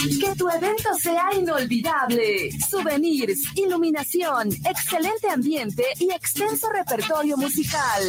Que 0.00 0.34
tu 0.34 0.48
evento 0.48 0.94
sea 0.98 1.28
inolvidable. 1.38 2.50
Souvenirs, 2.70 3.38
iluminación, 3.54 4.48
excelente 4.64 5.28
ambiente 5.28 5.84
y 5.98 6.10
extenso 6.10 6.68
repertorio 6.70 7.36
musical. 7.36 8.02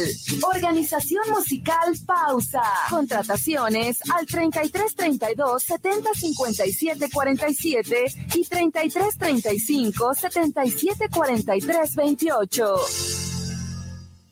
Organización 0.54 1.22
musical 1.28 1.92
Pausa. 2.06 2.62
Contrataciones 2.88 3.98
al 4.10 4.24
33 4.24 4.94
32 4.96 5.62
70 5.62 6.10
57 6.14 7.10
47 7.12 8.04
y 8.36 8.44
33 8.44 9.18
35 9.18 10.14
77 10.14 11.08
43 11.10 11.94
28. 11.94 13.21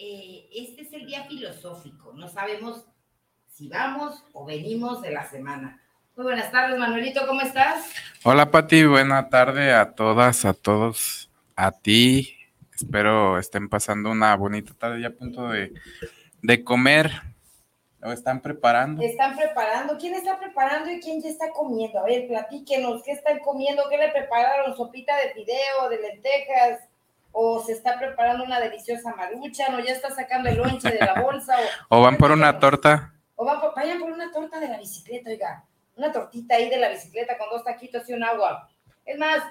eh, 0.00 0.48
este 0.54 0.82
es 0.82 0.92
el 0.94 1.06
día 1.06 1.24
filosófico. 1.24 2.14
No 2.14 2.26
sabemos 2.26 2.86
si 3.48 3.68
vamos 3.68 4.24
o 4.32 4.46
venimos 4.46 5.02
de 5.02 5.10
la 5.10 5.28
semana. 5.28 5.82
Muy 6.16 6.24
buenas 6.24 6.50
tardes, 6.50 6.78
Manuelito, 6.78 7.26
¿cómo 7.26 7.42
estás? 7.42 7.86
Hola, 8.24 8.50
Pati, 8.50 8.84
buena 8.84 9.28
tarde 9.28 9.74
a 9.74 9.92
todas, 9.92 10.46
a 10.46 10.54
todos, 10.54 11.30
a 11.54 11.70
ti. 11.72 12.34
Espero 12.74 13.38
estén 13.38 13.68
pasando 13.68 14.10
una 14.10 14.34
bonita 14.36 14.72
tarde 14.72 15.02
ya 15.02 15.08
a 15.08 15.12
punto 15.12 15.50
de, 15.50 15.74
de 16.40 16.64
comer. 16.64 17.10
¿Lo 18.00 18.12
están 18.12 18.40
preparando? 18.40 19.02
Están 19.02 19.36
preparando. 19.36 19.98
¿Quién 19.98 20.14
está 20.14 20.38
preparando 20.38 20.90
y 20.90 21.00
quién 21.00 21.20
ya 21.20 21.28
está 21.28 21.50
comiendo? 21.50 21.98
A 22.00 22.04
ver, 22.04 22.26
platíquenos, 22.26 23.02
¿qué 23.02 23.12
están 23.12 23.40
comiendo? 23.40 23.82
¿Qué 23.90 23.98
le 23.98 24.08
prepararon? 24.08 24.74
¿Sopita 24.74 25.14
de 25.18 25.34
fideo, 25.34 25.90
de 25.90 26.00
lentejas? 26.00 26.89
O 27.32 27.62
se 27.64 27.72
está 27.72 27.98
preparando 27.98 28.44
una 28.44 28.60
deliciosa 28.60 29.14
marucha, 29.14 29.74
o 29.74 29.80
ya 29.80 29.92
está 29.92 30.10
sacando 30.10 30.48
el 30.48 30.56
lonche 30.56 30.90
de 30.90 30.98
la 30.98 31.20
bolsa. 31.20 31.56
O, 31.88 31.98
o 31.98 32.02
van 32.02 32.16
por 32.16 32.32
una 32.32 32.58
torta. 32.58 33.14
O 33.36 33.44
van 33.44 33.60
por, 33.60 33.74
vayan 33.74 34.00
por 34.00 34.10
una 34.10 34.32
torta 34.32 34.58
de 34.60 34.68
la 34.68 34.78
bicicleta, 34.78 35.30
oiga, 35.30 35.64
una 35.96 36.12
tortita 36.12 36.56
ahí 36.56 36.68
de 36.68 36.78
la 36.78 36.88
bicicleta 36.88 37.38
con 37.38 37.48
dos 37.50 37.64
taquitos 37.64 38.08
y 38.08 38.12
un 38.12 38.24
agua. 38.24 38.70
Es 39.04 39.18
más, 39.18 39.42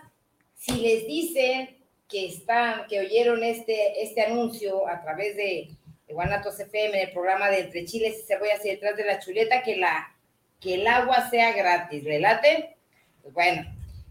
si 0.55 0.73
les 0.73 1.07
dicen 1.07 1.77
que 2.07 2.27
están, 2.27 2.87
que 2.87 2.99
oyeron 2.99 3.43
este, 3.43 4.03
este 4.03 4.25
anuncio 4.25 4.87
a 4.87 5.01
través 5.01 5.35
de, 5.35 5.69
de 6.07 6.13
Guanatos 6.13 6.59
FM, 6.59 7.01
en 7.01 7.07
el 7.07 7.13
programa 7.13 7.49
de 7.49 7.59
Entre 7.59 7.85
Chiles 7.85 8.19
y 8.19 8.27
Cebollas 8.27 8.65
y 8.65 8.69
detrás 8.69 8.97
de 8.97 9.05
la 9.05 9.19
chuleta, 9.19 9.61
que, 9.61 9.77
la, 9.77 10.15
que 10.59 10.75
el 10.75 10.87
agua 10.87 11.29
sea 11.29 11.53
gratis, 11.53 12.03
¿le 12.03 12.19
late? 12.19 12.77
Pues 13.21 13.33
bueno, 13.33 13.63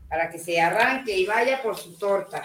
para 0.09 0.31
que 0.31 0.38
se 0.38 0.60
arranque 0.60 1.16
y 1.16 1.26
vaya 1.26 1.60
por 1.60 1.76
su 1.76 1.98
torta 1.98 2.44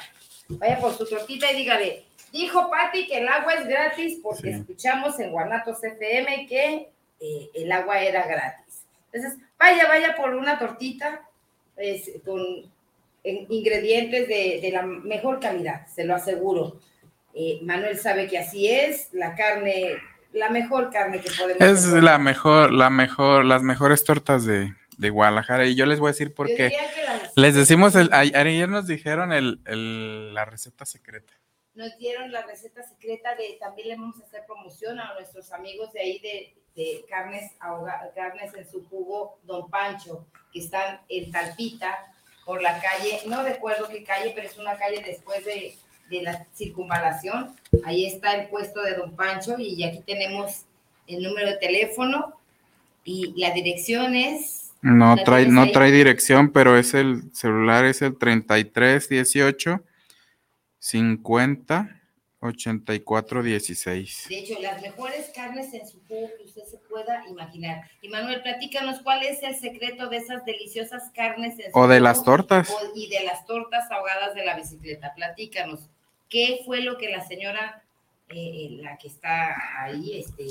vaya 0.49 0.79
por 0.79 0.93
su 0.95 1.05
tortita 1.07 1.51
y 1.51 1.55
dígale, 1.57 2.03
dijo 2.31 2.69
Patti 2.69 3.07
que 3.07 3.19
el 3.19 3.27
agua 3.27 3.53
es 3.55 3.67
gratis 3.67 4.19
porque 4.21 4.53
Sí. 4.53 4.59
escuchamos 4.59 5.19
en 5.19 5.31
Guanatos 5.31 5.83
FM 5.83 6.47
que 6.47 6.89
eh, 7.19 7.49
el 7.53 7.71
agua 7.71 8.01
era 8.01 8.25
gratis. 8.27 8.83
Entonces, 9.11 9.39
vaya, 9.57 9.87
vaya 9.87 10.15
por 10.15 10.33
una 10.35 10.57
tortita 10.59 11.21
es, 11.77 12.11
con 12.25 12.39
en- 13.23 13.45
ingredientes 13.49 14.27
de, 14.27 14.59
de 14.61 14.71
la 14.71 14.81
mejor 14.83 15.39
calidad, 15.39 15.87
se 15.87 16.03
lo 16.03 16.15
aseguro. 16.15 16.79
Eh, 17.33 17.59
Manuel 17.63 17.97
sabe 17.97 18.27
que 18.27 18.37
así 18.37 18.67
es, 18.69 19.09
la 19.13 19.35
carne, 19.35 19.91
la 20.33 20.49
mejor 20.49 20.91
carne 20.91 21.19
que 21.21 21.29
podemos 21.31 21.61
Es 21.61 21.85
la 21.85 22.17
mejor, 22.19 22.71
la 22.73 22.89
mejor, 22.89 23.45
las 23.45 23.63
mejores 23.63 24.03
tortas 24.03 24.45
de, 24.45 24.73
de 25.03 25.11
Guadalajara. 25.11 25.67
Y 25.67 25.75
yo 25.75 25.85
les 25.85 25.99
voy 25.99 26.07
a 26.09 26.11
decir 26.13 26.33
por 26.33 26.47
qué. 26.47 26.71
las- 27.05 27.31
Les 27.35 27.53
decimos, 27.53 27.93
el, 27.95 28.09
ayer 28.11 28.67
nos 28.69 28.87
dijeron 28.87 29.31
el, 29.31 29.59
el- 29.67 30.33
la 30.33 30.45
receta 30.45 30.85
secreta. 30.85 31.31
nos 31.75 31.95
dieron 31.97 32.31
la 32.31 32.43
receta 32.43 32.81
secreta 32.83 33.33
de 33.35 33.57
también 33.59 33.87
le 33.89 33.95
vamos 33.95 34.19
a 34.21 34.25
hacer 34.25 34.43
promoción 34.47 34.99
a 34.99 35.13
nuestros 35.15 35.51
amigos 35.51 35.91
de 35.91 35.99
ahí 36.01 36.19
de, 36.19 36.53
de 36.75 37.03
carnes 37.09 37.51
ahoga- 37.59 38.11
carnes 38.15 38.53
en 38.55 38.69
su 38.69 38.83
jugo 38.89 39.39
Don 39.43 39.69
Pancho 39.71 40.25
que 40.51 40.59
están 40.59 41.01
en 41.09 41.31
Talpita 41.31 41.97
por 42.45 42.61
la 42.61 42.79
calle 42.79 43.21
no 43.25 43.41
recuerdo 43.41 43.87
qué 43.89 44.03
calle 44.03 44.33
pero 44.35 44.47
es 44.47 44.57
una 44.59 44.77
calle 44.77 45.01
después 45.03 45.43
de, 45.45 45.75
de 46.11 46.21
la 46.21 46.45
circunvalación 46.53 47.55
ahí 47.85 48.05
está 48.05 48.35
el 48.35 48.49
puesto 48.49 48.83
de 48.83 48.93
Don 48.93 49.15
Pancho 49.15 49.57
y 49.57 49.83
aquí 49.83 50.01
tenemos 50.05 50.65
el 51.07 51.23
número 51.23 51.47
de 51.49 51.57
teléfono 51.57 52.39
y 53.03 53.33
la 53.41 53.49
dirección 53.49 54.15
es 54.15 54.62
No 54.83 55.15
¿La 55.15 55.23
trae, 55.23 55.45
no 55.47 55.71
trae 55.71 55.91
dirección, 55.91 56.51
pero 56.51 56.77
es 56.77 56.93
el 56.93 57.33
celular, 57.33 57.85
es 57.85 58.01
el 58.01 58.17
33 58.17 59.07
18 59.09 59.81
50 60.79 61.99
84 62.41 63.41
16. 63.43 64.25
De 64.27 64.39
hecho, 64.39 64.55
las 64.61 64.81
mejores 64.81 65.31
carnes 65.33 65.73
en 65.73 65.87
su 65.87 66.01
jugo 66.09 66.29
que 66.37 66.43
usted 66.43 66.63
se 66.69 66.77
pueda 66.89 67.25
imaginar. 67.29 67.89
Y 68.01 68.09
Manuel, 68.09 68.41
platícanos 68.41 68.99
cuál 69.01 69.23
es 69.23 69.41
el 69.43 69.55
secreto 69.55 70.09
de 70.09 70.17
esas 70.17 70.43
deliciosas 70.43 71.09
carnes 71.15 71.57
en 71.59 71.71
su 71.71 71.79
O 71.79 71.87
de 71.87 71.95
jugo 71.99 72.03
las 72.03 72.23
tortas. 72.25 72.69
o- 72.69 72.91
y 72.95 73.09
de 73.09 73.23
las 73.23 73.45
tortas 73.45 73.89
ahogadas 73.89 74.35
de 74.35 74.43
la 74.45 74.57
bicicleta. 74.57 75.13
Platícanos, 75.15 75.87
¿qué 76.27 76.59
fue 76.65 76.81
lo 76.81 76.97
que 76.97 77.09
la 77.09 77.25
señora, 77.25 77.81
eh, 78.27 78.77
la 78.81 78.97
que 78.97 79.07
está 79.07 79.55
ahí, 79.81 80.19
este, 80.19 80.43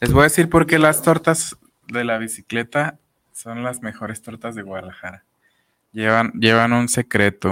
Les 0.00 0.12
voy 0.12 0.20
a 0.20 0.24
decir 0.24 0.50
por 0.50 0.66
qué 0.66 0.78
las 0.78 1.00
tortas 1.02 1.56
de 1.88 2.04
la 2.04 2.18
bicicleta 2.18 2.98
son 3.40 3.62
las 3.62 3.80
mejores 3.80 4.20
tortas 4.22 4.54
de 4.54 4.62
Guadalajara. 4.62 5.24
Llevan, 5.92 6.32
llevan 6.32 6.72
un 6.72 6.88
secreto, 6.88 7.50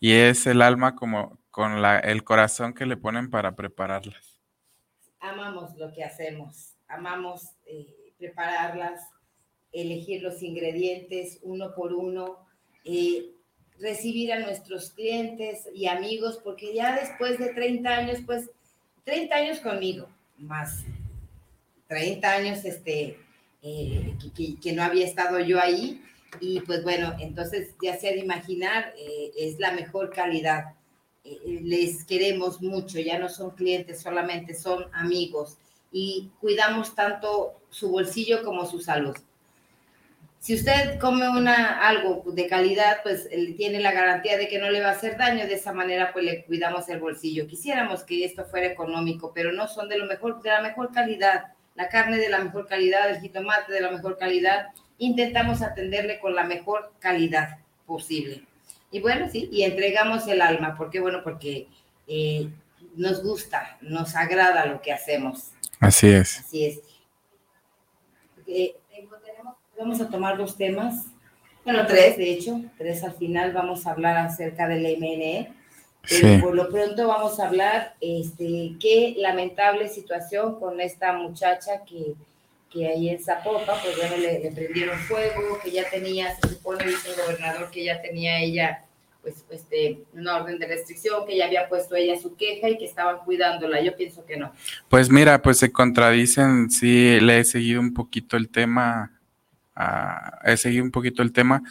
y 0.00 0.12
es 0.12 0.46
el 0.46 0.62
alma 0.62 0.94
como 0.94 1.38
con 1.50 1.82
la, 1.82 1.98
el 1.98 2.24
corazón 2.24 2.72
que 2.72 2.86
le 2.86 2.96
ponen 2.96 3.30
para 3.30 3.54
prepararlas. 3.56 4.38
amamos 5.20 5.74
lo 5.76 5.92
que 5.92 6.04
hacemos, 6.04 6.74
amamos 6.88 7.50
eh, 7.66 8.12
prepararlas, 8.18 9.00
elegir 9.72 10.22
los 10.22 10.42
ingredientes 10.42 11.38
uno 11.42 11.74
por 11.74 11.92
uno, 11.92 12.46
eh, 12.84 13.32
recibir 13.80 14.32
a 14.32 14.38
nuestros 14.38 14.92
clientes 14.92 15.68
y 15.74 15.86
amigos, 15.86 16.40
porque 16.42 16.74
ya 16.74 16.94
después 16.94 17.38
de 17.38 17.52
30 17.52 17.90
años, 17.90 18.18
pues 18.24 18.50
30 19.04 19.34
años 19.34 19.60
conmigo, 19.60 20.08
más 20.38 20.84
30 21.88 22.30
años 22.30 22.64
este, 22.64 23.18
eh, 23.64 24.14
que, 24.20 24.30
que- 24.32 24.60
que 24.60 24.72
no 24.74 24.82
había 24.84 25.06
estado 25.06 25.40
yo 25.40 25.60
ahí, 25.60 26.02
y 26.40 26.60
pues 26.60 26.82
bueno, 26.84 27.14
entonces 27.20 27.74
ya 27.82 27.96
se 27.96 28.08
ha 28.08 28.12
de 28.12 28.18
imaginar, 28.20 28.92
eh, 28.98 29.32
es 29.38 29.58
la 29.60 29.72
mejor 29.72 30.10
calidad 30.10 30.74
eh, 31.24 31.60
les 31.62 32.04
queremos 32.04 32.60
mucho, 32.62 32.98
ya 33.00 33.18
no 33.18 33.28
son 33.28 33.50
clientes 33.52 34.00
solamente, 34.02 34.54
son 34.54 34.86
amigos 34.92 35.56
y 35.92 36.30
cuidamos 36.40 36.94
tanto 36.94 37.54
su 37.70 37.90
bolsillo 37.90 38.44
como 38.44 38.66
su 38.66 38.80
salud. 38.80 39.16
Si 40.38 40.54
usted 40.54 40.98
come 40.98 41.28
una, 41.28 41.80
algo 41.88 42.22
de 42.26 42.46
calidad, 42.46 42.98
pues 43.02 43.26
él 43.32 43.54
tiene 43.56 43.80
la 43.80 43.92
garantía 43.92 44.36
de 44.36 44.46
que 44.46 44.58
no 44.58 44.70
le 44.70 44.80
va 44.82 44.88
a 44.88 44.92
hacer 44.92 45.16
daño, 45.16 45.46
de 45.46 45.54
esa 45.54 45.72
manera 45.72 46.12
pues 46.12 46.24
le 46.24 46.44
cuidamos 46.44 46.86
el 46.90 47.00
bolsillo. 47.00 47.46
Quisiéramos 47.46 48.04
que 48.04 48.24
esto 48.24 48.44
fuera 48.44 48.66
económico, 48.66 49.32
pero 49.34 49.52
no 49.52 49.66
son 49.68 49.88
de 49.88 49.96
lo 49.98 50.04
mejor, 50.06 50.42
de 50.42 50.50
la 50.50 50.60
mejor 50.60 50.92
calidad, 50.92 51.53
la 51.74 51.88
carne 51.88 52.18
de 52.18 52.28
la 52.28 52.38
mejor 52.38 52.66
calidad, 52.66 53.10
el 53.10 53.20
jitomate 53.20 53.72
de 53.72 53.80
la 53.80 53.90
mejor 53.90 54.16
calidad, 54.18 54.68
intentamos 54.98 55.62
atenderle 55.62 56.20
con 56.20 56.34
la 56.34 56.44
mejor 56.44 56.92
calidad 57.00 57.58
posible. 57.86 58.44
Y 58.90 59.00
bueno, 59.00 59.28
sí, 59.28 59.48
y 59.50 59.62
entregamos 59.62 60.26
el 60.28 60.40
alma, 60.40 60.76
porque 60.76 61.00
bueno, 61.00 61.22
porque 61.24 61.66
eh, 62.06 62.48
nos 62.96 63.22
gusta, 63.22 63.76
nos 63.80 64.14
agrada 64.14 64.66
lo 64.66 64.80
que 64.80 64.92
hacemos. 64.92 65.50
Así 65.80 66.08
es. 66.08 66.38
Así 66.38 66.64
es. 66.64 66.80
Eh, 68.46 68.76
vamos 69.76 70.00
a 70.00 70.08
tomar 70.08 70.36
dos 70.36 70.56
temas, 70.56 71.06
bueno, 71.64 71.86
tres 71.86 72.18
de 72.18 72.30
hecho, 72.30 72.60
tres 72.76 73.02
al 73.02 73.14
final 73.14 73.52
vamos 73.52 73.86
a 73.86 73.92
hablar 73.92 74.18
acerca 74.18 74.68
del 74.68 74.82
MNE 74.98 75.54
Pero 76.08 76.40
por 76.40 76.54
lo 76.54 76.68
pronto 76.68 77.08
vamos 77.08 77.40
a 77.40 77.46
hablar, 77.46 77.94
este, 78.00 78.74
qué 78.80 79.14
lamentable 79.18 79.88
situación 79.88 80.58
con 80.58 80.80
esta 80.80 81.12
muchacha 81.12 81.84
que, 81.84 82.14
que 82.70 82.88
ahí 82.88 83.08
en 83.08 83.22
Zapopa, 83.22 83.80
pues 83.82 83.96
bueno, 83.96 84.16
le, 84.16 84.40
le, 84.40 84.50
prendieron 84.50 84.98
fuego, 85.00 85.58
que 85.62 85.70
ya 85.70 85.88
tenía, 85.88 86.34
se 86.36 86.48
supone, 86.48 86.84
dice 86.84 87.10
el 87.10 87.16
gobernador, 87.16 87.70
que 87.70 87.84
ya 87.84 88.02
tenía 88.02 88.40
ella, 88.40 88.84
pues, 89.22 89.44
este, 89.50 90.00
una 90.12 90.36
orden 90.36 90.58
de 90.58 90.66
restricción, 90.66 91.26
que 91.26 91.36
ya 91.36 91.46
había 91.46 91.68
puesto 91.68 91.96
ella 91.96 92.20
su 92.20 92.36
queja 92.36 92.68
y 92.68 92.76
que 92.76 92.84
estaban 92.84 93.18
cuidándola. 93.24 93.80
Yo 93.80 93.96
pienso 93.96 94.26
que 94.26 94.36
no. 94.36 94.52
Pues 94.88 95.10
mira, 95.10 95.40
pues 95.40 95.58
se 95.58 95.72
contradicen, 95.72 96.70
sí, 96.70 97.18
le 97.20 97.40
he 97.40 97.44
seguido 97.44 97.80
un 97.80 97.94
poquito 97.94 98.36
el 98.36 98.50
tema, 98.50 99.18
uh, 99.76 100.48
he 100.50 100.56
seguido 100.58 100.84
un 100.84 100.90
poquito 100.90 101.22
el 101.22 101.32
tema 101.32 101.62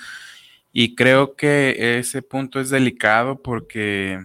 y 0.75 0.95
creo 0.95 1.35
que 1.35 1.99
ese 1.99 2.23
punto 2.23 2.59
es 2.59 2.71
delicado 2.71 3.43
porque, 3.43 4.19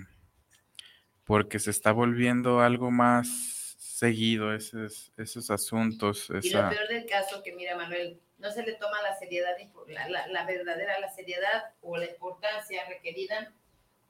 porque 1.25 1.59
se 1.59 1.71
está 1.71 1.93
volviendo 1.93 2.61
algo 2.61 2.91
más 2.91 3.77
seguido 3.77 4.55
esos, 4.55 5.13
esos 5.19 5.51
asuntos. 5.51 6.31
Y 6.43 6.51
lo 6.51 6.71
peor 6.71 6.89
del 6.89 7.05
caso 7.05 7.43
que, 7.43 7.55
mira, 7.55 7.77
Manuel, 7.77 8.19
no 8.39 8.51
se 8.51 8.63
le 8.63 8.73
toma 8.75 9.03
la 9.03 9.19
seriedad, 9.19 9.51
la, 9.89 10.09
la, 10.09 10.27
la, 10.29 10.47
verdadera, 10.47 10.99
la 11.01 11.11
seriedad 11.11 11.65
o 11.83 11.99
la 11.99 12.07
importancia 12.07 12.83
requerida 12.89 13.53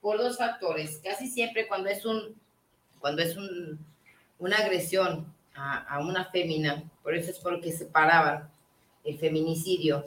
por 0.00 0.18
dos 0.18 0.38
factores. 0.38 1.00
Casi 1.02 1.26
siempre 1.26 1.66
cuando 1.66 1.88
es 1.88 2.04
un, 2.04 2.40
cuando 3.00 3.20
es 3.20 3.36
un, 3.36 3.84
una 4.38 4.58
agresión 4.58 5.34
a, 5.56 5.78
a 5.78 5.98
una 5.98 6.26
fémina, 6.26 6.84
por 7.02 7.16
eso 7.16 7.32
es 7.32 7.38
porque 7.40 7.72
se 7.72 7.86
paraban 7.86 8.48
el 9.02 9.18
feminicidio, 9.18 10.06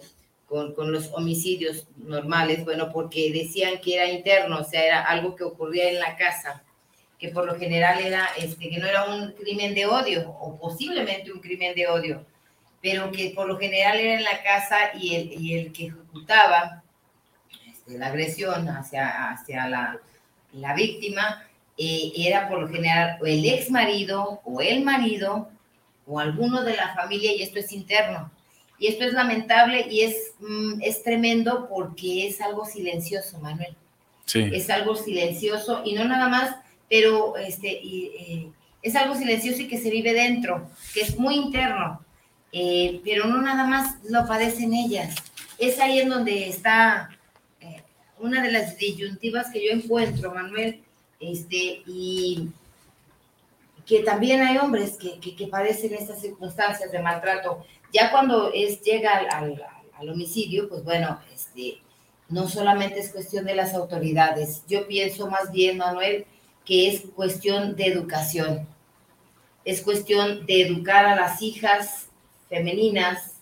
con, 0.52 0.92
los 0.92 1.10
homicidios 1.14 1.88
normales, 1.96 2.66
bueno, 2.66 2.92
porque 2.92 3.32
decían 3.32 3.80
que 3.80 3.96
era 3.96 4.12
interno, 4.12 4.60
o 4.60 4.64
sea, 4.66 4.86
era 4.86 5.02
algo 5.02 5.34
que 5.34 5.46
ocurría 5.46 5.90
en 5.90 6.00
la 6.00 6.18
casa, 6.18 6.62
que 7.18 7.30
por 7.30 7.46
lo 7.46 7.58
general 7.58 8.02
era, 8.02 8.28
este, 8.38 8.70
que 8.70 8.78
no 8.78 8.86
era 8.86 9.06
un 9.06 9.32
crimen 9.32 9.74
de 9.74 9.86
odio, 9.86 10.30
o 10.30 10.60
posiblemente 10.60 11.32
un 11.32 11.40
crimen 11.40 11.74
de 11.74 11.88
odio, 11.88 12.26
pero 12.82 13.12
que 13.14 13.32
por 13.34 13.48
lo 13.48 13.58
general 13.58 13.98
era 13.98 14.16
en 14.16 14.24
la 14.26 14.44
casa 14.44 14.76
y 14.94 15.16
el, 15.16 15.42
y 15.42 15.58
el 15.58 15.72
que 15.72 15.86
ejecutaba 15.86 16.84
este, 17.70 17.98
la 17.98 18.08
agresión 18.08 18.68
hacia, 18.68 19.32
hacia 19.32 19.70
la, 19.70 20.00
la 20.52 20.74
víctima 20.74 21.48
eh, 21.78 22.12
era 22.18 22.50
por 22.50 22.60
lo 22.60 22.68
general 22.68 23.20
el 23.26 23.46
ex 23.46 23.72
marido 23.72 24.42
o 24.44 24.60
el 24.60 24.84
marido 24.84 25.50
o 26.06 26.20
alguno 26.20 26.62
de 26.64 26.76
la 26.76 26.94
familia 26.94 27.34
y 27.34 27.42
esto 27.42 27.60
es 27.60 27.72
interno. 27.72 28.30
Y 28.82 28.88
esto 28.88 29.04
es 29.04 29.14
lamentable 29.14 29.86
y 29.92 30.02
es, 30.02 30.34
mm, 30.40 30.82
es 30.82 31.04
tremendo 31.04 31.70
porque 31.70 32.26
es 32.26 32.42
algo 32.42 32.66
silencioso, 32.66 33.38
Manuel. 33.38 33.76
Sí. 34.26 34.50
Es 34.52 34.72
algo 34.72 34.96
silencioso 34.96 35.84
y 35.86 35.94
no 35.94 36.04
nada 36.06 36.28
más, 36.28 36.56
pero 36.90 37.38
este, 37.38 37.72
y, 37.72 38.06
eh, 38.18 38.48
es 38.82 38.96
algo 38.96 39.14
silencioso 39.14 39.62
y 39.62 39.68
que 39.68 39.78
se 39.78 39.92
vive 39.92 40.16
dentro, 40.16 40.68
que 40.96 41.02
es 41.02 41.16
muy 41.20 41.36
interno, 41.36 42.04
eh, 42.52 43.00
pero 43.06 43.28
no 43.28 43.40
nada 43.40 43.68
más 43.68 43.98
lo 44.10 44.26
padecen 44.26 44.74
ellas. 44.74 45.14
Es 45.60 45.80
ahí 45.80 46.00
en 46.00 46.10
donde 46.10 46.50
está 46.50 47.12
eh, 47.60 47.84
una 48.18 48.42
de 48.42 48.52
las 48.52 48.80
disyuntivas 48.80 49.52
que 49.54 49.64
yo 49.64 49.74
encuentro, 49.74 50.34
Manuel, 50.34 50.82
este, 51.20 51.84
y 51.86 52.48
que 53.86 54.00
también 54.02 54.42
hay 54.42 54.58
hombres 54.58 54.98
que, 54.98 55.20
que, 55.20 55.48
padecen 55.48 55.94
estas 55.94 56.22
circunstancias 56.22 56.92
de 56.92 57.00
maltrato 57.00 57.64
ya 57.94 58.12
cuando 58.12 58.52
es, 58.54 58.82
llega 58.82 59.18
al, 59.18 60.10
homicidio, 60.10 60.68
pues 60.68 60.84
bueno, 60.84 61.20
este, 61.34 61.80
no 62.30 62.48
solamente 62.48 63.00
es 63.00 63.12
cuestión 63.12 63.46
de 63.46 63.54
las 63.54 63.76
autoridades. 63.76 64.64
Yo 64.68 64.88
pienso 64.88 65.30
más 65.30 65.52
bien, 65.52 65.78
Manuel, 65.78 66.26
que 66.66 66.88
es 66.88 67.02
cuestión 67.16 67.76
de 67.76 67.86
educación. 67.86 68.68
Es 69.64 69.82
cuestión 69.82 70.46
de 70.48 70.64
educar 70.64 71.06
a 71.06 71.16
las 71.16 71.42
hijas 71.44 72.08
femeninas. 72.50 73.36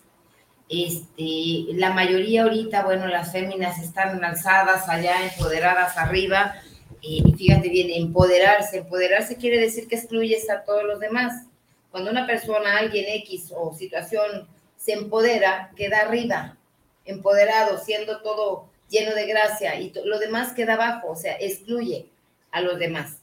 Este, 0.67 1.73
la 1.75 1.93
mayoría 1.93 2.43
ahorita, 2.43 2.83
bueno, 2.83 3.07
las 3.07 3.31
féminas 3.31 3.79
están 3.79 4.21
alzadas 4.23 4.89
allá, 4.89 5.23
empoderadas 5.31 5.97
arriba. 5.97 6.55
Eh, 7.01 7.21
y 7.25 7.33
fíjate 7.33 7.69
bien, 7.69 7.89
empoderarse. 7.91 8.77
Empoderarse 8.79 9.37
quiere 9.37 9.59
decir 9.59 9.87
que 9.87 9.95
excluyes 9.95 10.49
a 10.49 10.63
todos 10.63 10.83
los 10.83 10.99
demás 10.99 11.49
cuando 11.91 12.11
una 12.11 12.27
persona, 12.27 12.77
alguien 12.77 13.05
X 13.07 13.51
o 13.55 13.73
situación 13.73 14.47
se 14.77 14.93
empodera, 14.93 15.71
queda 15.75 16.01
arriba, 16.01 16.57
empoderado, 17.05 17.79
siendo 17.79 18.21
todo 18.21 18.69
lleno 18.89 19.13
de 19.15 19.25
gracia 19.25 19.79
y 19.79 19.91
lo 20.05 20.19
demás 20.19 20.53
queda 20.53 20.73
abajo, 20.73 21.09
o 21.09 21.15
sea, 21.15 21.35
excluye 21.39 22.07
a 22.51 22.61
los 22.61 22.79
demás. 22.79 23.21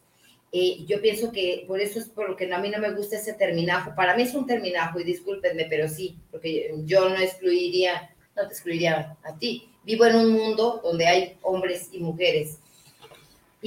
Eh, 0.52 0.84
yo 0.86 1.00
pienso 1.00 1.32
que 1.32 1.64
por 1.66 1.80
eso 1.80 1.98
es 1.98 2.08
por 2.08 2.30
lo 2.30 2.36
que 2.36 2.52
a 2.52 2.58
mí 2.58 2.70
no 2.70 2.78
me 2.78 2.92
gusta 2.92 3.16
ese 3.16 3.34
terminajo. 3.34 3.94
Para 3.94 4.16
mí 4.16 4.22
es 4.22 4.34
un 4.34 4.46
terminajo 4.46 5.00
y 5.00 5.04
discúlpenme, 5.04 5.66
pero 5.68 5.88
sí, 5.88 6.16
porque 6.30 6.72
yo 6.84 7.08
no 7.08 7.16
excluiría, 7.16 8.14
no 8.36 8.46
te 8.46 8.54
excluiría 8.54 9.16
a 9.22 9.38
ti. 9.38 9.70
Vivo 9.84 10.06
en 10.06 10.16
un 10.16 10.32
mundo 10.32 10.80
donde 10.82 11.06
hay 11.06 11.36
hombres 11.42 11.88
y 11.92 11.98
mujeres 11.98 12.58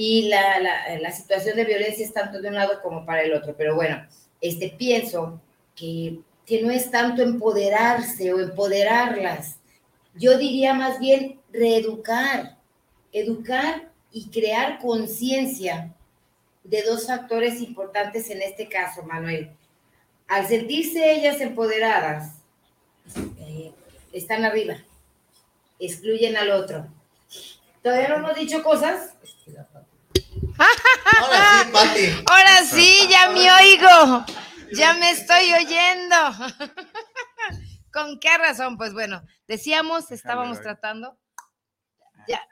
y 0.02 0.28
la, 0.30 0.58
la, 0.98 1.12
situación 1.12 1.56
de 1.56 1.66
violencia 1.66 2.06
es 2.06 2.14
tanto 2.14 2.40
de 2.40 2.48
un 2.48 2.54
lado 2.54 2.80
como 2.80 3.04
para 3.04 3.20
el 3.20 3.34
otro, 3.34 3.54
pero 3.54 3.74
bueno, 3.74 4.02
este, 4.40 4.70
pienso 4.70 5.42
que, 5.76 6.20
que 6.46 6.62
no 6.62 6.70
es 6.70 6.90
tanto 6.90 7.20
empoderarse 7.20 8.32
o 8.32 8.40
empoderarlas, 8.40 9.58
yo 10.14 10.38
diría 10.38 10.72
más 10.72 10.98
bien 11.00 11.38
reeducar, 11.52 12.56
educar 13.12 13.90
y 14.10 14.30
crear 14.30 14.78
conciencia 14.78 15.92
de 16.64 16.82
dos 16.82 17.06
factores 17.06 17.60
importantes 17.60 18.30
en 18.30 18.40
este 18.40 18.70
caso, 18.70 19.02
Manuel. 19.02 19.50
Al 20.28 20.46
sentirse 20.46 21.12
ellas 21.12 21.42
empoderadas, 21.42 22.36
eh, 23.38 23.70
están 24.14 24.46
arriba, 24.46 24.78
excluyen 25.78 26.38
al 26.38 26.52
otro. 26.52 26.86
Todavía 27.82 28.08
no 28.08 28.16
hemos 28.16 28.34
dicho 28.34 28.62
cosas. 28.62 29.14
Ahora 30.60 31.64
sí, 31.64 31.70
Pati. 31.72 32.24
Ahora 32.26 32.64
sí, 32.64 33.08
ya 33.08 33.30
me 33.30 33.50
oigo. 33.52 34.24
Ya 34.72 34.94
me 34.94 35.10
estoy 35.10 35.52
oyendo. 35.52 36.16
¿Con 37.92 38.20
qué 38.20 38.36
razón? 38.38 38.76
Pues 38.76 38.92
bueno, 38.92 39.22
decíamos, 39.48 40.10
estábamos 40.10 40.60
tratando. 40.60 41.18
Ya. 42.28 42.46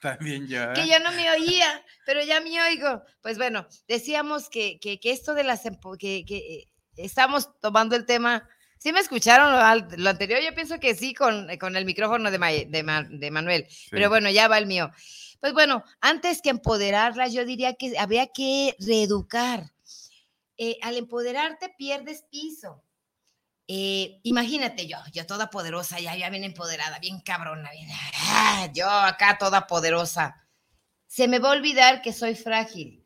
También 0.00 0.46
yo. 0.46 0.72
Que 0.72 0.88
yo 0.88 0.98
no 1.00 1.12
me 1.12 1.30
oía, 1.30 1.84
pero 2.06 2.22
ya 2.22 2.40
me 2.40 2.62
oigo. 2.62 3.02
Pues 3.22 3.36
bueno, 3.38 3.66
decíamos 3.88 4.48
que, 4.48 4.78
que, 4.80 5.00
que 5.00 5.10
esto 5.10 5.34
de 5.34 5.44
las. 5.44 5.62
que, 5.98 6.24
que 6.24 6.36
eh, 6.36 6.68
estamos 6.96 7.50
tomando 7.60 7.96
el 7.96 8.06
tema. 8.06 8.48
¿Sí 8.78 8.92
me 8.92 9.00
escucharon 9.00 9.52
lo, 9.52 9.96
lo, 9.96 10.10
anterior? 10.10 10.40
Yo 10.42 10.54
pienso 10.54 10.78
que 10.78 10.94
sí, 10.94 11.12
con, 11.12 11.48
con 11.58 11.76
el 11.76 11.84
micrófono 11.84 12.30
de, 12.30 12.38
de, 12.38 13.06
de 13.10 13.30
Manuel. 13.30 13.66
Sí. 13.68 13.88
Pero 13.90 14.08
bueno, 14.08 14.30
ya 14.30 14.48
va 14.48 14.58
el 14.58 14.66
mío. 14.66 14.92
Pues 15.40 15.52
bueno, 15.52 15.84
antes 16.00 16.42
que 16.42 16.50
empoderarlas, 16.50 17.32
yo 17.32 17.44
diría 17.44 17.74
que 17.74 17.98
había 17.98 18.28
que 18.28 18.76
reeducar. 18.78 19.72
Eh, 20.58 20.78
al 20.82 20.96
empoderarte 20.96 21.74
pierdes 21.76 22.24
piso. 22.30 22.82
Eh, 23.68 24.20
imagínate 24.22 24.86
yo, 24.86 24.96
yo 25.12 25.26
toda 25.26 25.50
poderosa, 25.50 25.98
ya, 25.98 26.14
bien 26.30 26.44
empoderada, 26.44 27.00
bien 27.00 27.20
cabrona, 27.20 27.68
ah, 28.14 28.68
yo 28.72 28.88
acá 28.88 29.38
toda 29.38 29.66
poderosa. 29.66 30.46
Se 31.06 31.26
me 31.26 31.40
va 31.40 31.48
a 31.48 31.56
olvidar 31.56 32.00
que 32.00 32.12
soy 32.12 32.36
frágil. 32.36 33.04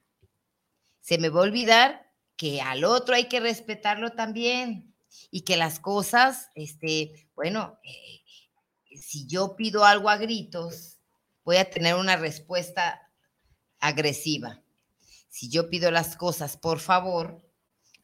Se 1.01 1.19
me 1.19 1.31
va 1.31 1.41
a 1.41 1.45
olvidar 1.45 2.13
que 2.37 2.61
al 2.61 2.85
otro 2.85 3.15
hay 3.15 3.25
que 3.25 3.41
respetarlo 3.41 4.13
también 4.13 4.95
y 5.31 5.43
que 5.43 5.57
las 5.57 5.81
cosas, 5.81 6.51
este, 6.55 7.29
bueno, 7.35 7.79
eh, 7.83 8.21
si 9.01 9.27
yo 9.27 9.57
pido 9.57 9.85
algo 9.85 10.11
a 10.11 10.19
gritos, 10.19 11.00
voy 11.44 11.56
a 11.56 11.70
tener 11.70 11.94
una 11.94 12.16
respuesta 12.16 13.11
agresiva. 13.78 14.62
Si 15.28 15.49
yo 15.49 15.70
pido 15.70 15.90
las 15.90 16.16
cosas 16.16 16.56
por 16.56 16.80
favor, 16.80 17.42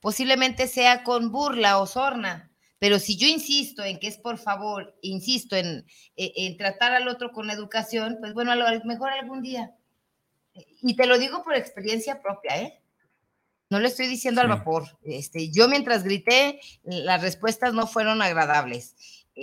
posiblemente 0.00 0.68
sea 0.68 1.02
con 1.04 1.32
burla 1.32 1.78
o 1.78 1.86
sorna, 1.86 2.52
pero 2.78 2.98
si 2.98 3.16
yo 3.16 3.26
insisto 3.26 3.82
en 3.84 3.98
que 3.98 4.06
es 4.06 4.18
por 4.18 4.38
favor, 4.38 4.96
insisto 5.02 5.56
en, 5.56 5.86
en, 6.16 6.30
en 6.36 6.56
tratar 6.56 6.92
al 6.92 7.08
otro 7.08 7.32
con 7.32 7.50
educación, 7.50 8.18
pues 8.20 8.34
bueno, 8.34 8.52
a 8.52 8.56
lo 8.56 8.84
mejor 8.84 9.10
algún 9.10 9.42
día. 9.42 9.74
Y 10.82 10.94
te 10.94 11.06
lo 11.06 11.18
digo 11.18 11.42
por 11.42 11.54
experiencia 11.54 12.22
propia, 12.22 12.62
¿eh? 12.62 12.80
No 13.68 13.80
le 13.80 13.88
estoy 13.88 14.06
diciendo 14.06 14.40
sí. 14.40 14.44
al 14.44 14.56
vapor. 14.56 14.98
Este, 15.02 15.50
yo 15.50 15.68
mientras 15.68 16.04
grité, 16.04 16.60
las 16.84 17.20
respuestas 17.20 17.74
no 17.74 17.86
fueron 17.86 18.22
agradables 18.22 18.94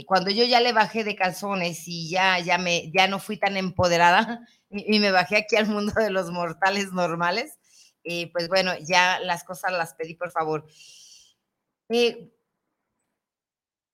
cuando 0.08 0.32
yo 0.32 0.44
ya 0.44 0.60
le 0.60 0.74
bajé 0.74 1.04
de 1.04 1.16
calzones 1.16 1.88
y 1.88 2.10
ya, 2.10 2.40
ya, 2.40 2.58
me, 2.58 2.92
ya 2.92 3.08
no 3.08 3.20
fui 3.20 3.38
tan 3.38 3.58
empoderada 3.58 4.48
y, 4.70 5.00
me 5.00 5.12
bajé 5.12 5.38
aquí 5.38 5.56
al 5.56 5.68
mundo 5.68 5.94
de 5.96 6.10
los 6.10 6.32
mortales 6.32 6.92
normales, 6.92 7.60
eh, 8.04 8.32
pues 8.32 8.48
bueno, 8.48 8.72
ya 8.80 9.20
las 9.20 9.44
cosas 9.44 9.72
las 9.72 9.94
pedí 9.94 10.16
por 10.16 10.32
favor. 10.32 10.66
Eh, 11.90 12.32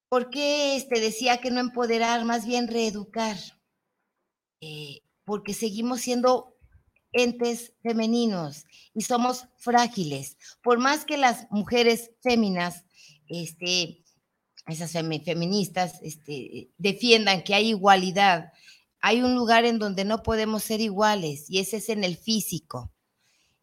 ¿Por 0.09 0.29
qué 0.29 0.75
este, 0.75 0.99
decía 0.99 1.37
que 1.39 1.51
no 1.51 1.59
empoderar, 1.59 2.25
más 2.25 2.45
bien 2.45 2.67
reeducar? 2.67 3.37
Eh, 4.61 5.01
porque 5.23 5.53
seguimos 5.53 6.01
siendo 6.01 6.57
entes 7.11 7.73
femeninos 7.83 8.65
y 8.93 9.01
somos 9.01 9.47
frágiles. 9.57 10.37
Por 10.63 10.79
más 10.79 11.05
que 11.05 11.17
las 11.17 11.47
mujeres 11.51 12.11
féminas, 12.21 12.85
este, 13.27 14.03
esas 14.71 14.91
feministas, 14.91 15.99
este, 16.01 16.69
defiendan 16.77 17.43
que 17.43 17.55
hay 17.55 17.69
igualdad, 17.69 18.51
hay 19.01 19.21
un 19.21 19.35
lugar 19.35 19.65
en 19.65 19.79
donde 19.79 20.05
no 20.05 20.23
podemos 20.23 20.63
ser 20.63 20.81
iguales 20.81 21.49
y 21.49 21.59
ese 21.59 21.77
es 21.77 21.89
en 21.89 22.03
el 22.03 22.17
físico. 22.17 22.91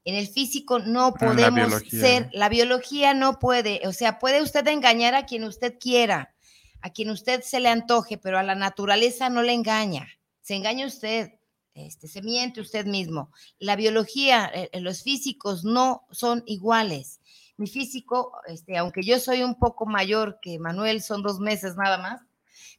En 0.05 0.15
el 0.15 0.29
físico 0.29 0.79
no 0.79 1.15
podemos 1.15 1.83
ser, 1.91 2.31
la 2.33 2.49
biología 2.49 3.13
no 3.13 3.39
puede, 3.41 3.81
o 3.87 3.93
sea, 3.93 4.19
puede 4.21 4.41
usted 4.41 4.67
engañar 4.69 5.15
a 5.15 5.27
quien 5.27 5.43
usted 5.43 5.79
quiera, 5.81 6.35
a 6.81 6.91
quien 6.91 7.11
usted 7.11 7.43
se 7.43 7.59
le 7.59 7.69
antoje, 7.69 8.17
pero 8.17 8.39
a 8.39 8.45
la 8.45 8.55
naturaleza 8.55 9.29
no 9.29 9.43
le 9.43 9.53
engaña, 9.53 10.07
se 10.43 10.55
engaña 10.55 10.87
usted, 10.87 11.33
este, 11.75 12.09
se 12.09 12.23
miente 12.23 12.61
usted 12.61 12.87
mismo. 12.87 13.31
La 13.59 13.77
biología, 13.77 14.51
eh, 14.55 14.71
eh, 14.73 14.81
los 14.81 15.03
físicos 15.03 15.65
no 15.65 16.07
son 16.11 16.43
iguales. 16.47 17.21
Mi 17.57 17.67
físico, 17.67 18.33
este, 18.47 18.77
aunque 18.77 19.03
yo 19.03 19.19
soy 19.19 19.43
un 19.43 19.59
poco 19.59 19.87
mayor 19.87 20.39
que 20.43 20.59
Manuel, 20.59 21.03
son 21.03 21.23
dos 21.23 21.41
meses 21.41 21.77
nada 21.77 21.99
más, 21.99 22.21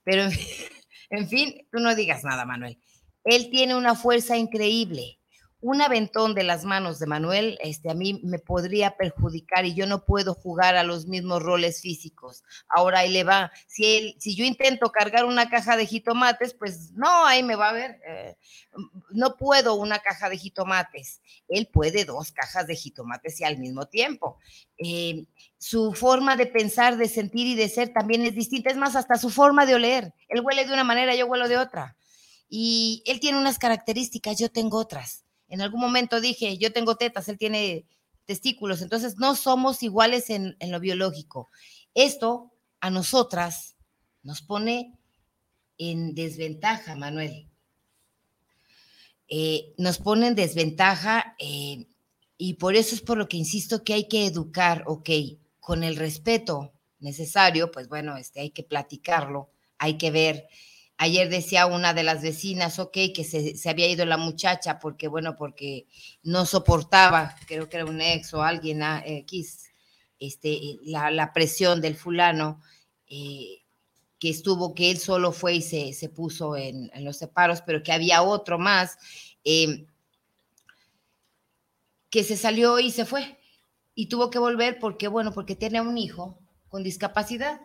pero 0.04 0.24
en 1.10 1.28
fin, 1.30 1.68
tú 1.72 1.80
no 1.80 1.96
digas 1.96 2.24
nada, 2.24 2.46
Manuel. 2.46 2.80
Él 3.24 3.50
tiene 3.50 3.76
una 3.76 3.96
fuerza 3.96 4.38
increíble 4.38 5.20
un 5.60 5.82
aventón 5.82 6.36
de 6.36 6.44
las 6.44 6.66
manos 6.66 7.00
de 7.00 7.08
Manuel, 7.08 7.58
este, 7.62 7.90
a 7.90 7.96
mí 7.96 8.22
me 8.24 8.38
podría 8.38 8.96
perjudicar 8.96 9.66
y 9.66 9.74
yo 9.74 9.88
no 9.88 10.06
puedo 10.06 10.36
jugar 10.36 10.76
a 10.76 10.84
los 10.84 11.08
mismos 11.08 11.42
roles 11.42 11.82
físicos. 11.82 12.44
Ahora 12.70 13.00
ahí 13.00 13.12
le 13.12 13.24
va. 13.24 13.52
Si, 13.66 13.86
él, 13.86 14.16
si 14.20 14.36
yo 14.36 14.46
intento 14.46 14.92
cargar 14.92 15.26
una 15.26 15.50
caja 15.50 15.76
de 15.76 15.88
jitomates, 15.88 16.54
pues 16.54 16.92
no, 16.92 17.26
ahí 17.26 17.42
me 17.42 17.56
va 17.56 17.70
a 17.70 17.74
ver. 17.74 18.00
Eh, 18.08 18.38
no 19.10 19.36
puedo 19.36 19.76
una 19.76 19.98
caja 20.00 20.30
de 20.30 20.38
jitomates. 20.38 21.22
Él 21.48 21.68
puede 21.74 22.06
dos 22.06 22.32
cajas 22.32 22.68
de 22.68 22.76
jitomates 22.76 23.42
y 23.42 23.44
al 23.44 23.58
mismo 23.58 23.88
tiempo. 23.88 24.38
Eh, 24.78 25.26
su 25.58 25.94
forma 25.94 26.36
de 26.36 26.46
pensar, 26.46 26.98
de 26.98 27.10
sentir 27.10 27.48
y 27.48 27.56
de 27.56 27.68
ser 27.68 27.92
también 27.94 28.22
es 28.24 28.36
distinta. 28.36 28.70
Es 28.70 28.78
más, 28.78 28.96
hasta 28.96 29.18
su 29.18 29.32
forma 29.32 29.66
de 29.66 29.74
oler. 29.74 30.14
Él 30.28 30.42
huele 30.42 30.66
de 30.66 30.74
una 30.74 30.84
manera, 30.84 31.16
yo 31.16 31.26
huelo 31.26 31.48
de 31.48 31.58
otra. 31.58 31.98
Y 32.48 33.02
él 33.08 33.20
tiene 33.20 33.40
unas 33.40 33.58
características, 33.58 34.38
yo 34.38 34.50
tengo 34.50 34.78
otras 34.78 35.27
en 35.50 35.62
algún 35.62 35.80
momento 35.80 36.22
dije, 36.22 36.58
yo 36.58 36.74
tengo 36.74 36.96
tetas, 36.96 37.30
él 37.30 37.38
tiene 37.38 37.86
testículos, 38.26 38.82
entonces 38.82 39.18
no 39.18 39.36
somos 39.36 39.84
iguales 39.84 40.30
en, 40.30 40.56
lo 40.60 40.80
biológico. 40.80 41.50
Esto 41.94 42.52
a 42.80 42.90
nosotras 42.90 43.76
nos 44.24 44.42
pone 44.42 44.94
en 45.78 46.14
desventaja, 46.14 46.96
Manuel. 46.96 47.48
Eh, 49.30 49.74
nos 49.78 49.98
pone 49.98 50.28
en 50.28 50.36
desventaja 50.36 51.36
eh, 51.40 51.88
y 52.38 52.56
por 52.56 52.76
eso 52.76 52.96
es 52.96 53.02
por 53.02 53.18
lo 53.18 53.28
que 53.28 53.38
insisto 53.38 53.84
que 53.84 53.94
hay 53.94 54.08
que 54.08 54.26
educar, 54.26 54.84
ok, 54.88 55.10
con 55.60 55.84
el 55.84 55.96
respeto 55.96 56.74
necesario, 57.00 57.72
pues 57.72 57.88
bueno, 57.88 58.18
este, 58.18 58.42
hay 58.42 58.52
que 58.52 58.64
platicarlo, 58.64 59.50
hay 59.78 59.98
que 59.98 60.12
ver 60.12 60.48
Ayer 61.00 61.30
decía 61.30 61.68
una 61.68 61.94
de 61.94 62.02
las 62.02 62.24
vecinas, 62.24 62.80
ok, 62.80 62.98
que 63.14 63.24
se, 63.24 63.70
había 63.70 63.88
ido 63.88 64.04
la 64.06 64.18
muchacha 64.18 64.80
porque, 64.80 65.08
bueno, 65.08 65.36
porque 65.36 65.86
no 66.24 66.46
soportaba, 66.48 67.36
creo 67.46 67.70
que 67.70 67.78
era 67.78 67.86
un 67.86 68.02
ex 68.02 68.34
o 68.34 68.42
alguien 68.42 68.82
ah, 68.82 69.04
X, 69.06 69.70
este, 70.20 70.60
la, 70.84 71.34
presión 71.34 71.82
del 71.82 71.96
fulano, 71.96 72.62
eh, 73.08 73.62
que 74.18 74.30
estuvo, 74.30 74.74
que 74.74 74.90
él 74.90 74.98
solo 74.98 75.32
fue 75.32 75.56
y 75.56 75.62
se, 75.62 76.10
puso 76.10 76.56
en, 76.56 76.90
los 77.04 77.18
separos, 77.18 77.62
pero 77.62 77.84
que 77.84 77.92
había 77.92 78.24
otro 78.24 78.58
más, 78.58 78.98
em, 79.44 79.86
que 82.10 82.24
se 82.24 82.38
salió 82.38 82.80
y 82.80 82.90
se 82.90 83.06
fue. 83.06 83.38
Y 83.94 84.08
tuvo 84.08 84.32
que 84.32 84.40
volver 84.40 84.80
porque, 84.80 85.08
bueno, 85.08 85.32
porque 85.32 85.56
tiene 85.56 85.80
un 85.80 85.98
hijo 86.00 86.40
con 86.70 86.82
discapacidad 86.82 87.62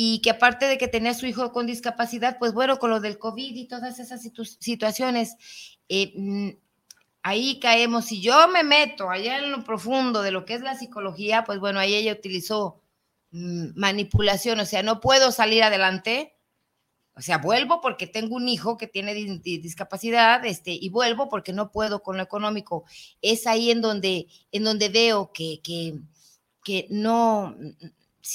y 0.00 0.20
que 0.20 0.30
aparte 0.30 0.66
de 0.66 0.78
que 0.78 0.86
tenía 0.86 1.12
su 1.12 1.26
hijo 1.26 1.50
con 1.50 1.66
discapacidad, 1.66 2.38
pues 2.38 2.52
bueno, 2.52 2.78
con 2.78 2.90
lo 2.90 3.00
del 3.00 3.18
COVID 3.18 3.56
y 3.56 3.66
todas 3.66 3.98
esas 3.98 4.22
situaciones, 4.60 5.34
eh, 5.88 6.12
mm, 6.14 6.50
ahí 7.24 7.58
caemos. 7.58 8.04
Si 8.04 8.20
yo 8.22 8.46
me 8.46 8.62
meto 8.62 9.10
allá 9.10 9.38
en 9.38 9.50
lo 9.50 9.64
profundo 9.64 10.22
de 10.22 10.30
lo 10.30 10.44
que 10.44 10.54
es 10.54 10.60
la 10.60 10.76
psicología, 10.76 11.42
pues 11.42 11.58
bueno, 11.58 11.80
ahí 11.80 11.96
ella 11.96 12.12
utilizó 12.12 12.80
mm, 13.32 13.70
manipulación, 13.74 14.60
o 14.60 14.66
sea, 14.66 14.84
no 14.84 15.00
puedo 15.00 15.32
salir 15.32 15.64
adelante. 15.64 16.36
O 17.16 17.20
sea, 17.20 17.38
vuelvo 17.38 17.80
porque 17.80 18.06
tengo 18.06 18.36
un 18.36 18.48
hijo 18.48 18.76
que 18.76 18.86
tiene 18.86 19.14
discapacidad, 19.42 20.46
este, 20.46 20.70
y 20.70 20.90
vuelvo 20.90 21.28
porque 21.28 21.52
no 21.52 21.72
puedo 21.72 22.04
con 22.04 22.18
lo 22.18 22.22
económico. 22.22 22.84
Es 23.20 23.48
ahí 23.48 23.72
en 23.72 23.80
donde, 23.80 24.28
en 24.52 24.62
donde 24.62 24.90
veo 24.90 25.32
que, 25.32 25.60
que, 25.60 25.98
que 26.62 26.86
no, 26.88 27.56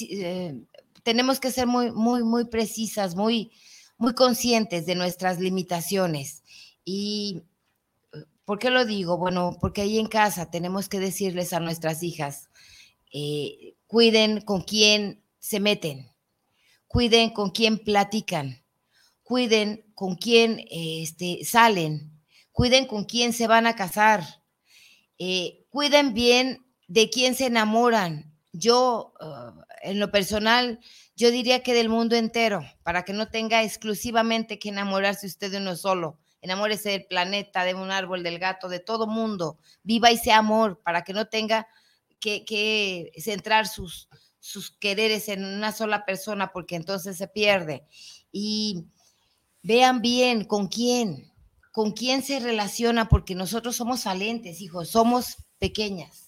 eh, 0.00 0.60
tenemos 1.04 1.38
que 1.38 1.52
ser 1.52 1.68
muy, 1.68 1.92
muy, 1.92 2.24
muy 2.24 2.46
precisas, 2.46 3.14
muy, 3.14 3.52
muy 3.96 4.14
conscientes 4.14 4.86
de 4.86 4.96
nuestras 4.96 5.38
limitaciones. 5.38 6.42
Y, 6.84 7.42
¿por 8.44 8.58
qué 8.58 8.70
lo 8.70 8.84
digo? 8.84 9.16
Bueno, 9.16 9.56
porque 9.60 9.82
ahí 9.82 9.98
en 9.98 10.08
casa 10.08 10.50
tenemos 10.50 10.88
que 10.88 10.98
decirles 10.98 11.52
a 11.52 11.60
nuestras 11.60 12.02
hijas, 12.02 12.50
eh, 13.12 13.76
cuiden 13.86 14.40
con 14.40 14.62
quién 14.62 15.22
se 15.38 15.60
meten, 15.60 16.10
cuiden 16.88 17.30
con 17.30 17.50
quién 17.50 17.78
platican, 17.78 18.64
cuiden 19.22 19.84
con 19.94 20.16
quién 20.16 20.64
este, 20.70 21.44
salen, 21.44 22.20
cuiden 22.50 22.86
con 22.86 23.04
quién 23.04 23.32
se 23.32 23.46
van 23.46 23.66
a 23.66 23.76
casar, 23.76 24.42
eh, 25.18 25.66
cuiden 25.68 26.14
bien 26.14 26.66
de 26.88 27.10
quién 27.10 27.34
se 27.34 27.46
enamoran. 27.46 28.33
Yo, 28.56 29.12
uh, 29.20 29.62
en 29.82 29.98
lo 29.98 30.12
personal, 30.12 30.78
yo 31.16 31.32
diría 31.32 31.64
que 31.64 31.74
del 31.74 31.88
mundo 31.88 32.14
entero, 32.14 32.64
para 32.84 33.04
que 33.04 33.12
no 33.12 33.28
tenga 33.28 33.64
exclusivamente 33.64 34.60
que 34.60 34.68
enamorarse 34.68 35.26
usted 35.26 35.50
de 35.50 35.56
uno 35.56 35.74
solo. 35.74 36.20
Enamórese 36.40 36.90
del 36.90 37.06
planeta, 37.06 37.64
de 37.64 37.74
un 37.74 37.90
árbol, 37.90 38.22
del 38.22 38.38
gato, 38.38 38.68
de 38.68 38.78
todo 38.78 39.08
mundo. 39.08 39.58
Viva 39.82 40.10
ese 40.10 40.30
amor 40.30 40.80
para 40.84 41.02
que 41.02 41.12
no 41.12 41.26
tenga 41.26 41.66
que, 42.20 43.10
centrar 43.18 43.66
sus, 43.66 44.08
sus 44.38 44.70
quereres 44.70 45.28
en 45.28 45.44
una 45.44 45.72
sola 45.72 46.04
persona, 46.04 46.52
porque 46.52 46.76
entonces 46.76 47.16
se 47.16 47.26
pierde. 47.26 47.84
Y 48.30 48.84
vean 49.62 50.00
bien 50.00 50.44
con 50.44 50.68
quién, 50.68 51.32
con 51.72 51.90
quién 51.90 52.22
se 52.22 52.38
relaciona, 52.38 53.08
porque 53.08 53.34
nosotros 53.34 53.74
somos 53.74 54.04
valentes, 54.04 54.60
hijos, 54.60 54.90
somos 54.90 55.38
pequeñas 55.58 56.23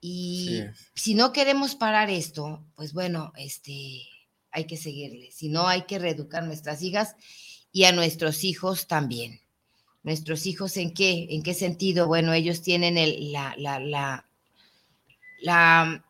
y 0.00 0.62
si 0.94 1.14
no 1.14 1.32
queremos 1.32 1.74
parar 1.74 2.08
esto, 2.08 2.64
pues 2.74 2.94
bueno, 2.94 3.32
este, 3.36 4.02
hay 4.50 4.66
que 4.66 4.78
seguirle. 4.78 5.30
Si 5.30 5.48
no, 5.48 5.66
hay 5.66 5.82
que 5.82 5.98
reeducar 5.98 6.42
a 6.42 6.46
nuestras 6.46 6.82
hijas 6.82 7.16
y 7.70 7.84
a 7.84 7.92
nuestros 7.92 8.42
hijos 8.44 8.86
también. 8.86 9.40
Nuestros 10.02 10.46
hijos, 10.46 10.78
¿en 10.78 10.94
qué? 10.94 11.26
¿En 11.30 11.42
qué 11.42 11.52
sentido? 11.52 12.06
Bueno, 12.06 12.32
ellos 12.32 12.62
tienen 12.62 12.96
el, 12.96 13.30
la, 13.30 13.54
la, 13.58 13.78
la, 13.78 14.26
la, 15.42 16.04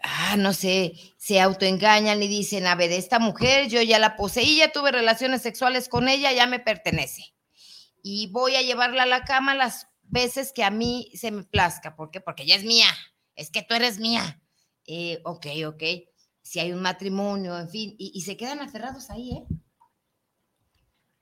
ah, 0.00 0.36
no 0.38 0.52
sé, 0.52 0.94
se 1.16 1.40
autoengañan 1.40 2.22
y 2.22 2.28
dicen, 2.28 2.68
a 2.68 2.76
ver, 2.76 2.92
esta 2.92 3.18
mujer 3.18 3.68
yo 3.68 3.82
ya 3.82 3.98
la 3.98 4.14
poseí, 4.14 4.58
ya 4.58 4.70
tuve 4.70 4.92
relaciones 4.92 5.42
sexuales 5.42 5.88
con 5.88 6.08
ella, 6.08 6.32
ya 6.32 6.46
me 6.46 6.60
pertenece. 6.60 7.34
Y 8.00 8.28
voy 8.28 8.54
a 8.54 8.62
llevarla 8.62 9.02
a 9.02 9.06
la 9.06 9.24
cama 9.24 9.56
las 9.56 9.88
veces 10.04 10.52
que 10.52 10.62
a 10.62 10.70
mí 10.70 11.10
se 11.16 11.32
me 11.32 11.42
plazca. 11.42 11.96
¿Por 11.96 12.12
qué? 12.12 12.20
Porque 12.20 12.44
ella 12.44 12.54
es 12.54 12.64
mía 12.64 12.86
es 13.36 13.50
que 13.50 13.62
tú 13.62 13.74
eres 13.74 13.98
mía. 13.98 14.40
Eh, 14.86 15.20
ok, 15.24 15.46
ok. 15.66 15.82
Si 16.42 16.60
hay 16.60 16.72
un 16.72 16.82
matrimonio, 16.82 17.58
en 17.58 17.70
fin, 17.70 17.94
y, 17.98 18.20
se 18.20 18.36
quedan 18.36 18.60
aferrados 18.60 19.10
ahí, 19.10 19.32
¿eh? 19.32 19.44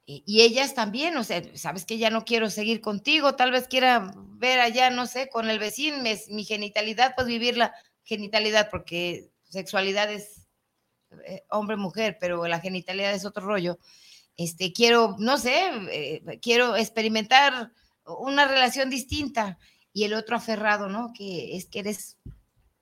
Y, 0.05 0.43
ellas 0.43 0.75
también, 0.75 1.17
o 1.17 1.23
sea, 1.23 1.43
sabes 1.57 1.85
que 1.87 1.97
ya 1.97 2.11
no 2.11 2.25
quiero 2.25 2.51
seguir 2.51 2.81
contigo, 2.81 3.37
tal 3.37 3.53
vez 3.53 3.69
quiera 3.69 4.13
ver 4.17 4.59
allá, 4.59 4.91
no 4.91 5.07
sé, 5.07 5.29
con 5.29 5.49
el 5.49 5.61
vecino, 5.61 5.99
mi, 6.29 6.45
genitalidad, 6.45 7.15
pues 7.15 7.29
vivir 7.29 7.57
la 7.57 7.73
genitalidad, 8.03 8.69
porque 8.69 9.31
sexualidad 9.45 10.13
es 10.13 10.49
eh, 11.25 11.45
hombre-mujer, 11.51 12.19
pero 12.21 12.47
la 12.49 12.59
genitalidad 12.59 13.15
es 13.15 13.25
otro 13.25 13.47
rollo. 13.47 13.79
Este, 14.37 14.73
quiero, 14.73 15.17
no 15.21 15.39
sé, 15.39 15.71
eh, 15.91 16.41
quiero 16.43 16.75
experimentar 16.75 17.71
una 18.05 18.49
relación 18.49 18.91
distinta 18.91 19.59
y 19.93 20.05
el 20.05 20.15
otro 20.15 20.37
aferrado, 20.37 20.89
¿no? 20.89 21.13
Que 21.13 21.57
es 21.57 21.67
que 21.67 21.81
eres 21.81 22.17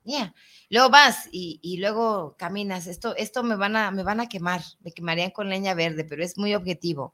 mía. 0.03 0.33
Luego 0.69 0.89
vas 0.89 1.27
y, 1.31 1.77
luego 1.79 2.35
caminas. 2.37 2.87
Esto, 2.87 3.15
esto 3.15 3.43
me 3.43 3.55
van 3.55 3.75
a, 3.75 3.91
me 3.91 4.03
van 4.03 4.19
a 4.19 4.29
quemar, 4.29 4.61
me 4.81 4.91
quemarían 4.91 5.31
con 5.31 5.49
leña 5.49 5.73
verde, 5.73 6.05
pero 6.05 6.23
es 6.23 6.37
muy 6.37 6.55
objetivo. 6.55 7.13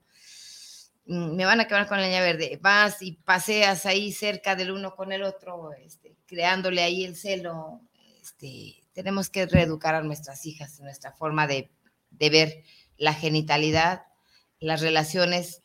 Mm, 1.05 1.35
me 1.35 1.45
van 1.45 1.59
a 1.59 1.67
quemar 1.67 1.87
con 1.87 2.01
leña 2.01 2.21
verde. 2.21 2.59
Vas 2.61 3.01
y 3.01 3.13
paseas 3.13 3.85
ahí 3.85 4.11
cerca 4.11 4.55
del 4.55 4.71
uno 4.71 4.95
con 4.95 5.11
el 5.11 5.23
otro, 5.23 5.71
este, 5.73 6.15
creándole 6.25 6.81
ahí 6.81 7.05
el 7.05 7.15
celo. 7.15 7.81
Este, 8.21 8.83
tenemos 8.93 9.29
que 9.29 9.45
reeducar 9.45 9.95
a 9.95 10.03
nuestras 10.03 10.45
hijas, 10.45 10.79
nuestra 10.79 11.11
forma 11.13 11.47
de, 11.47 11.71
de 12.11 12.29
ver 12.29 12.63
la 12.97 13.13
genitalidad, 13.13 14.03
las 14.59 14.81
relaciones 14.81 15.63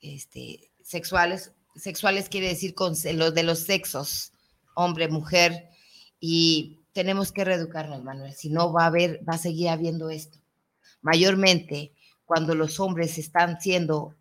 este, 0.00 0.70
sexuales. 0.82 1.52
Sexuales 1.76 2.28
quiere 2.28 2.48
decir 2.48 2.74
con 2.74 2.94
los 3.14 3.34
de 3.34 3.42
los 3.42 3.60
sexos, 3.60 4.32
hombre, 4.74 5.08
mujer, 5.08 5.68
y 6.20 6.80
tenemos 6.92 7.32
que 7.32 7.44
reeducarnos, 7.44 8.02
Manuel, 8.02 8.32
si 8.34 8.48
no 8.48 8.72
va 8.72 8.84
a 8.84 8.86
haber, 8.86 9.20
va 9.28 9.34
a 9.34 9.38
seguir 9.38 9.68
habiendo 9.68 10.10
esto. 10.10 10.38
Mayormente 11.02 11.92
cuando 12.24 12.54
los 12.54 12.80
hombres 12.80 13.18
están 13.18 13.60
siendo 13.60 14.14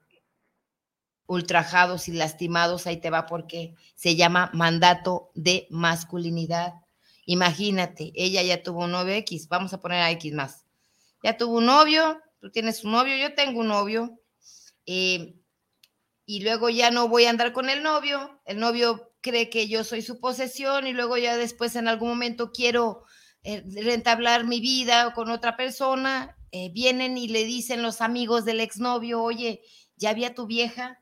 ultrajados 1.27 2.07
y 2.07 2.13
lastimados, 2.13 2.85
ahí 2.85 2.97
te 2.97 3.09
va 3.09 3.25
porque 3.25 3.75
se 3.95 4.15
llama 4.15 4.51
mandato 4.53 5.31
de 5.33 5.67
masculinidad. 5.69 6.75
Imagínate, 7.25 8.11
ella 8.15 8.43
ya 8.43 8.61
tuvo 8.61 8.83
un 8.83 8.91
novio 8.91 9.13
X, 9.15 9.47
vamos 9.47 9.73
a 9.73 9.79
poner 9.79 10.01
a 10.01 10.11
X 10.11 10.33
más. 10.33 10.65
Ya 11.23 11.37
tuvo 11.37 11.57
un 11.57 11.65
novio, 11.65 12.21
tú 12.39 12.51
tienes 12.51 12.83
un 12.83 12.91
novio, 12.91 13.17
yo 13.17 13.33
tengo 13.33 13.61
un 13.61 13.69
novio, 13.69 14.19
eh, 14.85 15.35
y 16.25 16.41
luego 16.41 16.69
ya 16.69 16.89
no 16.91 17.07
voy 17.07 17.25
a 17.25 17.29
andar 17.29 17.53
con 17.53 17.69
el 17.69 17.83
novio, 17.83 18.41
el 18.45 18.59
novio 18.59 19.13
cree 19.21 19.49
que 19.49 19.67
yo 19.67 19.83
soy 19.83 20.01
su 20.01 20.19
posesión 20.19 20.87
y 20.87 20.93
luego 20.93 21.17
ya 21.17 21.37
después 21.37 21.75
en 21.75 21.87
algún 21.87 22.09
momento 22.09 22.51
quiero 22.51 23.03
eh, 23.43 23.63
rentablar 23.83 24.45
mi 24.45 24.59
vida 24.59 25.13
con 25.13 25.29
otra 25.29 25.55
persona, 25.55 26.35
eh, 26.51 26.71
vienen 26.71 27.17
y 27.17 27.27
le 27.27 27.45
dicen 27.45 27.83
los 27.83 28.01
amigos 28.01 28.43
del 28.43 28.59
exnovio, 28.59 29.21
oye, 29.21 29.61
ya 29.97 30.09
había 30.09 30.33
tu 30.33 30.47
vieja 30.47 30.99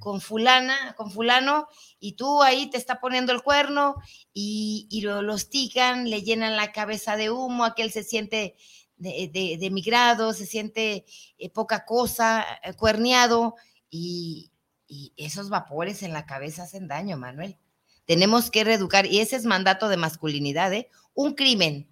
con 0.00 0.20
fulana, 0.20 0.96
con 0.96 1.12
fulano, 1.12 1.68
y 2.00 2.16
tú 2.16 2.42
ahí 2.42 2.68
te 2.68 2.76
está 2.76 2.98
poniendo 2.98 3.32
el 3.32 3.42
cuerno 3.42 3.94
y, 4.32 4.88
y 4.90 5.02
lo, 5.02 5.22
los 5.22 5.48
tican, 5.48 6.10
le 6.10 6.22
llenan 6.22 6.56
la 6.56 6.72
cabeza 6.72 7.16
de 7.16 7.30
humo, 7.30 7.64
aquel 7.64 7.92
se 7.92 8.02
siente 8.02 8.56
de, 8.96 9.56
de, 9.60 9.70
migrado, 9.70 10.32
se 10.32 10.44
siente 10.44 11.04
eh, 11.38 11.50
poca 11.50 11.84
cosa, 11.84 12.44
cuerneado, 12.76 13.54
y, 13.88 14.50
y 14.88 15.12
esos 15.16 15.48
vapores 15.48 16.02
en 16.02 16.12
la 16.12 16.26
cabeza 16.26 16.64
hacen 16.64 16.88
daño, 16.88 17.16
Manuel. 17.16 17.58
Tenemos 18.04 18.50
que 18.50 18.64
reeducar, 18.64 19.06
y 19.06 19.18
ese 19.18 19.36
es 19.36 19.44
mandato 19.44 19.88
de 19.88 19.96
masculinidad, 19.96 20.72
¿eh? 20.72 20.88
Un 21.14 21.34
crimen, 21.34 21.88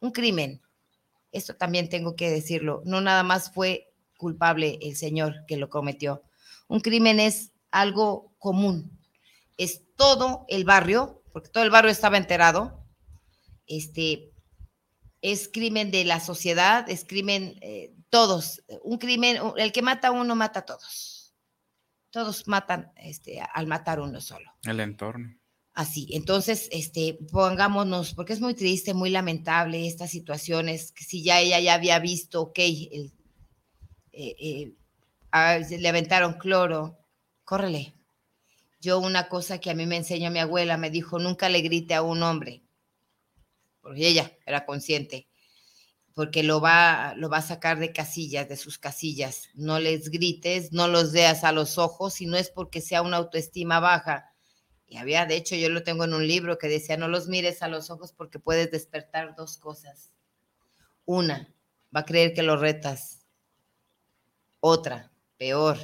un 0.00 0.10
crimen. 0.10 0.60
Esto 1.32 1.56
también 1.56 1.88
tengo 1.88 2.16
que 2.16 2.30
decirlo, 2.30 2.82
no 2.84 3.00
nada 3.00 3.22
más 3.22 3.52
fue 3.52 3.90
culpable 4.16 4.78
el 4.82 4.96
señor 4.96 5.44
que 5.46 5.56
lo 5.56 5.70
cometió. 5.70 6.22
Un 6.68 6.80
crimen 6.80 7.20
es 7.20 7.52
algo 7.70 8.32
común, 8.38 8.98
es 9.56 9.82
todo 9.96 10.44
el 10.48 10.64
barrio, 10.64 11.22
porque 11.32 11.48
todo 11.48 11.64
el 11.64 11.70
barrio 11.70 11.90
estaba 11.90 12.16
enterado, 12.16 12.84
este, 13.66 14.32
es 15.22 15.48
crimen 15.48 15.90
de 15.90 16.04
la 16.04 16.20
sociedad, 16.20 16.88
es 16.88 17.04
crimen, 17.04 17.58
eh, 17.60 17.94
todos, 18.10 18.62
un 18.82 18.98
crimen, 18.98 19.38
el 19.56 19.72
que 19.72 19.82
mata 19.82 20.08
a 20.08 20.12
uno 20.12 20.34
mata 20.34 20.60
a 20.60 20.66
todos 20.66 21.17
todos 22.10 22.48
matan 22.48 22.92
este, 22.96 23.40
al 23.40 23.66
matar 23.66 24.00
uno 24.00 24.20
solo. 24.20 24.50
El 24.64 24.80
entorno. 24.80 25.36
Así, 25.74 26.08
entonces, 26.10 26.68
este, 26.72 27.18
pongámonos, 27.30 28.14
porque 28.14 28.32
es 28.32 28.40
muy 28.40 28.54
triste, 28.54 28.94
muy 28.94 29.10
lamentable 29.10 29.86
estas 29.86 30.10
situaciones, 30.10 30.90
que 30.90 31.04
si 31.04 31.22
ya 31.22 31.40
ella 31.40 31.60
ya 31.60 31.74
había 31.74 32.00
visto, 32.00 32.42
ok, 32.42 32.58
eh, 32.58 33.12
eh, 34.12 34.74
le 35.78 35.88
aventaron 35.88 36.32
cloro, 36.34 36.98
córrele. 37.44 37.94
Yo 38.80 38.98
una 38.98 39.28
cosa 39.28 39.60
que 39.60 39.70
a 39.70 39.74
mí 39.74 39.86
me 39.86 39.96
enseñó 39.96 40.32
mi 40.32 40.40
abuela, 40.40 40.76
me 40.76 40.90
dijo, 40.90 41.20
nunca 41.20 41.48
le 41.48 41.60
grite 41.60 41.94
a 41.94 42.02
un 42.02 42.24
hombre, 42.24 42.64
porque 43.80 44.08
ella 44.08 44.36
era 44.46 44.66
consciente 44.66 45.28
porque 46.18 46.42
lo 46.42 46.60
va, 46.60 47.14
lo 47.16 47.28
va 47.28 47.36
a 47.36 47.42
sacar 47.42 47.78
de 47.78 47.92
casillas, 47.92 48.48
de 48.48 48.56
sus 48.56 48.76
casillas. 48.76 49.50
No 49.54 49.78
les 49.78 50.10
grites, 50.10 50.72
no 50.72 50.88
los 50.88 51.12
veas 51.12 51.44
a 51.44 51.52
los 51.52 51.78
ojos, 51.78 52.20
y 52.20 52.26
no 52.26 52.36
es 52.36 52.50
porque 52.50 52.80
sea 52.80 53.02
una 53.02 53.18
autoestima 53.18 53.78
baja. 53.78 54.34
Y 54.88 54.96
había, 54.96 55.26
de 55.26 55.36
hecho, 55.36 55.54
yo 55.54 55.68
lo 55.68 55.84
tengo 55.84 56.02
en 56.02 56.14
un 56.14 56.26
libro 56.26 56.58
que 56.58 56.66
decía, 56.66 56.96
no 56.96 57.06
los 57.06 57.28
mires 57.28 57.62
a 57.62 57.68
los 57.68 57.88
ojos 57.88 58.12
porque 58.12 58.40
puedes 58.40 58.68
despertar 58.72 59.36
dos 59.36 59.58
cosas. 59.58 60.10
Una, 61.04 61.54
va 61.94 62.00
a 62.00 62.04
creer 62.04 62.34
que 62.34 62.42
lo 62.42 62.56
retas. 62.56 63.20
Otra, 64.58 65.12
peor, 65.36 65.78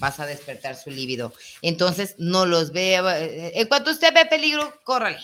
vas 0.00 0.20
a 0.20 0.26
despertar 0.26 0.76
su 0.76 0.90
líbido. 0.90 1.32
Entonces, 1.62 2.14
no 2.18 2.44
los 2.44 2.72
vea. 2.72 3.02
En 3.24 3.66
cuanto 3.68 3.90
usted 3.90 4.12
ve 4.12 4.26
peligro, 4.26 4.70
córrale, 4.84 5.22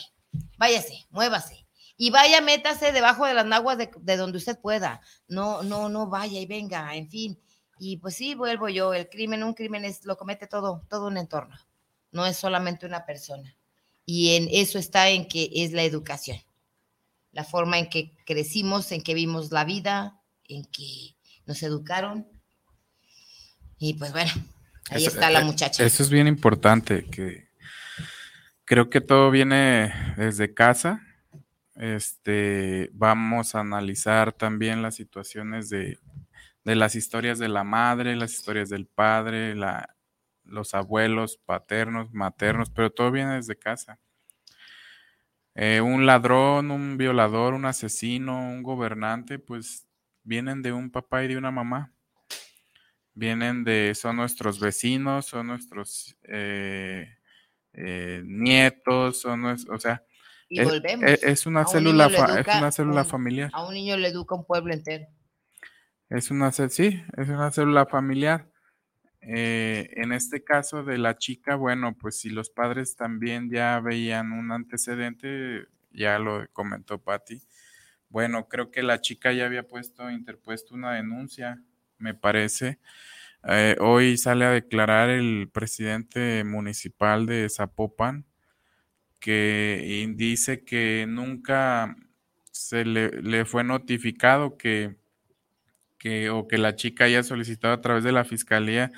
váyase, 0.57 1.05
muévase 1.11 1.64
y 1.97 2.11
vaya, 2.11 2.41
métase 2.41 2.93
debajo 2.93 3.25
de 3.25 3.35
las 3.35 3.47
naguas 3.47 3.79
de, 3.79 4.17
donde 4.17 4.39
usted 4.39 4.59
pueda. 4.59 5.01
No, 5.29 5.63
no, 5.63 5.89
no 5.89 6.09
vaya 6.09 6.41
y 6.41 6.47
venga, 6.47 6.95
en 6.95 7.09
fin. 7.09 7.39
Y 7.79 7.99
pues 7.99 8.17
sí, 8.17 8.35
vuelvo 8.35 8.69
yo, 8.69 8.95
el 8.95 9.09
crimen, 9.09 9.43
un 9.45 9.55
crimen 9.55 9.85
es, 9.85 10.05
lo 10.05 10.17
comete 10.17 10.47
todo, 10.47 10.85
todo 10.89 11.07
un 11.07 11.17
entorno, 11.17 11.57
no 12.13 12.27
es 12.27 12.37
solamente 12.37 12.87
una 12.87 13.05
persona. 13.05 13.57
Y 14.07 14.37
en 14.37 14.49
eso 14.51 14.79
está 14.79 15.09
en 15.09 15.27
que 15.27 15.51
es 15.55 15.73
la 15.73 15.83
educación, 15.83 16.39
la 17.33 17.45
forma 17.45 17.79
en 17.79 17.89
que 17.89 18.13
crecimos, 18.27 18.91
en 18.93 19.03
que 19.03 19.15
vimos 19.15 19.51
la 19.51 19.65
vida, 19.65 20.21
en 20.45 20.65
que 20.65 21.17
nos 21.47 21.63
educaron. 21.63 22.27
Y 23.79 23.95
pues 23.95 24.13
bueno, 24.13 24.31
ahí 24.91 25.07
está 25.07 25.31
la 25.31 25.41
eh, 25.41 25.45
muchacha. 25.45 25.85
Eso 25.85 26.03
es 26.03 26.11
bien 26.11 26.27
importante, 26.27 27.07
que 27.07 27.49
creo 28.65 28.91
que 28.91 29.01
todo 29.01 29.31
viene 29.31 29.93
desde 30.17 30.55
casa 30.55 31.01
este, 31.77 32.91
vamos 32.93 33.55
a 33.55 33.61
analizar 33.61 34.33
también 34.33 34.83
las 34.83 34.95
situaciones 34.95 35.69
de, 35.69 35.99
las 36.65 36.95
historias 36.95 37.39
de 37.39 37.49
la 37.49 37.65
madre, 37.65 38.17
las 38.17 38.33
historias 38.33 38.69
del 38.69 38.87
padre, 38.87 39.55
la, 39.55 39.97
los 40.45 40.75
abuelos 40.75 41.39
paternos, 41.45 42.13
maternos, 42.13 42.71
pero 42.71 42.91
todo 42.91 43.11
viene 43.11 43.35
desde 43.35 43.57
casa. 43.57 43.99
Eh, 45.57 45.81
un 45.81 46.05
ladrón, 46.05 46.71
un 46.71 46.97
violador, 46.97 47.55
un 47.55 47.65
asesino, 47.65 48.49
un 48.51 48.63
gobernante, 48.63 49.39
pues 49.39 49.87
vienen 50.25 50.63
de 50.63 50.73
un 50.73 50.91
papá 50.91 51.23
y 51.25 51.29
de 51.29 51.37
una 51.37 51.51
mamá. 51.51 51.93
Vienen 53.15 53.63
de, 53.63 53.95
son 53.95 54.17
nuestros 54.17 54.59
vecinos, 54.59 55.27
son 55.27 55.47
nuestros 55.47 56.17
eh, 56.25 57.17
eh, 57.73 58.23
nietos, 58.25 59.21
son 59.21 59.45
o 59.45 59.79
sea, 59.79 60.03
y 60.55 60.61
es, 60.61 60.69
volvemos. 60.69 61.05
Es 61.05 61.47
una, 61.47 61.67
célula, 61.67 62.07
es 62.07 62.57
una 62.57 62.71
célula 62.71 63.05
familiar. 63.05 63.51
A 63.53 63.67
un 63.67 63.75
niño 63.75 63.97
le 63.97 64.09
educa 64.09 64.37
un 64.37 64.45
pueblo 64.45 64.73
entero. 64.73 65.07
Es 66.09 66.31
una, 66.31 66.53
sí, 66.53 67.03
es 67.17 67.29
una 67.29 67.51
célula 67.51 67.87
familiar. 67.87 68.49
Eh, 69.21 69.91
en 69.97 70.13
este 70.13 70.45
caso 70.45 70.85
de 70.85 70.99
la 70.99 71.19
chica, 71.19 71.57
bueno, 71.57 71.97
pues 71.99 72.21
si 72.21 72.31
los 72.31 72.51
padres 72.51 72.95
también 72.95 73.51
ya 73.51 73.81
veían 73.81 74.31
un 74.31 74.53
antecedente, 74.53 75.67
ya 75.91 76.21
lo 76.21 76.47
comentó 76.53 77.03
Patti. 77.03 77.43
Bueno, 78.09 78.47
creo 78.49 78.71
que 78.71 78.85
la 78.85 79.01
chica 79.01 79.33
ya 79.33 79.47
había 79.47 79.67
puesto, 79.67 80.09
interpuesto 80.09 80.77
una 80.77 80.93
denuncia, 80.93 81.61
me 81.99 82.15
parece. 82.15 82.79
Eh, 83.49 83.77
hoy 83.81 84.17
sale 84.19 84.45
a 84.45 84.51
declarar 84.51 85.11
el 85.11 85.51
presidente 85.53 86.45
municipal 86.45 87.27
de 87.27 87.49
Zapopan, 87.51 88.25
que 89.25 90.07
dice 90.17 90.65
que 90.65 91.07
nunca 91.09 91.97
se 92.53 92.85
le, 92.85 93.47
fue 93.47 93.65
notificado 93.65 94.59
que, 94.59 94.97
que, 95.97 96.29
o 96.29 96.47
que 96.47 96.59
la 96.59 96.77
chica 96.77 97.05
haya 97.05 97.23
solicitado 97.23 97.73
a 97.73 97.81
través 97.81 98.05
de 98.05 98.13
la 98.13 98.27
fiscalía. 98.27 98.93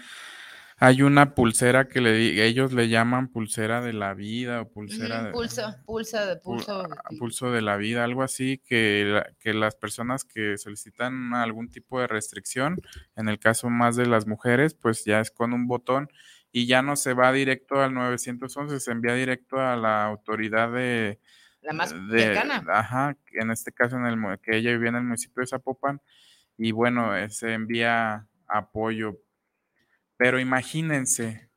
Hay 0.78 1.02
una 1.02 1.36
pulsera 1.36 1.86
que 1.86 2.00
le, 2.00 2.44
ellos 2.44 2.72
le 2.72 2.88
llaman 2.88 3.28
pulsera 3.28 3.80
de 3.80 3.92
la 3.92 4.14
vida 4.14 4.62
o 4.62 4.68
pulsera 4.68 5.30
pulso, 5.30 5.76
pulso 5.84 6.26
de 6.26 6.36
pulso, 6.38 6.82
ah, 6.82 7.08
pulso 7.20 7.52
de 7.52 7.62
la 7.62 7.76
vida, 7.76 8.02
algo 8.02 8.24
así 8.24 8.60
que, 8.66 9.22
que 9.38 9.54
las 9.54 9.76
personas 9.76 10.24
que 10.24 10.58
solicitan 10.58 11.34
algún 11.34 11.70
tipo 11.70 12.00
de 12.00 12.08
restricción, 12.08 12.82
en 13.14 13.28
el 13.28 13.38
caso 13.38 13.70
más 13.70 13.94
de 13.94 14.06
las 14.06 14.26
mujeres, 14.26 14.74
pues 14.74 15.04
ya 15.04 15.20
es 15.20 15.30
con 15.30 15.52
un 15.52 15.68
botón 15.68 16.08
y 16.56 16.66
ya 16.66 16.80
no 16.80 16.96
se 16.96 17.12
va 17.12 17.34
directo 17.34 17.82
al 17.82 17.92
911, 17.92 18.80
se 18.80 18.90
envía 18.90 19.12
directo 19.12 19.60
a 19.60 19.76
la 19.76 20.06
autoridad 20.06 20.72
de... 20.72 21.20
La 21.60 21.74
más 21.74 21.94
cercana. 22.10 22.64
Ajá, 22.72 23.14
en 23.32 23.50
este 23.50 23.72
caso 23.72 23.98
en 23.98 24.06
el 24.06 24.16
que 24.40 24.56
ella 24.56 24.70
vivía 24.70 24.88
en 24.88 24.94
el 24.94 25.02
municipio 25.02 25.42
de 25.42 25.48
Zapopan, 25.48 26.00
y 26.56 26.72
bueno, 26.72 27.14
eh, 27.14 27.28
se 27.28 27.52
envía 27.52 28.26
apoyo. 28.48 29.18
Pero 30.16 30.40
imagínense, 30.40 31.50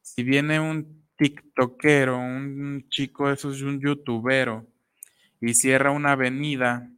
si 0.00 0.22
viene 0.22 0.60
un 0.60 1.04
tiktokero, 1.16 2.16
un 2.16 2.86
chico 2.88 3.26
de 3.26 3.34
esos, 3.34 3.62
un 3.62 3.80
youtubero, 3.80 4.64
y 5.40 5.54
cierra 5.54 5.90
una 5.90 6.12
avenida 6.12 6.88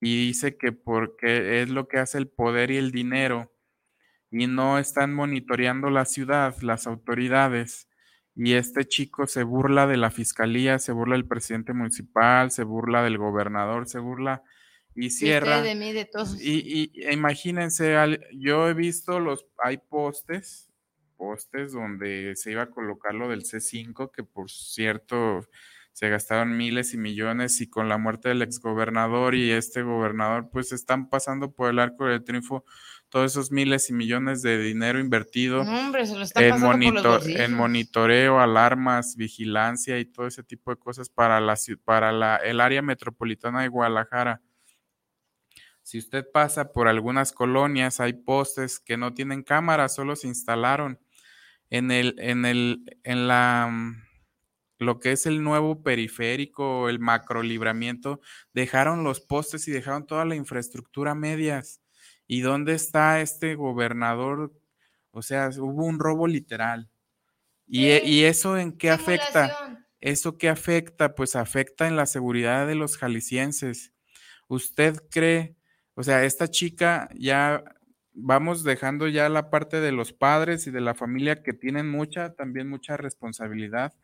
y 0.00 0.26
dice 0.26 0.56
que 0.56 0.72
porque 0.72 1.62
es 1.62 1.68
lo 1.68 1.86
que 1.86 1.98
hace 1.98 2.18
el 2.18 2.26
poder 2.26 2.72
y 2.72 2.78
el 2.78 2.90
dinero, 2.90 3.52
y 4.32 4.46
no 4.48 4.78
están 4.78 5.14
monitoreando 5.14 5.90
la 5.90 6.04
ciudad, 6.04 6.56
las 6.62 6.88
autoridades. 6.88 7.88
Y 8.34 8.54
este 8.54 8.86
chico 8.86 9.26
se 9.26 9.44
burla 9.44 9.86
de 9.86 9.98
la 9.98 10.10
fiscalía, 10.10 10.78
se 10.78 10.92
burla 10.92 11.16
del 11.16 11.28
presidente 11.28 11.74
municipal, 11.74 12.50
se 12.50 12.64
burla 12.64 13.02
del 13.02 13.18
gobernador, 13.18 13.86
se 13.86 13.98
burla 13.98 14.42
y 14.94 15.10
cierra. 15.10 15.62
de 15.62 15.74
mí, 15.74 15.92
de 15.92 16.06
todos. 16.06 16.40
Y, 16.40 16.90
y, 16.94 17.12
imagínense, 17.12 17.94
yo 18.32 18.68
he 18.68 18.74
visto 18.74 19.20
los, 19.20 19.46
hay 19.62 19.76
postes 19.76 20.72
postes 21.22 21.70
donde 21.70 22.34
se 22.34 22.50
iba 22.50 22.62
a 22.62 22.70
colocar 22.70 23.14
lo 23.14 23.28
del 23.28 23.44
C5, 23.44 24.10
que 24.10 24.24
por 24.24 24.50
cierto 24.50 25.46
se 25.92 26.08
gastaron 26.08 26.56
miles 26.56 26.94
y 26.94 26.98
millones 26.98 27.60
y 27.60 27.70
con 27.70 27.88
la 27.88 27.96
muerte 27.96 28.30
del 28.30 28.42
exgobernador 28.42 29.36
y 29.36 29.52
este 29.52 29.82
gobernador 29.82 30.48
pues 30.50 30.72
están 30.72 31.08
pasando 31.08 31.52
por 31.52 31.70
el 31.70 31.78
arco 31.78 32.06
del 32.06 32.24
triunfo 32.24 32.64
todos 33.12 33.32
esos 33.32 33.52
miles 33.52 33.90
y 33.90 33.92
millones 33.92 34.40
de 34.40 34.56
dinero 34.56 34.98
invertido 34.98 35.60
en, 35.60 37.52
monitoreo, 37.52 38.40
alarmas, 38.40 39.16
vigilancia 39.16 39.98
y 39.98 40.06
todo 40.06 40.26
ese 40.26 40.42
tipo 40.42 40.70
de 40.70 40.78
cosas 40.78 41.10
para, 41.10 41.38
la, 41.38 41.54
para 41.84 42.10
la, 42.10 42.36
el 42.36 42.58
área 42.58 42.80
metropolitana 42.80 43.60
de 43.60 43.68
Guadalajara. 43.68 44.40
Si 45.82 45.98
usted 45.98 46.24
pasa 46.32 46.72
por 46.72 46.88
algunas 46.88 47.32
colonias, 47.32 48.00
hay 48.00 48.14
postes 48.14 48.80
que 48.80 48.96
no 48.96 49.12
tienen 49.12 49.42
cámara, 49.42 49.90
solo 49.90 50.16
se 50.16 50.28
instalaron 50.28 50.98
en 51.68 51.90
el, 51.90 52.14
en 52.16 52.46
el, 52.46 52.98
en 53.04 53.28
la 53.28 53.68
mm, 53.70 54.04
lo 54.78 55.00
que 55.00 55.12
es 55.12 55.26
el 55.26 55.42
nuevo 55.44 55.82
periférico, 55.82 56.88
el 56.88 56.98
macro 56.98 57.42
libramiento, 57.42 58.22
dejaron 58.54 59.04
los 59.04 59.20
postes 59.20 59.68
y 59.68 59.70
dejaron 59.70 60.06
toda 60.06 60.24
la 60.24 60.34
infraestructura 60.34 61.14
medias. 61.14 61.81
¿Y 62.26 62.40
dónde 62.40 62.74
está 62.74 63.20
este 63.20 63.54
gobernador? 63.54 64.52
O 65.10 65.22
sea, 65.22 65.50
hubo 65.58 65.84
un 65.84 65.98
robo 65.98 66.26
literal. 66.26 66.88
¿Y, 67.66 67.86
e, 67.86 68.28
eso 68.28 68.56
en 68.56 68.76
qué 68.76 68.90
afecta? 68.90 69.86
¿Eso 70.00 70.36
qué 70.36 70.48
afecta? 70.48 71.14
Pues 71.14 71.36
afecta 71.36 71.86
en 71.86 71.96
la 71.96 72.06
seguridad 72.06 72.66
de 72.66 72.74
los 72.74 72.96
jaliscienses. 72.96 73.92
¿Usted 74.48 74.96
cree, 75.10 75.56
o 75.94 76.02
sea, 76.02 76.24
esta 76.24 76.48
chica 76.48 77.08
ya 77.14 77.62
vamos 78.14 78.64
dejando 78.64 79.08
ya 79.08 79.28
la 79.28 79.50
parte 79.50 79.80
de 79.80 79.92
los 79.92 80.12
padres 80.12 80.66
y 80.66 80.70
de 80.70 80.80
la 80.80 80.94
familia 80.94 81.42
que 81.42 81.52
tienen 81.52 81.88
mucha, 81.88 82.34
también 82.34 82.68
mucha 82.68 82.96
responsabilidad. 82.96 83.94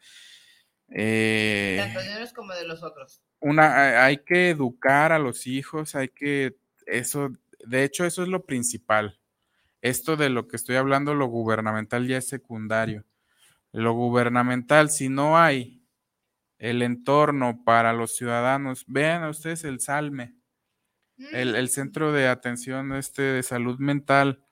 Eh, 0.90 1.76
Tanto 1.78 2.00
de 2.00 2.16
unos 2.16 2.32
como 2.32 2.54
de 2.54 2.66
los 2.66 2.82
otros. 2.82 3.22
Una, 3.40 4.04
hay 4.04 4.18
que 4.18 4.50
educar 4.50 5.12
a 5.12 5.18
los 5.18 5.46
hijos, 5.46 5.94
hay 5.94 6.08
que, 6.08 6.56
eso, 6.86 7.30
de 7.64 7.84
hecho, 7.84 8.04
eso 8.04 8.22
es 8.22 8.28
lo 8.28 8.44
principal. 8.44 9.18
Esto 9.80 10.16
de 10.16 10.28
lo 10.28 10.48
que 10.48 10.56
estoy 10.56 10.76
hablando, 10.76 11.14
lo 11.14 11.26
gubernamental 11.26 12.06
ya 12.06 12.18
es 12.18 12.28
secundario. 12.28 13.04
Lo 13.72 13.92
gubernamental, 13.92 14.90
si 14.90 15.08
no 15.08 15.38
hay 15.38 15.82
el 16.58 16.82
entorno 16.82 17.62
para 17.64 17.92
los 17.92 18.16
ciudadanos, 18.16 18.84
vean 18.88 19.22
a 19.22 19.30
ustedes 19.30 19.62
el 19.64 19.80
Salme, 19.80 20.34
el, 21.32 21.54
el, 21.54 21.68
centro 21.68 22.12
de 22.12 22.28
atención 22.28 22.92
este 22.92 23.22
de 23.22 23.42
salud 23.42 23.78
mental. 23.78 24.44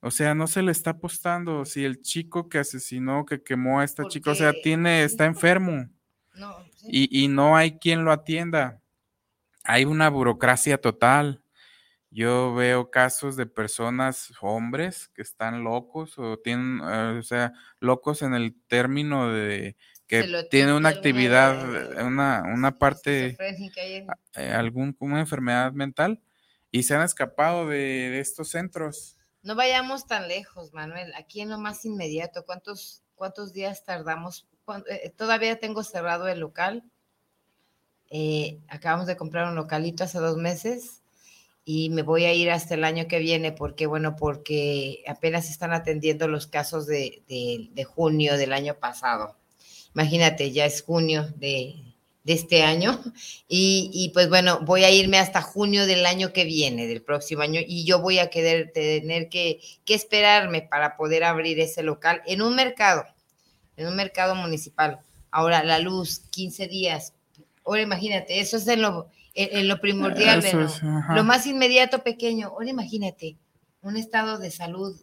O 0.00 0.10
sea, 0.10 0.34
no 0.34 0.46
se 0.46 0.62
le 0.62 0.72
está 0.72 0.90
apostando. 0.90 1.64
Si 1.64 1.84
el 1.84 2.02
chico 2.02 2.48
que 2.48 2.58
asesinó, 2.58 3.24
que 3.24 3.42
quemó 3.42 3.80
a 3.80 3.84
esta 3.84 4.04
chica, 4.08 4.30
o 4.30 4.34
sea, 4.34 4.52
tiene, 4.52 5.04
está 5.04 5.24
enfermo. 5.24 5.88
y, 6.84 7.24
y 7.24 7.28
no 7.28 7.56
hay 7.56 7.78
quien 7.78 8.04
lo 8.04 8.12
atienda. 8.12 8.80
Hay 9.64 9.84
una 9.84 10.08
burocracia 10.08 10.80
total. 10.80 11.42
Yo 12.18 12.52
veo 12.52 12.90
casos 12.90 13.36
de 13.36 13.46
personas, 13.46 14.32
hombres, 14.40 15.06
que 15.14 15.22
están 15.22 15.62
locos 15.62 16.18
o 16.18 16.36
tienen, 16.36 16.80
eh, 16.80 17.16
o 17.20 17.22
sea, 17.22 17.52
locos 17.78 18.22
en 18.22 18.34
el 18.34 18.60
término 18.66 19.32
de 19.32 19.76
que 20.08 20.48
tiene 20.50 20.72
una 20.72 20.88
actividad, 20.88 22.02
una, 22.04 22.42
una 22.42 22.76
parte, 22.76 23.36
eh, 23.38 24.50
algún, 24.52 24.96
una 24.98 25.20
enfermedad 25.20 25.70
mental 25.70 26.20
y 26.72 26.82
se 26.82 26.96
han 26.96 27.02
escapado 27.02 27.68
de, 27.68 28.18
estos 28.18 28.48
centros. 28.48 29.16
No 29.44 29.54
vayamos 29.54 30.08
tan 30.08 30.26
lejos, 30.26 30.72
Manuel. 30.72 31.14
Aquí 31.14 31.40
en 31.40 31.50
lo 31.50 31.58
más 31.60 31.84
inmediato, 31.84 32.44
¿cuántos, 32.44 33.04
cuántos 33.14 33.52
días 33.52 33.84
tardamos? 33.84 34.48
Eh, 34.90 35.10
todavía 35.10 35.60
tengo 35.60 35.84
cerrado 35.84 36.26
el 36.26 36.40
local. 36.40 36.82
acabamos 38.66 39.06
de 39.06 39.16
comprar 39.16 39.48
un 39.48 39.54
localito 39.54 40.02
hace 40.02 40.18
dos 40.18 40.36
meses 40.36 40.97
y 41.70 41.90
me 41.90 42.00
voy 42.00 42.24
a 42.24 42.32
ir 42.32 42.50
hasta 42.50 42.76
el 42.76 42.82
año 42.82 43.08
que 43.08 43.18
viene 43.18 43.52
porque, 43.52 43.86
bueno, 43.86 44.16
porque 44.16 45.04
apenas 45.06 45.50
están 45.50 45.74
atendiendo 45.74 46.26
los 46.26 46.46
casos 46.46 46.86
de, 46.86 47.22
junio 47.94 48.38
del 48.38 48.54
año 48.54 48.76
pasado. 48.76 49.36
Imagínate, 49.94 50.50
ya 50.50 50.64
es 50.64 50.80
junio 50.80 51.28
de, 51.36 51.74
este 52.24 52.62
año 52.62 52.98
y, 53.48 54.10
pues 54.14 54.30
bueno, 54.30 54.60
voy 54.62 54.84
a 54.84 54.90
irme 54.90 55.18
hasta 55.18 55.42
junio 55.42 55.84
del 55.84 56.06
año 56.06 56.32
que 56.32 56.44
viene, 56.46 56.86
del 56.86 57.02
próximo 57.02 57.42
año, 57.42 57.60
y 57.62 57.84
yo 57.84 58.00
voy 58.00 58.18
a 58.18 58.30
querer, 58.30 58.72
tener 58.72 59.28
que, 59.28 59.60
que 59.84 59.92
esperarme 59.92 60.62
para 60.62 60.96
poder 60.96 61.22
abrir 61.22 61.60
ese 61.60 61.82
local 61.82 62.22
en 62.24 62.40
un 62.40 62.54
mercado, 62.54 63.04
en 63.76 63.88
un 63.88 63.94
mercado 63.94 64.34
municipal. 64.34 65.00
Ahora, 65.30 65.62
la 65.62 65.80
luz, 65.80 66.20
15 66.30 66.66
días. 66.66 67.12
Ahora 67.62 67.82
imagínate, 67.82 68.40
eso 68.40 68.56
es 68.56 68.66
en 68.68 68.80
lo, 68.80 69.10
en, 69.38 69.68
lo 69.68 69.80
primordial, 69.80 70.42
lo 71.14 71.24
más 71.24 71.46
inmediato 71.46 72.02
pequeño. 72.02 72.48
Ahora 72.48 72.70
imagínate, 72.70 73.36
un 73.82 73.96
estado 73.96 74.38
de 74.38 74.50
salud 74.50 74.98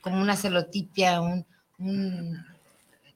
como 0.00 0.20
una 0.20 0.36
celotipia, 0.36 1.20
un, 1.20 1.46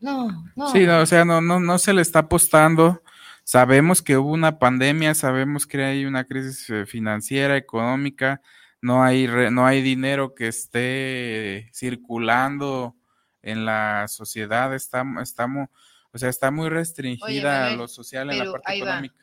no, 0.00 0.44
no. 0.54 0.68
Sí, 0.70 0.86
o 0.86 1.06
sea, 1.06 1.24
no, 1.24 1.40
no, 1.40 1.58
no 1.58 1.78
se 1.78 1.92
le 1.92 2.02
está 2.02 2.20
apostando. 2.20 3.02
Sabemos 3.44 4.02
que 4.02 4.16
hubo 4.16 4.30
una 4.30 4.60
pandemia, 4.60 5.14
sabemos 5.14 5.66
que 5.66 5.82
hay 5.82 6.04
una 6.04 6.24
crisis 6.24 6.70
eh, 6.70 6.86
financiera, 6.86 7.56
económica, 7.56 8.40
no 8.80 9.02
hay, 9.02 9.26
no 9.50 9.66
hay 9.66 9.82
dinero 9.82 10.34
que 10.34 10.46
esté 10.46 11.70
circulando 11.74 12.94
en 13.42 13.64
la 13.64 14.06
sociedad, 14.06 14.72
estamos, 14.74 15.24
estamos 15.24 15.68
o 16.12 16.18
sea, 16.18 16.28
está 16.28 16.50
muy 16.50 16.68
restringida 16.68 17.70
lo 17.70 17.88
social 17.88 18.30
en 18.30 18.38
la 18.38 18.52
parte 18.52 18.76
económica 18.76 19.21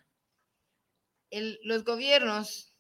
los 1.64 1.84
gobiernos 1.84 2.74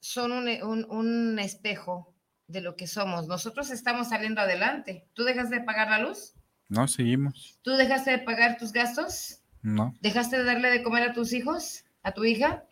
son 0.00 0.32
un, 0.32 1.38
espejo 1.38 2.14
de 2.46 2.60
lo 2.60 2.76
que 2.76 2.86
somos. 2.86 3.26
Nosotros 3.26 3.70
estamos 3.70 4.08
saliendo 4.08 4.40
adelante. 4.40 5.06
¿Tú 5.14 5.24
dejas 5.24 5.50
de 5.50 5.60
pagar 5.60 5.90
la 5.90 5.98
luz? 5.98 6.34
No, 6.68 6.86
seguimos. 6.88 7.58
¿Tú 7.62 7.72
dejaste 7.72 8.10
de 8.12 8.18
pagar 8.18 8.58
tus 8.58 8.72
gastos? 8.72 9.40
No. 9.62 9.94
¿Dejaste 10.00 10.38
de 10.38 10.44
darle 10.44 10.70
de 10.70 10.82
comer 10.82 11.02
a 11.02 11.12
tus 11.12 11.32
hijos? 11.32 11.84
¿A 12.02 12.12
tu 12.12 12.24
hija? 12.24 12.64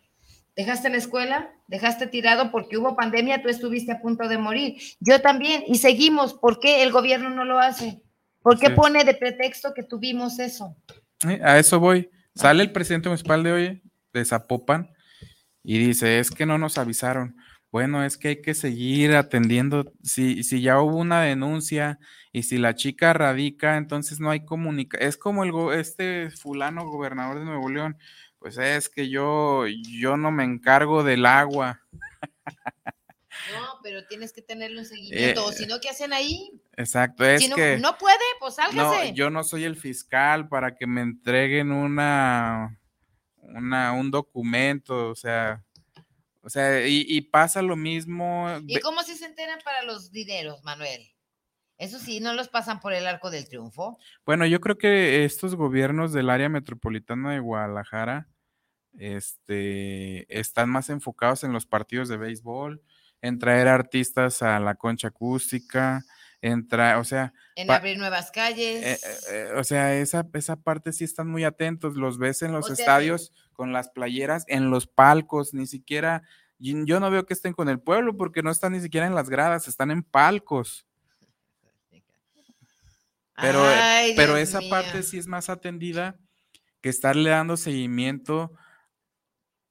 ¿Dejaste 0.55 0.89
la 0.89 0.97
escuela? 0.97 1.51
¿Dejaste 1.67 2.07
tirado 2.07 2.51
porque 2.51 2.77
hubo 2.77 2.95
pandemia? 2.95 3.41
Tú 3.41 3.49
estuviste 3.49 3.91
a 3.91 4.01
punto 4.01 4.27
de 4.27 4.37
morir. 4.37 4.81
Yo 4.99 5.21
también. 5.21 5.63
Y 5.67 5.77
seguimos. 5.77 6.33
¿Por 6.33 6.59
qué 6.59 6.83
el 6.83 6.91
gobierno 6.91 7.29
no 7.29 7.45
lo 7.45 7.59
hace? 7.59 8.01
¿Por 8.41 8.59
qué 8.59 8.69
pone 8.69 9.03
de 9.03 9.13
pretexto 9.13 9.73
que 9.73 9.83
tuvimos 9.83 10.39
eso? 10.39 10.75
a 11.43 11.59
eso 11.59 11.79
voy. 11.79 12.09
Sale 12.33 12.63
el 12.63 12.71
presidente 12.71 13.09
municipal 13.09 13.43
de 13.43 13.51
hoy, 13.51 13.83
de 14.13 14.25
Zapopan, 14.25 14.89
y 15.69 15.79
dice, 15.79 16.19
es 16.19 16.31
que 16.31 16.45
no 16.45 16.57
nos 16.57 16.77
avisaron. 16.77 17.35
Bueno, 17.73 18.05
es 18.05 18.17
que 18.17 18.29
hay 18.29 18.41
que 18.41 18.53
seguir 18.53 19.13
atendiendo. 19.17 19.91
Si, 20.01 20.41
si 20.43 20.61
ya 20.61 20.79
hubo 20.79 20.95
una 20.95 21.21
denuncia 21.21 21.99
y 22.31 22.43
si 22.43 22.57
la 22.57 22.73
chica 22.73 23.11
radica, 23.11 23.75
entonces 23.75 24.21
no 24.21 24.29
hay 24.29 24.45
comunicación. 24.45 25.09
Es 25.09 25.17
como 25.17 25.43
el 25.43 25.77
este 25.77 26.29
fulano 26.29 26.85
gobernador 26.85 27.39
de 27.39 27.43
Nuevo 27.43 27.67
León. 27.67 27.97
Pues 28.39 28.57
es 28.57 28.87
que 28.87 29.09
yo, 29.09 29.65
yo 29.67 30.15
no 30.15 30.31
me 30.31 30.45
encargo 30.45 31.03
del 31.03 31.25
agua. 31.25 31.81
No, 33.53 33.79
pero 33.83 34.05
tienes 34.07 34.31
que 34.31 34.41
tenerle 34.41 34.79
un 34.79 34.85
seguimiento. 34.85 35.45
o 35.45 35.51
si 35.51 35.65
no, 35.65 35.81
¿qué 35.81 35.89
hacen 35.89 36.13
ahí? 36.13 36.49
Exacto, 36.77 37.25
es 37.25 37.43
si 37.43 37.49
no, 37.49 37.57
que. 37.57 37.77
No 37.77 37.97
puede, 37.97 38.17
pues 38.39 38.55
sálgase. 38.55 39.09
No, 39.09 39.15
yo 39.15 39.29
no 39.29 39.43
soy 39.43 39.65
el 39.65 39.75
fiscal 39.75 40.47
para 40.47 40.75
que 40.75 40.87
me 40.87 41.01
entreguen 41.01 41.73
una 41.73 42.79
una, 43.47 43.93
un 43.93 44.11
documento, 44.11 45.09
o 45.09 45.15
sea, 45.15 45.63
o 46.41 46.49
sea, 46.49 46.87
y, 46.87 47.19
pasa 47.21 47.61
lo 47.61 47.75
mismo. 47.75 48.47
¿Y 48.67 48.79
cómo 48.79 49.03
si 49.03 49.15
se 49.15 49.25
enteran 49.25 49.59
para 49.65 49.83
los 49.83 50.11
dineros, 50.11 50.63
Manuel? 50.63 51.11
Eso 51.77 51.99
sí, 51.99 52.21
no 52.21 52.33
los 52.33 52.47
pasan 52.47 52.79
por 52.79 52.93
el 52.93 53.05
arco 53.05 53.29
del 53.29 53.49
triunfo. 53.49 53.99
Bueno, 54.25 54.45
yo 54.45 54.61
creo 54.61 54.77
que 54.77 55.25
estos 55.25 55.55
gobiernos 55.55 56.13
del 56.13 56.29
área 56.29 56.47
metropolitana 56.47 57.33
de 57.33 57.39
Guadalajara 57.39 58.29
este, 58.97 60.39
están 60.39 60.69
más 60.69 60.89
enfocados 60.89 61.43
en 61.43 61.51
los 61.53 61.65
partidos 61.65 62.07
de 62.07 62.17
béisbol, 62.17 62.81
en 63.21 63.39
traer 63.39 63.67
artistas 63.67 64.41
a 64.41 64.59
la 64.59 64.75
concha 64.75 65.09
acústica, 65.09 66.03
entra, 66.41 66.99
o 66.99 67.03
sea... 67.03 67.33
En 67.55 67.69
abrir 67.71 67.97
nuevas 67.97 68.31
calles. 68.31 68.83
Eh, 68.83 68.93
eh, 68.93 69.17
eh, 69.31 69.51
o 69.55 69.63
sea, 69.63 69.95
esa, 69.95 70.25
esa 70.33 70.55
parte 70.55 70.93
sí 70.93 71.03
están 71.03 71.27
muy 71.27 71.43
atentos, 71.43 71.95
los 71.95 72.17
ves 72.17 72.41
en 72.41 72.51
los 72.51 72.69
estadios 72.69 73.33
con 73.53 73.73
las 73.73 73.89
playeras, 73.89 74.45
en 74.47 74.69
los 74.69 74.87
palcos, 74.87 75.53
ni 75.53 75.65
siquiera, 75.65 76.23
yo 76.59 76.99
no 76.99 77.09
veo 77.09 77.25
que 77.25 77.33
estén 77.33 77.53
con 77.53 77.69
el 77.69 77.79
pueblo 77.79 78.17
porque 78.17 78.43
no 78.43 78.51
están 78.51 78.73
ni 78.73 78.81
siquiera 78.81 79.07
en 79.07 79.15
las 79.15 79.29
gradas, 79.29 79.67
están 79.67 79.91
en 79.91 80.03
palcos. 80.03 80.85
Pero, 83.39 83.63
pero 84.15 84.35
esa 84.37 84.61
parte 84.67 85.03
sí 85.03 85.19
es 85.19 85.27
más 85.27 85.49
atendida 85.49 86.17
que 86.81 86.89
estarle 86.89 87.29
dando 87.29 87.55
seguimiento 87.55 88.51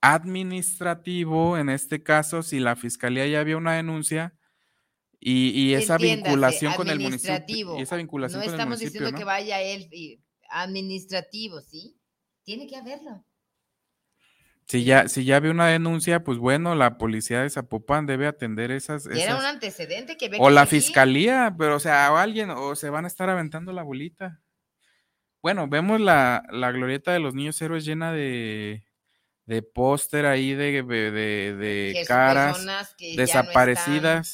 administrativo, 0.00 1.58
en 1.58 1.68
este 1.68 2.02
caso, 2.02 2.44
si 2.44 2.60
la 2.60 2.76
fiscalía 2.76 3.26
ya 3.26 3.40
había 3.40 3.56
una 3.56 3.72
denuncia, 3.72 4.35
Y, 5.28 5.74
esa 5.74 5.94
Entiéndase, 5.94 6.28
vinculación 6.28 6.74
con 6.74 6.88
el 6.88 7.00
municipio. 7.00 7.34
administrativo. 7.34 7.78
Y 7.78 7.82
esa 7.82 7.96
vinculación 7.96 8.38
No 8.38 8.44
con 8.44 8.54
el 8.54 8.60
estamos 8.60 8.78
municipio, 8.78 9.00
diciendo 9.00 9.10
¿no? 9.12 9.18
que 9.18 9.24
vaya 9.24 9.60
él 9.60 10.20
administrativo, 10.50 11.60
¿sí? 11.60 11.98
Tiene 12.44 12.68
que 12.68 12.76
haberlo. 12.76 13.24
Si 14.68 14.84
ya, 14.84 15.08
si 15.08 15.24
ya 15.24 15.40
ve 15.40 15.50
una 15.50 15.66
denuncia, 15.66 16.22
pues 16.22 16.38
bueno, 16.38 16.76
la 16.76 16.96
policía 16.98 17.42
de 17.42 17.50
Zapopan 17.50 18.06
debe 18.06 18.28
atender 18.28 18.70
esas, 18.70 19.06
era 19.06 19.36
un 19.36 19.44
antecedente 19.44 20.16
que 20.16 20.26
o 20.26 20.48
que 20.48 20.54
la 20.54 20.66
fiscalía, 20.66 21.54
pero 21.58 21.76
o 21.76 21.80
sea, 21.80 22.12
o 22.12 22.16
alguien, 22.16 22.50
o 22.50 22.76
se 22.76 22.90
van 22.90 23.04
a 23.04 23.08
estar 23.08 23.28
aventando 23.28 23.72
la 23.72 23.82
bolita. 23.82 24.40
Bueno, 25.42 25.68
vemos 25.68 26.00
la, 26.00 26.44
la 26.50 26.70
glorieta 26.72 27.12
de 27.12 27.20
los 27.20 27.34
niños 27.34 27.60
héroes 27.62 27.84
llena 27.84 28.12
de, 28.12 28.86
de 29.44 29.62
póster 29.62 30.26
ahí 30.26 30.54
de, 30.54 30.82
de, 30.82 32.04
caras 32.06 32.64
ya 32.98 33.26
no 33.26 34.24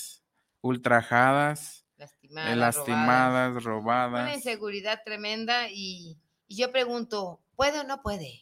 ultrajadas, 0.63 1.85
eh, 1.99 2.01
lastimadas, 2.01 2.57
lastimadas, 2.57 3.51
Una 3.53 3.61
robadas. 3.61 4.35
inseguridad 4.35 5.01
tremenda 5.05 5.69
y, 5.71 6.19
y 6.49 6.57
yo 6.57 6.73
pregunto, 6.73 7.41
¿puede 7.55 7.81
o 7.81 7.85
no 7.85 8.01
puede? 8.03 8.41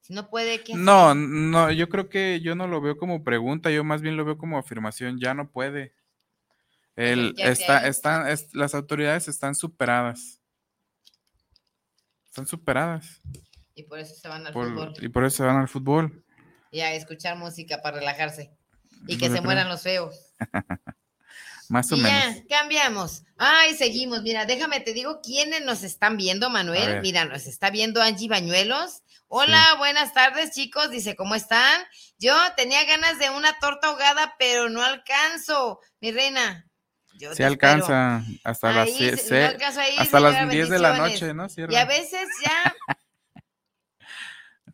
Si 0.00 0.12
no 0.12 0.28
puede, 0.28 0.62
¿qué 0.62 0.72
hacer? 0.74 0.84
No, 0.84 1.14
no, 1.14 1.70
yo 1.70 1.88
creo 1.88 2.08
que 2.08 2.40
yo 2.42 2.54
no 2.54 2.66
lo 2.66 2.80
veo 2.80 2.98
como 2.98 3.22
pregunta, 3.24 3.70
yo 3.70 3.84
más 3.84 4.02
bien 4.02 4.16
lo 4.16 4.24
veo 4.24 4.36
como 4.36 4.58
afirmación, 4.58 5.18
ya 5.20 5.32
no 5.32 5.50
puede. 5.50 5.94
El, 6.96 7.34
ya 7.36 7.46
se 7.46 7.52
está, 7.62 7.86
están, 7.86 8.28
es- 8.28 8.52
las 8.54 8.74
autoridades 8.74 9.28
están 9.28 9.54
superadas. 9.54 10.40
Están 12.26 12.46
superadas. 12.46 13.20
Y 13.74 13.84
por 13.84 13.98
eso 13.98 14.14
se 14.14 14.28
van 14.28 14.46
al 14.46 14.52
por- 14.52 14.68
fútbol. 14.68 14.94
y 15.00 15.08
por 15.08 15.24
eso 15.24 15.38
se 15.38 15.42
van 15.44 15.56
al 15.56 15.68
fútbol. 15.68 16.24
Y 16.70 16.80
a 16.80 16.92
escuchar 16.94 17.36
música 17.38 17.80
para 17.80 17.98
relajarse. 17.98 18.50
Y 19.06 19.14
que 19.18 19.26
Pues, 19.26 19.32
se 19.32 19.36
yo 19.38 19.42
mueran 19.44 19.68
los 19.68 19.82
feos. 19.82 20.34
Más 21.72 21.90
o 21.90 21.96
Y 21.96 22.02
menos. 22.02 22.34
ya, 22.36 22.44
cambiamos. 22.58 23.22
Ay, 23.38 23.74
seguimos. 23.74 24.20
Mira, 24.20 24.44
déjame, 24.44 24.80
te 24.80 24.92
digo 24.92 25.22
quiénes 25.22 25.64
nos 25.64 25.84
están 25.84 26.18
viendo, 26.18 26.50
Manuel. 26.50 27.00
Mira, 27.00 27.24
nos 27.24 27.46
está 27.46 27.70
viendo 27.70 28.02
Angie 28.02 28.28
Bañuelos. 28.28 29.00
Hola, 29.28 29.76
buenas 29.78 30.12
tardes, 30.12 30.50
chicos. 30.50 30.90
Dice, 30.90 31.16
¿cómo 31.16 31.34
están? 31.34 31.80
Yo 32.18 32.36
tenía 32.58 32.84
ganas 32.84 33.18
de 33.18 33.30
una 33.30 33.58
torta 33.58 33.86
ahogada, 33.86 34.34
pero 34.38 34.68
no 34.68 34.82
alcanzo. 34.82 35.80
Mi 36.02 36.12
reina. 36.12 36.68
Yo 37.14 37.30
espero. 37.30 37.48
alcanza 37.48 38.22
hasta 38.44 38.72
las 38.74 38.88
Ahí, 38.88 39.16
se- 39.16 39.40
no 39.40 39.46
alcanzo 39.48 39.80
ahí, 39.80 39.96
hasta 39.96 40.20
las 40.20 40.34
señora, 40.34 40.52
10 40.52 40.68
de 40.68 40.78
la 40.78 40.96
noche, 40.98 41.32
¿no? 41.32 41.46
Y 41.56 41.74
a 41.76 41.84
veces 41.86 42.28
ya, 42.44 42.74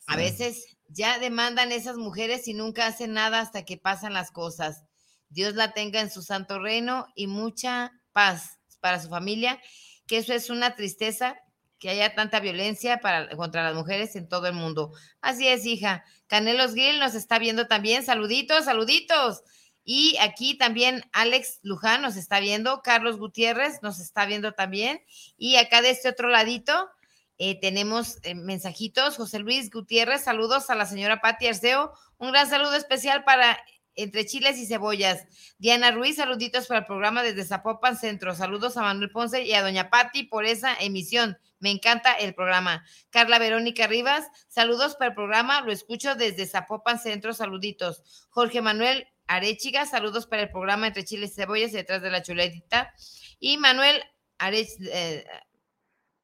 a 0.09 0.17
veces 0.17 0.77
ya 0.89 1.21
demandan 1.21 1.71
esas 1.71 1.97
mujeres 1.97 2.49
y 2.49 2.55
nunca 2.55 2.89
hacen 2.89 3.13
nada 3.13 3.39
hasta 3.39 3.65
que 3.65 3.77
pasan 3.77 4.15
las 4.15 4.33
cosas. 4.33 4.83
Dios 5.31 5.55
la 5.55 5.73
tenga 5.73 6.01
en 6.01 6.11
su 6.11 6.23
santo 6.23 6.59
reino 6.59 7.07
y 7.15 7.27
mucha 7.27 7.93
paz 8.13 8.59
para 8.81 9.01
su 9.01 9.09
familia, 9.09 9.61
que 10.07 10.19
eso 10.19 10.33
es 10.33 10.51
una 10.51 10.75
tristeza 10.75 11.37
que 11.79 11.91
haya 11.91 12.15
tanta 12.15 12.41
violencia 12.41 12.99
para, 12.99 13.29
contra 13.37 13.63
las 13.63 13.75
mujeres 13.75 14.17
en 14.17 14.29
todo 14.29 14.47
el 14.49 14.55
mundo. 14.55 14.93
Así 15.21 15.47
es, 15.47 15.65
hija. 15.65 16.05
Canelos 16.27 16.75
Grill 16.75 16.99
nos 16.99 17.15
está 17.15 17.39
viendo 17.39 17.69
también. 17.69 18.05
Saluditos, 18.05 18.65
saluditos. 18.65 19.43
Y 19.85 20.17
aquí 20.21 20.59
también 20.59 21.03
Alex 21.13 21.61
Luján 21.63 22.03
nos 22.03 22.17
está 22.17 22.41
viendo, 22.41 22.83
Carlos 22.83 23.19
Gutiérrez 23.19 23.81
nos 23.81 24.01
está 24.01 24.27
viendo 24.27 24.53
también. 24.53 25.01
Y 25.39 25.57
acá 25.57 25.81
de 25.81 25.91
este 25.91 26.11
otro 26.11 26.29
ladito 26.29 26.91
eh, 27.39 27.59
tenemos 27.59 28.19
eh, 28.23 28.35
mensajitos. 28.35 29.17
José 29.17 29.39
Luis 29.39 29.71
Gutiérrez, 29.71 30.25
saludos 30.25 30.69
a 30.69 30.75
la 30.75 30.85
señora 30.85 31.23
Patti 31.23 31.47
Arceo. 31.47 31.93
Un 32.19 32.33
gran 32.33 32.51
saludo 32.51 32.75
especial 32.75 33.25
para 33.25 33.59
Entre 33.99 34.25
Chiles 34.27 34.59
y 34.59 34.67
Cebollas. 34.67 35.27
Diana 35.59 35.91
Ruiz, 35.91 36.17
saluditos 36.17 36.67
para 36.67 36.81
el 36.81 36.87
programa 36.87 37.23
desde 37.23 37.45
Zapopan 37.45 37.97
Centro. 37.97 38.35
Saludos 38.35 38.77
a 38.77 38.83
Manuel 38.83 39.11
Ponce 39.11 39.43
y 39.43 39.53
a 39.53 39.63
Doña 39.63 39.91
Patti 39.91 40.25
por 40.25 40.45
esa 40.45 40.75
emisión. 40.79 41.37
Me 41.59 41.71
encanta 41.71 42.13
el 42.13 42.35
programa. 42.35 42.85
Carla 43.11 43.39
Verónica 43.39 43.87
Rivas, 43.87 44.29
saludos 44.49 44.95
para 44.95 45.09
el 45.11 45.15
programa. 45.15 45.61
Lo 45.63 45.73
escucho 45.73 46.15
desde 46.15 46.47
Zapopan 46.47 46.99
Centro. 46.99 47.35
Saluditos. 47.35 48.27
Jorge 48.31 48.63
Manuel 48.63 49.09
Arechiga, 49.27 49.85
saludos 49.85 50.27
para 50.27 50.43
el 50.43 50.51
programa 50.51 50.87
Entre 50.87 51.05
Chiles 51.05 51.33
y 51.33 51.35
Cebollas 51.35 51.73
y 51.73 51.77
detrás 51.77 52.01
de 52.01 52.11
la 52.11 52.23
chuletita. 52.23 52.95
Y 53.41 53.59
Manuel 53.59 54.03
Arech, 54.39 54.69
eh, 54.81 55.27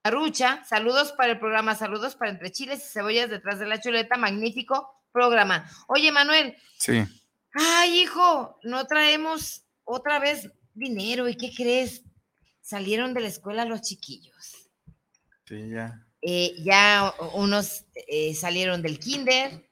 Arrucha, 0.05 0.63
saludos 0.65 1.13
para 1.13 1.33
el 1.33 1.39
programa, 1.39 1.75
saludos 1.75 2.15
para 2.15 2.31
Entre 2.31 2.53
Chiles 2.53 2.85
y 2.85 2.89
Cebollas 2.89 3.31
detrás 3.31 3.59
de 3.59 3.67
la 3.67 3.81
chuleta, 3.81 4.17
magnífico 4.17 5.03
programa. 5.13 5.69
Oye, 5.89 6.13
Manuel, 6.13 6.57
Sí. 6.77 7.05
Ay, 7.55 8.01
hijo, 8.03 8.59
no 8.62 8.87
traemos 8.87 9.64
otra 9.85 10.19
vez 10.19 10.51
dinero, 10.75 11.29
¿y 11.29 11.37
qué 11.37 11.53
crees? 11.55 12.03
Salieron 12.61 13.14
de 13.14 13.21
la 13.21 13.29
escuela 13.29 13.64
los 13.64 13.83
chiquillos. 13.83 14.69
Sí, 15.47 15.69
ya. 15.71 16.01
Eh, 16.23 16.55
ya 16.64 17.12
unos 17.35 17.85
eh, 18.09 18.35
salieron 18.35 18.81
del 18.83 18.99
kinder, 18.99 19.69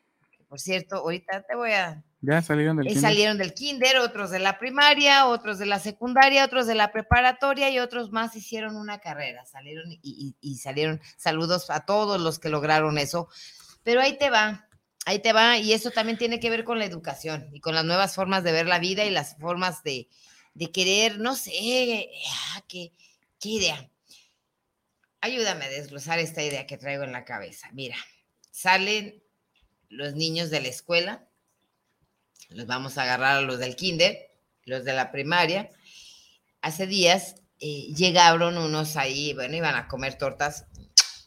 por 0.49 0.61
cierto, 0.61 0.97
ahorita 0.97 1.42
te 1.49 1.57
voy 1.57 1.73
a 1.73 2.05
Ya 2.21 2.42
salieron 2.42 2.77
del 2.77 2.87
eh, 2.88 2.90
kinder. 2.90 3.11
salieron 3.11 3.38
del 3.38 3.55
kinder, 3.55 3.97
otros 4.01 4.31
de 4.31 4.38
la 4.38 4.59
primaria, 4.59 5.27
otros 5.29 5.59
de 5.59 5.64
la 5.64 5.79
secundaria, 5.79 6.45
otros 6.45 6.66
de 6.66 6.75
la 6.75 6.92
preparatoria 6.92 7.71
y 7.71 7.79
otros 7.79 8.12
más 8.12 8.37
hicieron 8.37 8.77
una 8.77 8.99
carrera. 8.99 9.47
Salieron 9.47 9.90
y, 9.90 10.01
y- 10.03 10.37
y 10.42 10.59
salieron. 10.59 11.01
Saludos 11.16 11.71
a 11.71 11.87
todos 11.87 12.21
los 12.21 12.38
que 12.38 12.51
lograron 12.51 12.99
eso. 12.99 13.29
Pero 13.83 14.03
ahí 14.03 14.18
te 14.18 14.29
va, 14.29 14.68
ahí 15.05 15.19
te 15.21 15.33
va. 15.33 15.59
Y 15.59 15.73
eso 15.73 15.91
también 15.91 16.19
tiene 16.19 16.41
que 16.41 16.51
ver 16.51 16.65
con 16.65 16.79
la 16.79 16.85
educación 16.85 17.49
y 17.53 17.61
con 17.61 17.75
las 17.75 17.85
nuevas 17.85 18.15
formas 18.15 18.45
de 18.45 18.53
ver 18.53 18.67
la 18.67 18.79
vida 18.79 19.05
y 19.05 19.11
las 19.11 19.37
formas 19.37 19.83
de, 19.83 20.09
de 20.55 20.71
querer, 20.71 21.19
no 21.19 21.37
sé, 21.37 22.11
ah, 22.55 22.65
qué, 22.69 22.93
qué 23.41 23.49
idea. 23.49 23.91
Ayúdame 25.21 25.67
a 25.67 25.71
desglosar 25.71 26.19
esta 26.19 26.43
idea 26.43 26.67
que 26.67 26.79
traigo 26.79 27.05
en 27.05 27.12
la 27.12 27.25
cabeza. 27.25 27.69
Mira, 27.73 27.97
salen 28.51 29.23
los 29.88 30.15
niños 30.15 30.51
de 30.51 30.61
la 30.61 30.69
escuela, 30.69 31.29
los 32.49 32.67
vamos 32.67 32.99
a 32.99 33.03
agarrar 33.03 33.37
a 33.37 33.41
los 33.43 33.59
del 33.59 33.77
kinder, 33.77 34.31
los 34.65 34.85
de 34.85 34.93
la 34.93 35.12
primaria. 35.12 35.71
Hace 36.61 36.87
días 36.87 37.37
eh, 37.61 37.93
llegaron 37.95 38.59
unos 38.59 38.97
ahí, 38.97 39.33
bueno, 39.35 39.57
iban 39.57 39.75
a 39.75 39.88
comer 39.88 40.19
tortas, 40.19 40.67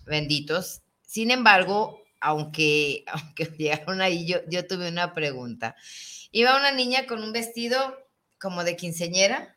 benditos. 0.05 0.81
Sin 1.01 1.31
embargo, 1.31 2.04
aunque, 2.19 3.03
aunque 3.11 3.45
llegaron 3.57 4.01
ahí, 4.01 4.25
yo, 4.25 4.37
yo 4.49 4.67
tuve 4.67 4.89
una 4.89 5.13
pregunta. 5.13 5.75
Iba 6.31 6.57
una 6.57 6.71
niña 6.71 7.05
con 7.05 7.23
un 7.23 7.31
vestido 7.31 7.97
como 8.39 8.63
de 8.63 8.75
quinceñera, 8.75 9.55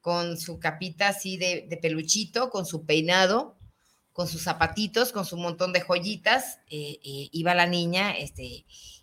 con 0.00 0.38
su 0.38 0.58
capita 0.58 1.08
así 1.08 1.36
de, 1.36 1.66
de 1.68 1.76
peluchito, 1.76 2.50
con 2.50 2.64
su 2.64 2.86
peinado, 2.86 3.58
con 4.18 4.26
sus 4.26 4.42
zapatitos, 4.42 5.12
con 5.12 5.24
su 5.24 5.36
montón 5.36 5.72
de 5.72 5.80
joyitas. 5.80 6.58
eh, 6.68 6.98
eh, 7.04 7.28
iba 7.30 7.54
la 7.54 7.66
niña, 7.66 8.16
este, 8.16 8.42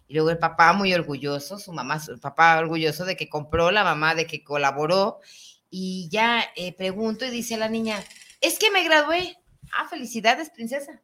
y 0.07 0.13
luego 0.13 0.29
el 0.29 0.37
papá 0.37 0.73
muy 0.73 0.93
orgulloso, 0.93 1.57
su 1.57 1.71
mamá, 1.71 2.01
su 2.01 2.19
papá 2.19 2.59
orgulloso 2.59 3.05
de 3.05 3.15
que 3.15 3.29
compró, 3.29 3.71
la 3.71 3.85
mamá 3.85 4.13
de 4.13 4.27
que 4.27 4.43
colaboró. 4.43 5.21
Y 5.69 6.09
ya 6.09 6.43
eh, 6.57 6.73
pregunto 6.73 7.25
y 7.25 7.29
dice 7.29 7.55
la 7.55 7.69
niña, 7.69 8.03
es 8.41 8.59
que 8.59 8.71
me 8.71 8.83
gradué. 8.83 9.37
Ah, 9.71 9.87
felicidades, 9.89 10.49
princesa. 10.49 11.01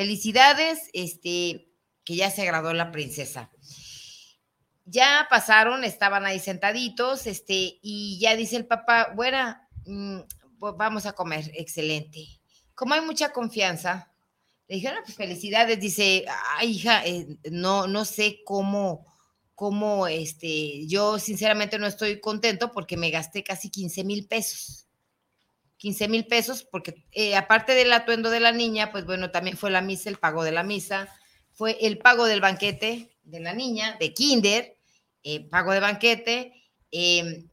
Felicidades, 0.00 0.88
este, 0.94 1.74
que 2.04 2.16
ya 2.16 2.30
se 2.30 2.46
graduó 2.46 2.72
la 2.72 2.90
princesa. 2.90 3.50
Ya 4.86 5.26
pasaron, 5.28 5.84
estaban 5.84 6.24
ahí 6.24 6.38
sentaditos, 6.40 7.26
este, 7.26 7.78
y 7.82 8.18
ya 8.18 8.34
dice 8.34 8.56
el 8.56 8.64
papá, 8.64 9.12
bueno, 9.14 9.58
vamos 10.56 11.04
a 11.04 11.12
comer, 11.12 11.50
excelente. 11.52 12.40
Como 12.74 12.94
hay 12.94 13.02
mucha 13.02 13.30
confianza, 13.30 14.10
le 14.68 14.76
dijeron, 14.76 15.00
pues 15.04 15.18
felicidades, 15.18 15.78
dice, 15.78 16.24
ay, 16.56 16.70
hija, 16.70 17.04
eh, 17.04 17.36
no, 17.50 17.86
no 17.86 18.06
sé 18.06 18.38
cómo, 18.46 19.04
cómo, 19.54 20.06
este, 20.06 20.86
yo 20.86 21.18
sinceramente 21.18 21.78
no 21.78 21.86
estoy 21.86 22.20
contento 22.20 22.72
porque 22.72 22.96
me 22.96 23.10
gasté 23.10 23.44
casi 23.44 23.68
15 23.68 24.04
mil 24.04 24.26
pesos. 24.26 24.86
15 25.80 26.08
mil 26.08 26.26
pesos, 26.26 26.62
porque 26.62 27.06
eh, 27.12 27.34
aparte 27.34 27.72
del 27.72 27.90
atuendo 27.94 28.28
de 28.28 28.38
la 28.38 28.52
niña, 28.52 28.92
pues 28.92 29.06
bueno, 29.06 29.30
también 29.30 29.56
fue 29.56 29.70
la 29.70 29.80
misa, 29.80 30.10
el 30.10 30.18
pago 30.18 30.44
de 30.44 30.52
la 30.52 30.62
misa, 30.62 31.08
fue 31.52 31.78
el 31.80 31.96
pago 31.96 32.26
del 32.26 32.42
banquete 32.42 33.16
de 33.22 33.40
la 33.40 33.54
niña, 33.54 33.96
de 33.98 34.12
kinder, 34.12 34.76
eh, 35.22 35.48
pago 35.48 35.72
de 35.72 35.80
banquete, 35.80 36.52
eh, 36.92 37.46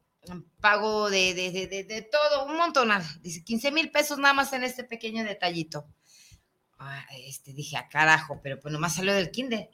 pago 0.60 1.10
de, 1.10 1.34
de, 1.34 1.52
de, 1.52 1.84
de, 1.86 2.02
todo, 2.02 2.48
un 2.48 2.58
montón, 2.58 2.90
dice 3.22 3.46
15 3.46 3.72
mil 3.72 3.92
pesos 3.92 4.18
nada 4.20 4.34
más 4.34 4.52
en 4.52 4.66
este 4.66 4.84
pequeño 4.84 5.24
detallito. 5.24 5.88
Ah, 6.80 7.06
este, 7.26 7.54
dije, 7.54 7.78
a 7.78 7.88
carajo, 7.88 8.42
pero 8.44 8.60
pues 8.60 8.74
nomás 8.74 8.96
salió 8.96 9.14
del 9.14 9.32
kinder. 9.32 9.70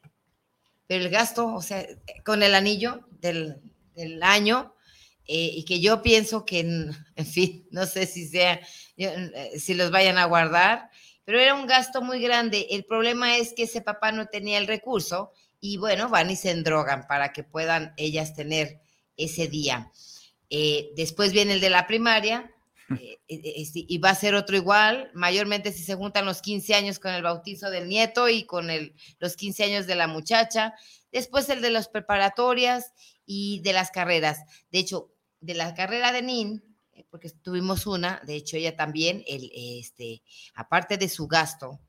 Pero 0.86 1.06
el 1.06 1.10
gasto, 1.10 1.48
o 1.48 1.62
sea, 1.63 1.84
con 2.24 2.44
el 2.44 2.54
anillo 2.54 3.08
del, 3.20 3.60
del 3.96 4.22
año, 4.22 4.76
eh, 5.27 5.51
y 5.53 5.65
que 5.65 5.79
yo 5.79 6.01
pienso 6.01 6.45
que, 6.45 6.59
en, 7.15 7.25
fin, 7.25 7.67
no 7.71 7.86
sé 7.86 8.05
si 8.05 8.27
sea, 8.27 8.59
eh, 8.97 9.51
si 9.59 9.73
los 9.73 9.91
vayan 9.91 10.17
a 10.17 10.25
guardar, 10.25 10.89
pero 11.25 11.39
era 11.39 11.55
un 11.55 11.67
gasto 11.67 12.01
muy 12.01 12.21
grande. 12.21 12.67
El 12.71 12.86
problema 12.86 13.38
es 13.38 13.53
que 13.53 13.63
ese 13.63 13.81
papá 13.81 14.12
no 14.12 14.27
tenía 14.27 14.57
el 14.57 14.67
recurso 14.67 15.31
y 15.59 15.77
bueno, 15.77 16.09
van 16.09 16.29
y 16.29 16.36
se 16.36 16.51
endrogan 16.51 17.07
para 17.07 17.31
que 17.31 17.43
puedan 17.43 17.93
ellas 17.95 18.36
tener 18.36 18.81
ese 19.15 19.47
día. 19.47 19.91
Eh, 20.49 20.91
después 20.95 21.31
viene 21.31 21.53
el 21.53 21.62
de 21.62 21.69
la 21.69 21.88
primaria, 21.88 22.51
eh, 22.99 23.19
y 23.27 23.97
va 23.97 24.09
a 24.09 24.15
ser 24.15 24.36
otro 24.36 24.57
igual, 24.57 25.09
mayormente 25.13 25.71
si 25.71 25.83
se 25.83 25.95
juntan 25.95 26.25
los 26.25 26.41
15 26.41 26.75
años 26.75 26.99
con 26.99 27.13
el 27.13 27.23
bautizo 27.23 27.69
del 27.69 27.88
nieto 27.88 28.27
y 28.27 28.43
con 28.43 28.69
el, 28.69 28.93
los 29.19 29.36
15 29.36 29.63
años 29.63 29.88
de 29.88 29.95
la 29.95 30.07
muchacha, 30.07 30.73
después 31.12 31.47
el 31.49 31.62
de 31.62 31.71
las 31.71 31.88
preparatorias 31.88 32.91
y 33.25 33.62
de 33.62 33.73
las 33.73 33.89
carreras. 33.89 34.41
De 34.69 34.79
hecho, 34.79 35.12
de 35.43 35.53
la 35.53 35.73
carrera 35.73 36.12
de 36.12 36.21
NIN, 36.21 36.63
eh, 36.93 37.06
porque 37.10 37.29
tuvimos 37.29 37.86
una, 37.86 38.21
de 38.25 38.36
hecho 38.36 38.56
ella 38.56 38.75
también, 38.75 39.23
el, 39.27 39.51
este, 39.53 40.23
aparte 40.56 40.97
de 40.97 41.10
su 41.10 41.27
gasto, 41.27 41.79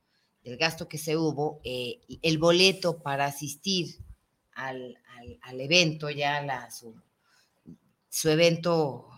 del 0.43 0.57
gasto 0.57 0.89
que 0.89 0.99
se 0.99 1.17
hubo, 1.17 1.61
eh, 1.65 2.01
el 2.21 2.39
boleto 2.39 2.99
para 2.99 3.27
asistir 3.27 3.97
al, 4.55 4.99
al, 5.43 5.61
evento, 5.61 6.11
ya 6.11 6.43
la, 6.43 6.71
su, 6.71 7.01
su 8.09 8.29
evento, 8.29 9.09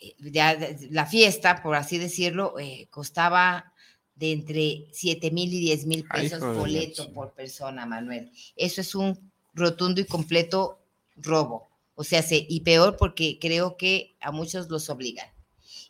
eh, 0.00 0.14
ya 0.18 0.58
la 0.90 1.06
fiesta, 1.06 1.62
por 1.62 1.76
así 1.76 1.96
decirlo, 1.96 2.54
costaba 2.90 3.72
de 4.16 4.32
entre 4.32 4.86
7 4.92 5.30
mil 5.30 5.52
y 5.54 5.60
10 5.60 5.86
mil 5.86 6.04
pesos 6.06 6.40
boleto 6.56 7.10
por 7.12 7.32
persona, 7.32 7.86
Manuel. 7.86 8.30
Eso 8.56 8.80
es 8.80 8.94
un 8.94 9.32
rotundo 9.54 10.00
y 10.00 10.04
completo 10.04 10.82
robo. 11.16 11.69
O 12.00 12.02
sea, 12.02 12.24
y 12.30 12.60
peor 12.60 12.96
porque 12.96 13.38
creo 13.38 13.76
que 13.76 14.16
a 14.22 14.30
muchos 14.30 14.70
los 14.70 14.88
obligan. 14.88 15.26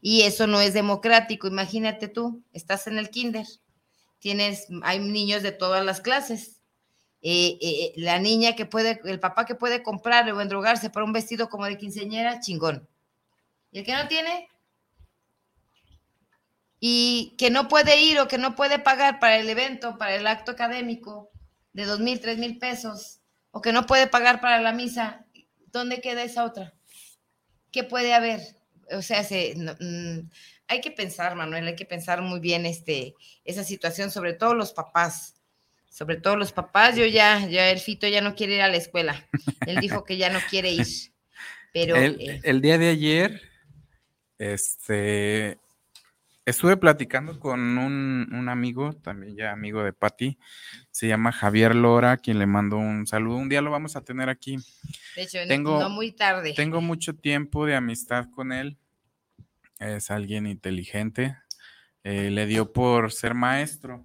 Y 0.01 0.23
eso 0.23 0.49
no 0.49 0.61
es 0.61 0.75
democrático. 0.75 1.47
Imagínate 1.47 2.09
tú, 2.09 2.43
estás 2.53 2.89
en 2.89 2.99
el 2.99 3.11
kinder, 3.11 3.47
tienes, 4.19 4.67
hay 4.83 4.99
niños 4.99 5.45
de 5.45 5.53
todas 5.53 5.85
las 5.85 6.01
clases. 6.01 6.63
Eh, 7.23 7.59
eh, 7.61 7.93
la 7.95 8.19
niña 8.19 8.57
que 8.57 8.67
puede, 8.67 9.01
el 9.05 9.21
papá 9.21 9.45
que 9.45 9.55
puede 9.55 9.85
comprar 9.85 10.29
o 10.33 10.41
endrogarse 10.41 10.91
para 10.91 11.07
un 11.07 11.13
vestido 11.13 11.49
como 11.49 11.67
de 11.67 11.79
quinceñera, 11.79 12.41
chingón. 12.41 12.89
Y 13.71 13.79
el 13.79 13.85
que 13.85 13.95
no 13.95 14.09
tiene, 14.09 14.49
y 16.81 17.37
que 17.39 17.51
no 17.51 17.69
puede 17.69 18.01
ir 18.01 18.19
o 18.19 18.27
que 18.27 18.39
no 18.39 18.57
puede 18.57 18.81
pagar 18.81 19.21
para 19.21 19.37
el 19.37 19.49
evento, 19.49 19.97
para 19.97 20.17
el 20.17 20.27
acto 20.27 20.51
académico 20.51 21.31
de 21.73 21.85
dos 21.85 22.01
mil, 22.01 22.19
tres 22.19 22.37
mil 22.37 22.59
pesos, 22.59 23.21
o 23.53 23.61
que 23.61 23.73
no 23.73 23.87
puede 23.87 24.09
pagar 24.09 24.41
para 24.41 24.61
la 24.61 24.73
misa, 24.73 25.25
¿dónde 25.73 26.01
queda 26.01 26.23
esa 26.23 26.45
otra? 26.45 26.75
¿Qué 27.71 27.85
puede 27.85 28.13
haber? 28.15 28.41
O 28.93 29.03
sea, 29.03 29.23
se, 29.25 29.55
mm, 29.57 30.29
hay 30.69 30.81
que 30.81 30.91
pensar, 30.91 31.35
Manuel, 31.35 31.67
hay 31.67 31.77
que 31.77 31.85
pensar 31.85 32.23
muy 32.23 32.41
bien 32.41 32.67
este, 32.67 33.15
esa 33.45 33.65
situación, 33.65 34.11
sobre 34.11 34.35
todo 34.35 34.55
los 34.55 34.73
papás. 34.73 35.35
Sobre 35.89 36.17
todo 36.17 36.37
los 36.37 36.53
papás, 36.53 36.97
yo 36.97 37.05
ya, 37.05 37.49
ya 37.49 37.69
el 37.69 37.81
Fito 37.81 38.07
ya 38.07 38.21
no 38.21 38.37
quiere 38.37 38.55
ir 38.55 38.63
a 38.63 38.69
la 38.69 38.77
escuela. 38.77 39.29
Él 39.67 39.77
dijo 39.81 40.05
que 40.05 40.17
ya 40.17 40.31
no 40.31 40.39
quiere 40.49 40.71
ir. 40.71 40.87
Pero 41.73 41.97
el, 41.97 42.21
eh, 42.21 42.41
el 42.45 42.61
día 42.61 42.79
de 42.79 42.89
ayer, 42.89 43.43
este, 44.39 45.59
Estuve 46.51 46.77
platicando 46.77 47.39
con 47.39 47.79
un, 47.79 48.49
amigo, 48.49 48.93
también 48.93 49.37
ya 49.37 49.53
amigo 49.53 49.85
de 49.85 49.93
Patti, 49.93 50.37
se 50.91 51.07
llama 51.07 51.31
Javier 51.31 51.77
Lora, 51.77 52.17
quien 52.17 52.41
le 52.41 52.47
mando 52.47 52.77
un 52.77 53.07
saludo. 53.07 53.37
Un 53.37 53.49
día 53.49 53.63
lo 53.63 53.71
vamos 53.71 53.95
a 53.95 54.01
tener 54.01 54.29
aquí. 54.29 54.57
De 55.15 55.23
hecho, 55.23 55.39
tengo, 55.47 55.79
no 55.79 55.89
muy 55.89 56.11
tarde. 56.11 56.53
Tengo 56.55 56.81
mucho 56.81 57.15
tiempo 57.15 57.67
de 57.67 57.77
amistad 57.77 58.27
con 58.35 58.51
él. 58.51 58.79
Es 59.79 60.11
alguien 60.11 60.49
inteligente. 60.49 61.37
Eh, 62.03 62.31
le 62.31 62.47
dio 62.47 62.73
por 62.73 63.13
ser 63.13 63.35
maestro. 63.35 64.05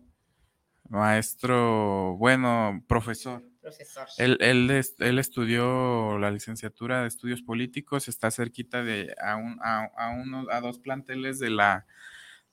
Maestro, 0.88 2.15
bueno, 2.17 2.86
profesor. 2.88 3.43
Profesor. 3.60 4.08
Él, 4.19 4.38
él, 4.39 5.17
estudió 5.17 6.19
la 6.19 6.29
licenciatura 6.29 7.01
de 7.01 7.08
estudios 7.08 7.41
políticos, 7.41 8.08
está 8.08 8.29
cerquita 8.29 8.84
de 8.84 9.15
a, 9.19 9.36
un, 9.36 9.58
a, 9.63 10.12
uno, 10.21 10.45
a 10.51 10.62
dos 10.62 10.77
planteles 10.77 11.39
de 11.39 11.49
la 11.49 11.88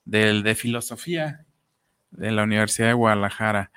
del, 0.05 0.43
de 0.43 0.55
filosofía 0.55 1.45
de 2.11 2.31
la 2.31 2.43
Universidad 2.43 2.87
de 2.89 2.93
Guadalajara. 2.93 3.71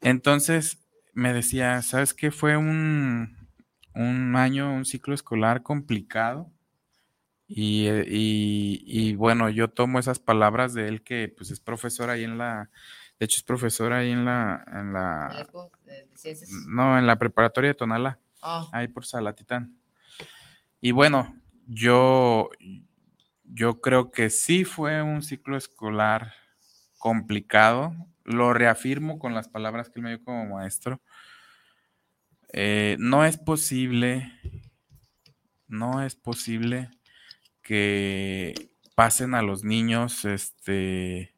Entonces 0.00 0.78
me 1.14 1.32
decía, 1.32 1.82
¿sabes 1.82 2.14
qué? 2.14 2.30
Fue 2.30 2.56
un, 2.56 3.36
un 3.94 4.36
año, 4.36 4.72
un 4.72 4.84
ciclo 4.84 5.14
escolar 5.14 5.62
complicado. 5.62 6.50
Y, 7.52 7.88
y, 7.88 9.16
bueno, 9.16 9.50
yo 9.50 9.68
tomo 9.68 9.98
esas 9.98 10.20
palabras 10.20 10.72
de 10.72 10.86
él 10.86 11.02
que 11.02 11.34
pues 11.36 11.50
es 11.50 11.58
profesor 11.58 12.08
ahí 12.08 12.22
en 12.22 12.38
la, 12.38 12.70
de 13.18 13.24
hecho 13.24 13.38
es 13.38 13.42
profesor 13.42 13.92
ahí 13.92 14.12
en 14.12 14.24
la, 14.24 14.64
en 14.72 14.92
la, 14.92 15.48
no, 16.68 16.96
en 16.96 17.08
la 17.08 17.18
preparatoria 17.18 17.70
de 17.70 17.74
Tonala, 17.74 18.20
ah. 18.40 18.68
ahí 18.72 18.86
por 18.86 19.04
Salatitán. 19.04 19.76
Y 20.80 20.92
bueno, 20.92 21.36
yo, 21.66 22.50
yo 23.52 23.80
creo 23.80 24.10
que 24.10 24.30
sí 24.30 24.64
fue 24.64 25.02
un 25.02 25.22
ciclo 25.22 25.56
escolar 25.56 26.32
complicado. 26.98 27.94
Lo 28.24 28.52
reafirmo 28.52 29.18
con 29.18 29.34
las 29.34 29.48
palabras 29.48 29.88
que 29.88 29.98
él 30.00 30.04
me 30.04 30.10
dio 30.10 30.24
como 30.24 30.56
maestro. 30.56 31.00
Eh, 32.52 32.96
no 32.98 33.24
es 33.24 33.38
posible, 33.38 34.32
no 35.68 36.02
es 36.02 36.16
posible 36.16 36.90
que 37.62 38.70
pasen 38.94 39.34
a 39.34 39.42
los 39.42 39.64
niños, 39.64 40.24
este, 40.24 41.34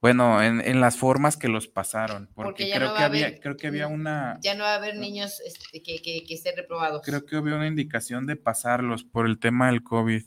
bueno, 0.00 0.42
en, 0.42 0.80
las 0.80 0.96
formas 0.96 1.36
que 1.36 1.48
los 1.48 1.66
pasaron, 1.66 2.28
porque, 2.34 2.70
creo, 2.70 2.94
que 2.94 3.02
había, 3.02 3.40
creo 3.40 3.56
que 3.56 3.66
había 3.66 3.86
una... 3.86 4.38
Ya 4.42 4.54
no 4.54 4.64
va 4.64 4.74
a 4.74 4.76
haber 4.76 4.96
niños 4.96 5.40
este, 5.40 5.82
que, 5.82 6.00
que, 6.02 6.24
que 6.24 6.34
estén 6.34 6.56
reprobados. 6.56 7.02
Creo 7.04 7.24
que 7.24 7.36
había 7.36 7.54
una 7.54 7.66
indicación 7.66 8.26
de 8.26 8.36
pasarlos 8.36 9.02
por 9.02 9.26
el 9.26 9.38
tema 9.38 9.68
del 9.68 9.82
COVID. 9.82 10.24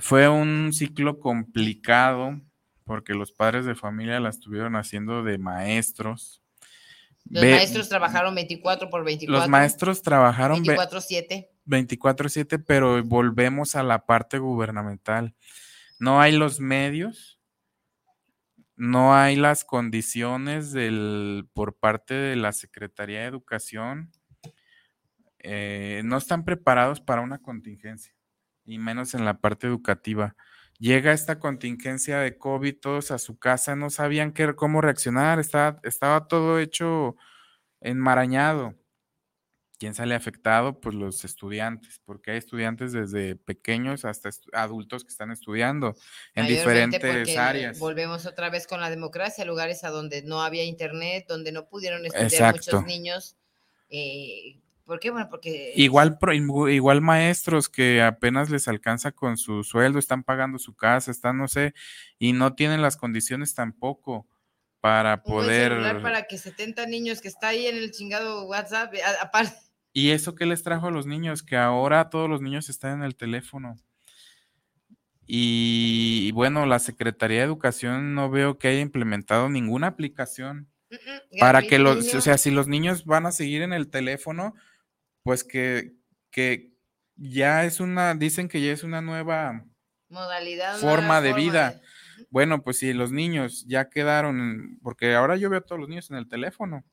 Fue 0.00 0.28
un 0.28 0.72
ciclo 0.72 1.20
complicado 1.20 2.40
porque 2.84 3.14
los 3.14 3.32
padres 3.32 3.66
de 3.66 3.74
familia 3.74 4.18
la 4.18 4.30
estuvieron 4.30 4.76
haciendo 4.76 5.22
de 5.22 5.38
maestros. 5.38 6.42
Los 7.28 7.44
maestros 7.44 7.88
trabajaron 7.88 8.34
24 8.34 8.88
por 8.88 9.04
24. 9.04 9.40
Los 9.40 9.48
maestros 9.48 10.02
trabajaron 10.02 10.64
24-7. 10.64 11.48
24-7, 11.66 12.64
pero 12.66 13.02
volvemos 13.04 13.76
a 13.76 13.82
la 13.82 14.06
parte 14.06 14.38
gubernamental. 14.38 15.34
No 15.98 16.20
hay 16.20 16.32
los 16.32 16.60
medios, 16.60 17.38
no 18.76 19.14
hay 19.14 19.36
las 19.36 19.64
condiciones 19.64 20.72
del, 20.72 21.46
por 21.52 21.76
parte 21.76 22.14
de 22.14 22.36
la 22.36 22.52
Secretaría 22.52 23.20
de 23.20 23.26
Educación, 23.26 24.10
eh, 25.40 26.00
no 26.04 26.16
están 26.16 26.44
preparados 26.44 27.00
para 27.00 27.20
una 27.20 27.38
contingencia 27.38 28.17
y 28.68 28.78
menos 28.78 29.14
en 29.14 29.24
la 29.24 29.40
parte 29.40 29.66
educativa. 29.66 30.36
Llega 30.78 31.12
esta 31.12 31.40
contingencia 31.40 32.18
de 32.20 32.36
COVID, 32.36 32.78
todos 32.78 33.10
a 33.10 33.18
su 33.18 33.38
casa, 33.38 33.74
no 33.74 33.90
sabían 33.90 34.32
qué, 34.32 34.54
cómo 34.54 34.80
reaccionar, 34.80 35.40
estaba, 35.40 35.80
estaba 35.82 36.28
todo 36.28 36.60
hecho 36.60 37.16
enmarañado. 37.80 38.76
¿Quién 39.78 39.94
sale 39.94 40.14
afectado? 40.14 40.80
Pues 40.80 40.94
los 40.94 41.24
estudiantes, 41.24 42.00
porque 42.04 42.32
hay 42.32 42.38
estudiantes 42.38 42.92
desde 42.92 43.36
pequeños 43.36 44.04
hasta 44.04 44.30
adultos 44.52 45.04
que 45.04 45.10
están 45.10 45.30
estudiando 45.30 45.96
en 46.34 46.46
diferentes 46.48 47.36
áreas. 47.36 47.78
Volvemos 47.78 48.26
otra 48.26 48.50
vez 48.50 48.66
con 48.66 48.80
la 48.80 48.90
democracia, 48.90 49.44
lugares 49.44 49.84
a 49.84 49.90
donde 49.90 50.22
no 50.22 50.42
había 50.42 50.64
internet, 50.64 51.26
donde 51.28 51.52
no 51.52 51.68
pudieron 51.68 52.04
estudiar 52.04 52.54
muchos 52.54 52.84
niños. 52.84 53.36
Eh, 53.88 54.60
¿Por 54.88 55.00
qué? 55.00 55.10
Bueno, 55.10 55.28
porque... 55.28 55.74
Igual, 55.76 56.18
igual 56.70 57.02
maestros 57.02 57.68
que 57.68 58.00
apenas 58.00 58.48
les 58.48 58.68
alcanza 58.68 59.12
con 59.12 59.36
su 59.36 59.62
sueldo, 59.62 59.98
están 59.98 60.24
pagando 60.24 60.58
su 60.58 60.74
casa, 60.74 61.10
están, 61.10 61.36
no 61.36 61.46
sé, 61.46 61.74
y 62.18 62.32
no 62.32 62.54
tienen 62.54 62.80
las 62.80 62.96
condiciones 62.96 63.54
tampoco 63.54 64.26
para 64.80 65.22
poder... 65.22 65.72
Un 65.74 66.00
para 66.00 66.22
que 66.22 66.38
70 66.38 66.86
niños 66.86 67.20
que 67.20 67.28
está 67.28 67.48
ahí 67.48 67.66
en 67.66 67.76
el 67.76 67.90
chingado 67.90 68.46
WhatsApp, 68.46 68.94
aparte. 69.20 69.58
¿Y 69.92 70.12
eso 70.12 70.34
qué 70.34 70.46
les 70.46 70.62
trajo 70.62 70.86
a 70.86 70.90
los 70.90 71.06
niños? 71.06 71.42
Que 71.42 71.58
ahora 71.58 72.08
todos 72.08 72.30
los 72.30 72.40
niños 72.40 72.70
están 72.70 72.94
en 72.94 73.02
el 73.02 73.14
teléfono. 73.14 73.76
Y, 75.26 76.32
bueno, 76.32 76.64
la 76.64 76.78
Secretaría 76.78 77.40
de 77.40 77.44
Educación 77.44 78.14
no 78.14 78.30
veo 78.30 78.56
que 78.56 78.68
haya 78.68 78.80
implementado 78.80 79.50
ninguna 79.50 79.88
aplicación 79.88 80.70
para 81.38 81.60
que 81.60 81.78
los, 81.78 82.14
o 82.14 82.22
sea, 82.22 82.38
si 82.38 82.50
los 82.50 82.68
niños 82.68 83.04
van 83.04 83.26
a 83.26 83.32
seguir 83.32 83.60
en 83.60 83.74
el 83.74 83.90
teléfono, 83.90 84.54
pues 85.22 85.44
que, 85.44 85.94
que 86.30 86.72
ya 87.16 87.64
es 87.64 87.80
una, 87.80 88.14
dicen 88.14 88.48
que 88.48 88.60
ya 88.60 88.72
es 88.72 88.84
una 88.84 89.00
nueva 89.00 89.64
modalidad, 90.08 90.78
forma 90.78 91.20
de 91.20 91.32
vida. 91.32 91.80
Bueno, 92.30 92.62
pues 92.62 92.78
si 92.78 92.92
los 92.92 93.12
niños 93.12 93.64
ya 93.66 93.88
quedaron, 93.88 94.78
porque 94.82 95.14
ahora 95.14 95.36
yo 95.36 95.50
veo 95.50 95.60
a 95.60 95.64
todos 95.64 95.80
los 95.80 95.88
niños 95.88 96.10
en 96.10 96.16
el 96.16 96.28
teléfono. 96.28 96.84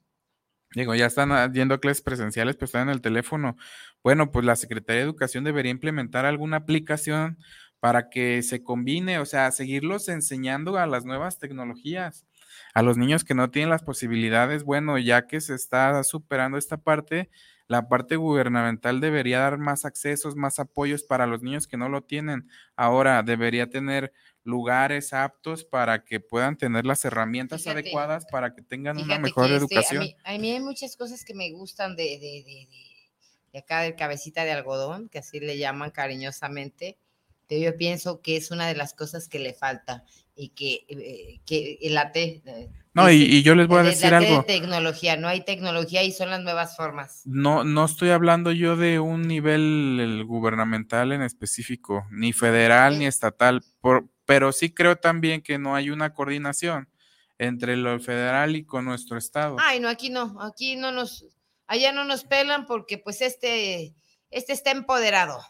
Digo, 0.74 0.94
ya 0.94 1.06
están 1.06 1.54
yendo 1.54 1.76
a 1.76 1.80
clases 1.80 2.02
presenciales, 2.02 2.56
pero 2.56 2.66
están 2.66 2.84
en 2.84 2.90
el 2.90 3.02
teléfono. 3.02 3.56
Bueno, 4.04 4.32
pues 4.32 4.46
la 4.46 4.56
Secretaría 4.56 5.02
de 5.02 5.06
Educación 5.06 5.44
debería 5.44 5.72
implementar 5.72 6.26
alguna 6.26 6.58
aplicación 6.58 7.38
para 7.80 8.10
que 8.10 8.42
se 8.42 8.64
combine, 8.64 9.20
o 9.20 9.26
sea, 9.26 9.52
seguirlos 9.52 10.10
enseñando 10.10 10.78
a 10.78 10.86
las 10.88 11.06
nuevas 11.06 11.40
tecnologías. 11.40 12.26
A 12.74 12.82
los 12.82 12.98
niños 12.98 13.24
que 13.24 13.36
no 13.36 13.52
tienen 13.52 13.70
las 13.70 13.84
posibilidades, 13.84 14.64
bueno, 14.64 14.98
ya 14.98 15.28
que 15.28 15.40
se 15.40 15.56
está 15.56 16.04
superando 16.04 16.58
esta 16.58 16.78
parte, 16.78 17.30
La 17.68 17.90
parte 17.90 18.16
gubernamental 18.16 19.02
debería 19.02 19.40
dar 19.40 19.58
más 19.58 19.86
accesos, 19.86 20.36
más 20.36 20.60
apoyos 20.60 21.04
para 21.04 21.26
los 21.26 21.42
niños 21.42 21.68
que 21.68 21.78
no 21.78 21.90
lo 21.90 22.04
tienen. 22.04 22.48
Ahora 22.76 23.24
debería 23.24 23.70
tener 23.70 24.14
lugares 24.44 25.12
aptos 25.12 25.66
para 25.66 26.06
que 26.06 26.20
puedan 26.20 26.58
tener 26.58 26.86
las 26.86 27.04
herramientas 27.04 27.66
adecuadas 27.66 28.26
para 28.32 28.54
que 28.54 28.62
tengan 28.62 29.00
una 29.00 29.18
mejor 29.18 29.46
este, 29.46 29.58
educación. 29.58 30.04
a, 30.24 30.38
mí, 30.38 30.52
hay 30.52 30.60
muchas 30.60 30.96
cosas 30.96 31.26
que 31.26 31.34
me 31.34 31.52
gustan 31.52 31.96
de, 31.96 32.04
de, 32.04 32.44
de, 32.46 32.68
de, 33.52 33.60
acá 33.60 33.82
del 33.82 33.96
cabecita 33.96 34.46
de 34.46 34.52
algodón, 34.52 35.10
que 35.10 35.18
así 35.18 35.40
le 35.40 35.58
llaman 35.58 35.90
cariñosamente, 35.90 37.00
pero 37.48 37.62
yo 37.62 37.76
pienso 37.76 38.22
que 38.22 38.38
es 38.38 38.52
una 38.52 38.68
de 38.68 38.76
las 38.76 38.94
cosas 38.94 39.28
que 39.28 39.40
le 39.40 39.56
falta 39.56 40.06
y 40.36 40.50
que, 40.50 40.86
eh, 40.90 41.40
que 41.46 41.80
la 41.90 42.12
T. 42.12 42.44
No, 42.96 43.12
y, 43.12 43.44
yo 43.44 43.56
les 43.56 43.68
voy 43.68 43.80
a 43.80 43.84
decir 43.84 44.14
algo. 44.14 44.46
tecnología, 44.46 45.18
no 45.18 45.28
hay 45.28 45.44
tecnología 45.44 46.04
y 46.04 46.14
son 46.14 46.30
las 46.30 46.42
nuevas 46.42 46.78
formas. 46.78 47.24
No, 47.26 47.66
no 47.66 47.84
estoy 47.84 48.12
hablando 48.12 48.54
yo 48.54 48.78
de 48.78 49.02
un 49.02 49.24
nivel 49.24 50.24
gubernamental 50.26 51.12
en 51.12 51.22
específico, 51.22 52.08
ni 52.10 52.32
federal 52.32 52.98
ni 52.98 53.06
estatal, 53.06 53.62
por, 53.82 54.08
pero 54.26 54.54
sí 54.54 54.74
creo 54.74 54.96
también 54.96 55.42
que 55.42 55.60
no 55.60 55.76
hay 55.76 55.90
una 55.90 56.14
coordinación 56.14 56.88
entre 57.38 57.76
lo 57.76 58.00
federal 58.00 58.56
y 58.56 58.64
con 58.64 58.86
nuestro 58.86 59.18
estado. 59.18 59.58
Ay, 59.60 59.82
no, 59.82 59.90
aquí 59.90 60.10
no, 60.10 60.38
aquí 60.42 60.78
no 60.78 60.94
nos, 60.94 61.26
allá 61.68 61.92
no 61.92 62.06
nos 62.06 62.24
pelan 62.24 62.66
porque 62.66 62.98
pues 62.98 63.22
este, 63.22 63.94
este 64.32 64.54
está 64.54 64.72
empoderado 64.72 65.42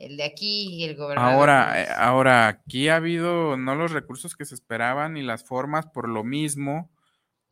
el 0.00 0.16
de 0.16 0.24
aquí 0.24 0.74
y 0.74 0.84
el 0.84 0.96
gobernador. 0.96 1.32
Ahora, 1.32 1.82
eh, 1.82 1.88
ahora, 1.94 2.48
aquí 2.48 2.88
ha 2.88 2.96
habido 2.96 3.56
no 3.56 3.74
los 3.74 3.92
recursos 3.92 4.34
que 4.34 4.46
se 4.46 4.54
esperaban 4.54 5.12
ni 5.12 5.22
las 5.22 5.44
formas 5.44 5.86
por 5.86 6.08
lo 6.08 6.24
mismo, 6.24 6.90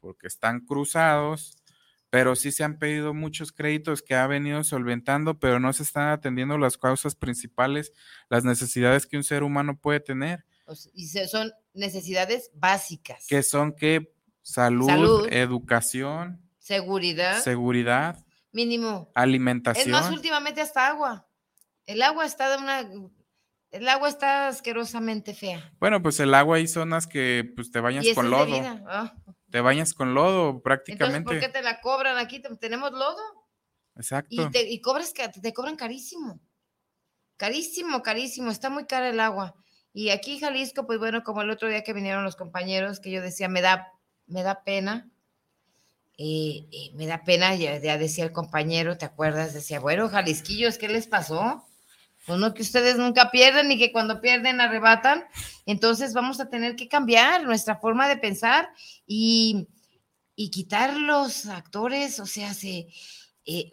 porque 0.01 0.27
están 0.27 0.61
cruzados, 0.61 1.59
pero 2.09 2.35
sí 2.37 2.51
se 2.51 2.65
han 2.65 2.79
pedido 2.79 3.13
muchos 3.13 3.53
créditos 3.53 4.01
que 4.01 4.15
ha 4.15 4.27
venido 4.27 4.65
solventando, 4.65 5.39
pero 5.39 5.61
no 5.61 5.75
se 5.75 5.83
están 5.83 6.09
atendiendo 6.09 6.57
las 6.57 6.79
causas 6.79 7.15
principales, 7.15 7.93
las 8.31 8.45
necesidades 8.45 9.07
que 9.07 9.19
un 9.19 9.25
ser 9.25 9.43
humano 9.43 9.79
puede 9.79 10.01
tener. 10.01 10.47
Y 10.95 11.07
son 11.07 11.53
necesidades 11.75 12.51
básicas. 12.55 13.27
Que 13.29 13.43
son 13.43 13.73
que 13.73 14.11
salud, 14.41 15.29
educación, 15.31 16.43
seguridad, 16.59 17.43
seguridad, 17.43 18.25
mínimo, 18.53 19.11
alimentación. 19.15 19.87
Es 19.87 19.93
más, 19.93 20.11
últimamente 20.11 20.63
hasta 20.63 20.89
agua. 20.89 21.28
El 21.89 22.03
agua 22.03 22.27
está 22.27 22.51
de 22.51 22.59
una 22.63 22.87
el 23.71 23.89
agua 23.89 24.09
está 24.09 24.49
asquerosamente 24.49 25.35
fea. 25.35 25.73
Bueno, 25.79 26.03
pues 26.03 26.21
el 26.21 26.33
agua 26.35 26.57
hay 26.57 26.67
zonas 26.67 27.07
que 27.07 27.51
pues 27.55 27.71
te 27.71 27.81
bañas 27.81 28.07
con 28.15 28.31
lodo. 28.31 28.57
Ah. 28.87 29.15
Te 29.51 29.61
bañas 29.61 29.95
con 29.95 30.15
lodo 30.15 30.63
prácticamente. 30.63 31.19
Entonces, 31.19 31.41
¿por 31.41 31.53
qué 31.53 31.59
te 31.59 31.63
la 31.63 31.81
cobran 31.81 32.19
aquí? 32.19 32.43
¿Tenemos 32.61 32.93
lodo? 32.93 33.21
Exacto. 33.97 34.29
Y 34.31 34.51
te, 34.51 34.71
y 34.71 34.81
cobras, 34.81 35.13
te 35.13 35.53
cobran 35.53 35.77
carísimo. 35.77 36.41
Carísimo, 37.37 38.03
carísimo. 38.03 38.51
Está 38.51 38.71
muy 38.71 38.87
cara 38.87 39.09
el 39.09 39.21
agua. 39.21 39.55
Y 39.93 40.11
aquí 40.11 40.39
Jalisco, 40.39 40.87
pues 40.87 40.99
bueno, 40.99 41.23
como 41.23 41.43
el 41.43 41.51
otro 41.51 41.69
día 41.69 41.85
que 41.85 41.93
vinieron 41.93 42.25
los 42.25 42.37
compañeros, 42.37 43.01
que 43.01 43.11
yo 43.11 43.21
decía, 43.23 43.49
me 43.49 43.61
da, 43.61 43.93
me 44.27 44.43
da 44.43 44.63
pena. 44.63 45.11
Eh, 46.17 46.69
eh, 46.73 46.91
me 46.95 47.07
da 47.07 47.23
pena, 47.23 47.55
ya, 47.55 47.79
ya 47.79 47.97
decía 47.97 48.25
el 48.25 48.33
compañero, 48.33 48.99
¿te 48.99 49.05
acuerdas? 49.05 49.55
Decía, 49.55 49.79
bueno, 49.79 50.09
Jalisquillos, 50.09 50.79
¿qué 50.79 50.89
les 50.89 51.07
pasó? 51.07 51.68
Pues 52.29 52.39
no 52.39 52.53
que 52.53 52.61
ustedes 52.61 52.99
nunca 52.99 53.31
pierden 53.31 53.73
y 53.73 53.79
que 53.79 53.91
cuando 53.91 54.21
pierden 54.21 54.61
arrebatan. 54.61 55.25
Entonces 55.65 56.13
vamos 56.13 56.41
a 56.41 56.51
tener 56.51 56.77
que 56.77 56.87
cambiar 56.87 57.45
nuestra 57.45 57.77
forma 57.77 58.07
de 58.07 58.19
pensar 58.19 58.69
y, 59.07 59.67
quitar 60.53 60.95
los 60.95 61.47
actores, 61.47 62.21
o 62.21 62.27
sea, 62.27 62.53
se, 62.53 62.89
eh, 63.47 63.73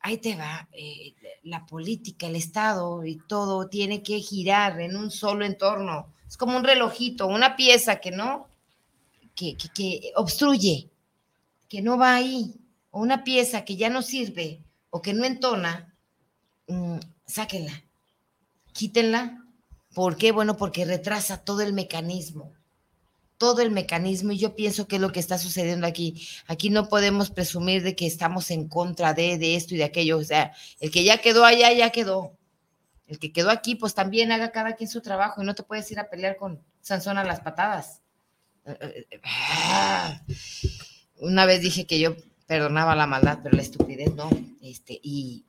ahí 0.00 0.16
te 0.16 0.36
va, 0.36 0.66
eh, 0.72 1.14
la 1.42 1.66
política, 1.66 2.26
el 2.26 2.36
Estado 2.36 3.04
y 3.04 3.18
todo 3.28 3.68
tiene 3.68 4.02
que 4.02 4.20
girar 4.20 4.80
en 4.80 4.96
un 4.96 5.10
solo 5.10 5.44
entorno. 5.44 6.14
Es 6.26 6.38
como 6.38 6.56
un 6.56 6.64
relojito, 6.64 7.26
una 7.26 7.56
pieza 7.56 8.00
que 8.00 8.10
no, 8.10 8.48
que, 9.34 9.54
que 9.74 10.12
obstruye, 10.16 10.88
que 11.68 11.82
no 11.82 11.98
va 11.98 12.14
ahí, 12.14 12.54
o 12.90 13.00
una 13.00 13.22
pieza 13.22 13.66
que 13.66 13.76
ya 13.76 13.90
no 13.90 14.00
sirve 14.00 14.62
o 14.88 15.02
que 15.02 15.12
no 15.12 15.26
entona, 15.26 15.94
mm, 16.68 16.98
sáquenla, 17.26 17.84
quítenla. 18.72 19.42
¿Por 19.94 20.16
qué? 20.16 20.32
Bueno, 20.32 20.56
porque 20.56 20.84
retrasa 20.84 21.38
todo 21.38 21.62
el 21.62 21.72
mecanismo, 21.72 22.52
todo 23.38 23.62
el 23.62 23.70
mecanismo 23.70 24.32
y 24.32 24.38
yo 24.38 24.54
pienso 24.54 24.86
que 24.86 24.96
es 24.96 25.02
lo 25.02 25.12
que 25.12 25.20
está 25.20 25.38
sucediendo 25.38 25.86
aquí. 25.86 26.26
Aquí 26.46 26.70
no 26.70 26.88
podemos 26.88 27.30
presumir 27.30 27.82
de 27.82 27.96
que 27.96 28.06
estamos 28.06 28.50
en 28.50 28.68
contra 28.68 29.14
de, 29.14 29.38
de 29.38 29.56
esto 29.56 29.74
y 29.74 29.78
de 29.78 29.84
aquello. 29.84 30.18
O 30.18 30.24
sea, 30.24 30.52
el 30.80 30.90
que 30.90 31.04
ya 31.04 31.18
quedó 31.18 31.44
allá, 31.44 31.72
ya 31.72 31.90
quedó. 31.90 32.36
El 33.06 33.18
que 33.18 33.32
quedó 33.32 33.50
aquí, 33.50 33.76
pues 33.76 33.94
también 33.94 34.32
haga 34.32 34.50
cada 34.50 34.74
quien 34.74 34.90
su 34.90 35.00
trabajo 35.00 35.40
y 35.40 35.46
no 35.46 35.54
te 35.54 35.62
puedes 35.62 35.90
ir 35.92 36.00
a 36.00 36.10
pelear 36.10 36.36
con 36.36 36.60
Sansón 36.80 37.18
a 37.18 37.24
las 37.24 37.40
patadas. 37.40 38.02
Una 41.18 41.46
vez 41.46 41.60
dije 41.60 41.86
que 41.86 42.00
yo 42.00 42.16
perdonaba 42.46 42.96
la 42.96 43.06
maldad, 43.06 43.38
pero 43.42 43.56
la 43.56 43.62
estupidez 43.62 44.14
no. 44.14 44.28
Este, 44.60 44.98
y, 45.02 45.44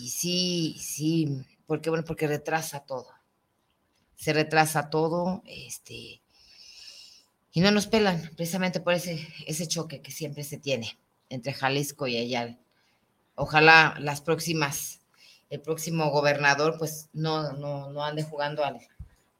y 0.00 0.08
sí, 0.08 0.76
sí, 0.78 1.44
porque 1.66 1.90
bueno, 1.90 2.04
porque 2.04 2.26
retrasa 2.26 2.80
todo. 2.80 3.08
Se 4.16 4.32
retrasa 4.32 4.88
todo, 4.88 5.42
este, 5.46 6.22
y 7.52 7.60
no 7.60 7.70
nos 7.70 7.86
pelan, 7.86 8.30
precisamente 8.36 8.80
por 8.80 8.94
ese, 8.94 9.28
ese 9.46 9.68
choque 9.68 10.00
que 10.00 10.12
siempre 10.12 10.44
se 10.44 10.56
tiene 10.58 10.98
entre 11.28 11.52
Jalisco 11.52 12.06
y 12.06 12.16
Ayala. 12.16 12.58
Ojalá 13.34 13.96
las 13.98 14.20
próximas, 14.20 15.00
el 15.50 15.60
próximo 15.60 16.10
gobernador, 16.10 16.76
pues 16.78 17.08
no, 17.12 17.52
no, 17.52 17.90
no 17.90 18.04
ande 18.04 18.22
jugando 18.22 18.64
al, 18.64 18.78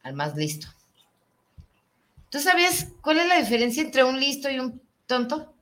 al 0.02 0.14
más 0.14 0.36
listo. 0.36 0.68
¿Tú 2.28 2.40
sabías 2.40 2.88
cuál 3.02 3.18
es 3.18 3.28
la 3.28 3.38
diferencia 3.38 3.82
entre 3.82 4.04
un 4.04 4.18
listo 4.18 4.50
y 4.50 4.58
un 4.58 4.82
tonto? 5.06 5.54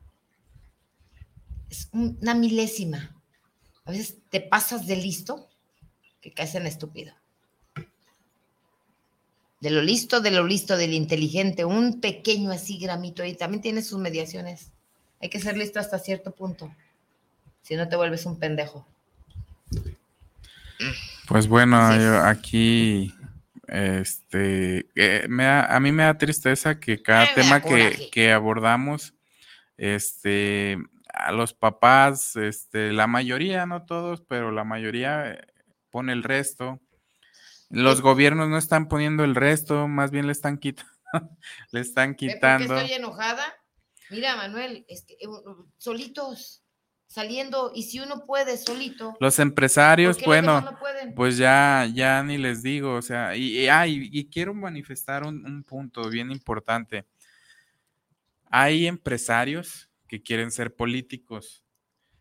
Es 1.68 1.88
una 1.93 2.34
milésima. 2.34 3.20
A 3.85 3.93
veces 3.93 4.18
te 4.28 4.41
pasas 4.41 4.87
de 4.87 4.97
listo 4.97 5.49
que 6.20 6.33
caes 6.33 6.55
en 6.55 6.66
estúpido. 6.66 7.14
De 9.61 9.70
lo 9.70 9.83
listo, 9.83 10.20
de 10.20 10.31
lo 10.31 10.47
listo, 10.47 10.76
del 10.76 10.95
inteligente, 10.95 11.64
un 11.64 12.01
pequeño 12.01 12.51
así 12.51 12.78
gramito 12.78 13.24
y 13.24 13.35
también 13.35 13.62
tiene 13.62 13.83
sus 13.83 13.99
mediaciones. 13.99 14.70
Hay 15.20 15.28
que 15.28 15.39
ser 15.39 15.57
listo 15.57 15.78
hasta 15.78 15.99
cierto 15.99 16.35
punto. 16.35 16.74
Si 17.62 17.76
no 17.76 17.89
te 17.89 17.97
vuelves 17.97 18.24
un 18.24 18.39
pendejo. 18.39 18.87
Pues 21.28 21.47
bueno, 21.47 21.78
aquí 21.78 23.14
este 23.68 24.87
eh, 24.97 25.28
a 25.68 25.78
mí 25.78 25.93
me 25.93 26.03
da 26.03 26.18
tristeza 26.18 26.81
que 26.81 27.03
cada 27.03 27.33
tema 27.35 27.61
que, 27.61 28.09
que, 28.11 28.33
abordamos 28.33 29.14
este 29.76 30.78
a 31.21 31.33
los 31.33 31.55
papás, 31.55 32.37
este, 32.37 32.93
la 32.93 33.07
mayoría, 33.07 33.66
no 33.66 33.85
todos, 33.85 34.23
pero 34.23 34.51
la 34.51 34.64
mayoría 34.64 35.33
eh, 35.33 35.47
pone 35.91 36.12
el 36.12 36.23
resto. 36.23 36.81
Los 37.68 38.01
gobiernos 38.01 38.49
no 38.49 38.59
están 38.59 38.89
poniendo 38.89 39.23
el 39.23 39.35
resto, 39.35 39.87
más 39.87 40.11
bien 40.11 40.27
le 40.27 40.33
están 40.33 40.59
quitando, 40.59 40.91
le 41.73 41.81
están 41.81 42.14
quitando. 42.14 42.77
estoy 42.77 42.95
enojada? 42.95 43.45
Mira, 44.11 44.35
Manuel, 44.35 44.85
solitos, 45.77 46.64
saliendo, 47.07 47.71
y 47.75 47.85
si 47.85 48.01
uno 48.01 48.25
puede 48.27 48.57
solito. 48.57 49.16
Los 49.21 49.39
empresarios, 49.39 50.18
bueno, 50.25 50.77
pues 51.14 51.37
ya, 51.37 51.89
ya 51.93 52.23
ni 52.25 52.39
les 52.39 52.62
digo, 52.62 52.95
o 52.95 53.03
sea, 53.03 53.37
y, 53.37 53.68
y, 53.87 54.29
quiero 54.29 54.53
manifestar 54.53 55.23
un 55.23 55.62
punto 55.62 56.09
bien 56.09 56.33
importante. 56.33 57.07
Hay 58.51 58.89
empresarios 58.89 59.89
que 60.11 60.21
quieren 60.21 60.51
ser 60.51 60.75
políticos 60.75 61.65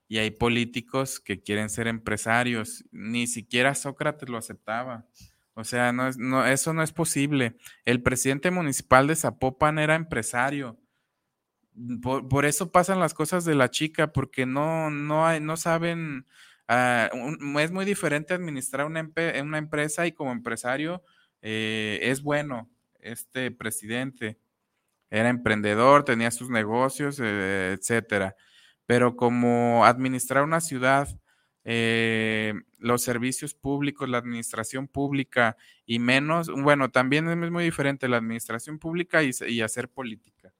y 0.07 0.19
hay 0.19 0.29
políticos 0.29 1.19
que 1.19 1.41
quieren 1.41 1.71
ser 1.71 1.87
empresarios. 1.87 2.85
Ni 2.91 3.25
siquiera 3.25 3.73
Sócrates 3.73 4.29
lo 4.29 4.37
aceptaba. 4.37 5.07
O 5.55 5.63
sea, 5.63 5.91
no 5.91 6.07
es, 6.07 6.19
no, 6.19 6.45
eso 6.45 6.71
no 6.71 6.83
es 6.83 6.91
posible. 6.91 7.57
El 7.85 8.03
presidente 8.03 8.51
municipal 8.51 9.07
de 9.07 9.15
Zapopan 9.15 9.79
era 9.79 9.95
empresario. 9.95 10.79
Por, 12.03 12.45
eso 12.45 12.71
pasan 12.71 12.99
las 12.99 13.15
cosas 13.15 13.43
de 13.43 13.55
la 13.55 13.71
chica, 13.71 14.13
porque 14.13 14.45
no, 14.45 14.91
no, 14.91 15.25
hay, 15.25 15.39
no 15.39 15.57
saben. 15.57 16.27
Ah, 16.67 17.09
es 17.59 17.71
muy 17.71 17.85
diferente 17.85 18.35
administrar 18.35 18.85
una, 18.85 19.09
una, 19.41 19.57
empresa 19.57 20.05
y 20.05 20.11
como 20.11 20.31
empresario 20.31 21.03
eh, 21.41 21.97
es 22.03 22.21
bueno 22.21 22.69
este 22.99 23.49
presidente 23.49 24.37
era 25.09 25.29
emprendedor, 25.29 26.03
tenía 26.03 26.31
sus 26.31 26.49
negocios, 26.49 27.19
eh, 27.21 27.75
etcétera. 27.77 28.35
Pero 28.85 29.15
como 29.15 29.85
administrar 29.85 30.43
una 30.43 30.61
ciudad, 30.61 31.07
eh, 31.63 32.53
los 32.77 33.03
servicios 33.03 33.53
públicos, 33.53 34.09
la 34.09 34.17
administración 34.17 34.87
pública 34.87 35.57
y 35.85 35.99
menos, 35.99 36.49
bueno, 36.49 36.89
también 36.89 37.29
es 37.29 37.51
muy 37.51 37.63
diferente 37.63 38.07
la 38.07 38.17
administración 38.17 38.79
pública 38.79 39.21
y, 39.23 39.61
hacer 39.61 39.89
política. 39.89 40.53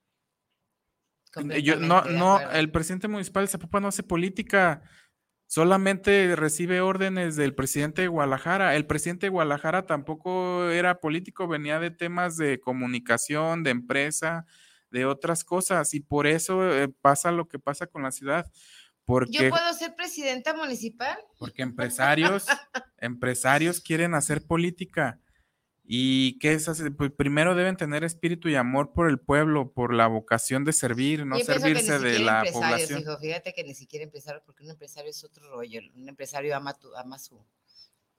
Yo, 1.64 1.78
no, 1.78 2.04
no, 2.06 2.40
el 2.52 2.72
presidente 2.72 3.08
municipal 3.08 3.44
de 3.44 3.52
Zapopan 3.52 3.84
no 3.84 3.90
hace 3.90 4.04
política, 4.04 4.82
solamente 5.50 6.36
recibe 6.36 6.80
órdenes 6.80 7.36
del 7.36 7.56
presidente 7.56 8.04
de 8.04 8.08
Guadalajara. 8.08 8.76
El 8.76 8.86
presidente 8.86 9.26
de 9.26 9.32
Guadalajara 9.32 9.88
tampoco 9.88 10.70
era 10.70 11.00
político, 11.00 11.48
venía 11.48 11.80
de 11.80 11.90
temas 11.90 12.38
de 12.38 12.60
comunicación, 12.60 13.64
de 13.64 13.72
empresa, 13.72 14.46
de 14.92 15.06
otras 15.06 15.44
cosas, 15.44 15.96
y 15.96 16.02
por 16.02 16.28
eso 16.28 16.72
eh, 16.72 16.88
pasa 17.02 17.32
lo 17.32 17.48
que 17.48 17.58
pasa 17.58 17.88
con 17.88 18.04
la 18.04 18.12
ciudad. 18.12 18.46
Porque, 19.06 19.46
¿Yo 19.46 19.50
puedo 19.50 19.74
ser 19.74 19.96
presidenta 19.96 20.54
municipal? 20.54 21.18
Porque 21.40 21.64
empresarios, 21.64 22.46
empresarios 23.00 23.82
quieren 23.82 24.14
hacer 24.14 24.46
política. 24.46 25.20
¿Y 25.92 26.38
qué 26.38 26.54
es 26.54 26.70
hacer? 26.70 26.96
Pues 26.96 27.12
primero 27.12 27.56
deben 27.56 27.76
tener 27.76 28.04
espíritu 28.04 28.48
y 28.48 28.54
amor 28.54 28.94
por 28.94 29.10
el 29.10 29.20
pueblo, 29.20 29.72
por 29.72 29.92
la 29.92 30.06
vocación 30.06 30.64
de 30.64 30.72
servir, 30.72 31.26
no 31.26 31.40
servirse 31.40 31.98
de 31.98 32.20
la 32.20 32.44
población. 32.54 33.04
fíjate 33.20 33.54
que 33.54 33.64
ni 33.64 33.74
siquiera 33.74 34.06
empresario, 34.06 34.44
porque 34.46 34.64
un 34.64 34.70
empresario 34.70 35.10
es 35.10 35.24
otro 35.24 35.50
rollo. 35.50 35.82
Un 35.96 36.08
empresario 36.08 36.56
ama, 36.56 36.78
ama 36.96 37.18
su, 37.18 37.44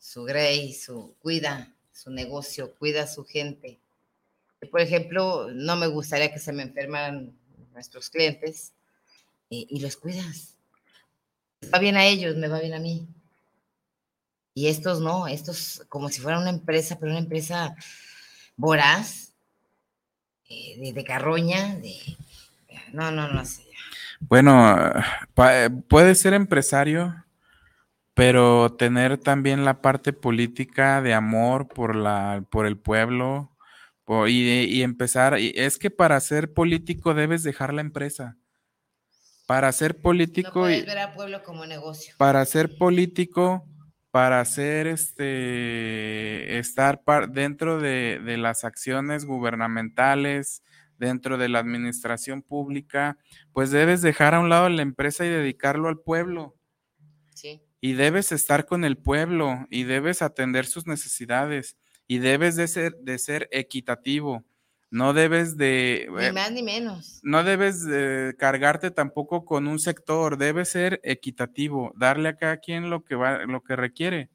su 0.00 0.24
grey, 0.24 0.74
su, 0.74 1.14
cuida 1.20 1.72
su 1.92 2.10
negocio, 2.10 2.74
cuida 2.74 3.04
a 3.04 3.06
su 3.06 3.24
gente. 3.24 3.78
Por 4.72 4.80
ejemplo, 4.80 5.48
no 5.52 5.76
me 5.76 5.86
gustaría 5.86 6.32
que 6.32 6.40
se 6.40 6.52
me 6.52 6.64
enferman 6.64 7.38
nuestros 7.72 8.10
clientes 8.10 8.72
eh, 9.48 9.66
y 9.68 9.78
los 9.78 9.96
cuidas. 9.96 10.56
Va 11.72 11.78
bien 11.78 11.96
a 11.96 12.04
ellos, 12.04 12.34
me 12.36 12.48
va 12.48 12.58
bien 12.58 12.74
a 12.74 12.80
mí. 12.80 13.06
Y 14.60 14.68
estos 14.68 15.00
no, 15.00 15.26
estos 15.26 15.86
como 15.88 16.10
si 16.10 16.20
fuera 16.20 16.38
una 16.38 16.50
empresa, 16.50 16.98
pero 17.00 17.12
una 17.12 17.20
empresa 17.20 17.74
voraz, 18.56 19.32
eh, 20.50 20.92
de, 20.92 21.02
carroña, 21.02 21.76
de... 21.76 21.96
No, 22.92 23.10
no, 23.10 23.26
no 23.28 23.42
sé. 23.46 23.62
Bueno, 24.20 24.76
eh, 25.50 25.70
puede 25.88 26.14
ser 26.14 26.34
empresario, 26.34 27.24
pero 28.12 28.74
tener 28.74 29.16
también 29.16 29.64
la 29.64 29.80
parte 29.80 30.12
política 30.12 31.00
de 31.00 31.14
amor 31.14 31.66
por, 31.66 31.96
la, 31.96 32.44
por 32.50 32.66
el 32.66 32.76
pueblo 32.76 33.56
y, 34.26 34.64
y 34.64 34.82
empezar. 34.82 35.40
Y 35.40 35.54
es 35.56 35.78
que 35.78 35.90
para 35.90 36.20
ser 36.20 36.52
político 36.52 37.14
debes 37.14 37.44
dejar 37.44 37.72
la 37.72 37.80
empresa. 37.80 38.36
Para 39.46 39.72
ser 39.72 40.02
político. 40.02 40.60
No 40.60 40.66
ver 40.66 40.98
al 40.98 41.14
pueblo 41.14 41.42
como 41.42 41.64
negocio. 41.64 42.14
Para 42.18 42.44
ser 42.44 42.76
político 42.76 43.64
para 44.10 44.40
hacer 44.40 44.86
este 44.86 46.58
estar 46.58 47.00
dentro 47.28 47.78
de, 47.78 48.20
las 48.38 48.64
acciones 48.64 49.24
gubernamentales, 49.24 50.62
dentro 50.98 51.38
de 51.38 51.48
la 51.48 51.60
administración 51.60 52.42
pública, 52.42 53.18
pues 53.52 53.70
debes 53.70 54.02
dejar 54.02 54.34
a 54.34 54.40
un 54.40 54.48
lado 54.48 54.68
la 54.68 54.82
empresa 54.82 55.24
y 55.24 55.28
dedicarlo 55.28 55.88
al 55.88 55.98
pueblo. 55.98 56.56
Sí. 57.34 57.62
Y 57.80 57.94
debes 57.94 58.32
estar 58.32 58.66
con 58.66 58.84
el 58.84 58.98
pueblo 58.98 59.66
y 59.70 59.84
debes 59.84 60.22
atender 60.22 60.66
sus 60.66 60.86
necesidades 60.86 61.76
y 62.06 62.18
debes 62.18 62.56
de 62.56 62.68
ser, 62.68 62.96
de 62.96 63.18
ser 63.18 63.48
equitativo. 63.52 64.44
No 64.90 65.12
debes 65.12 65.56
de... 65.56 66.08
Ni 66.10 66.24
eh, 66.24 66.32
más 66.32 66.50
ni 66.50 66.62
menos. 66.64 67.20
No 67.22 67.44
debes 67.44 67.84
de 67.84 68.34
cargarte 68.36 68.90
tampoco 68.90 69.44
con 69.44 69.68
un 69.68 69.78
sector, 69.78 70.36
debe 70.36 70.64
ser 70.64 71.00
equitativo, 71.04 71.92
darle 71.96 72.30
a 72.30 72.36
cada 72.36 72.56
quien 72.56 72.90
lo 72.90 73.04
que, 73.04 73.14
va, 73.14 73.44
lo 73.46 73.62
que 73.62 73.76
requiere. 73.76 74.30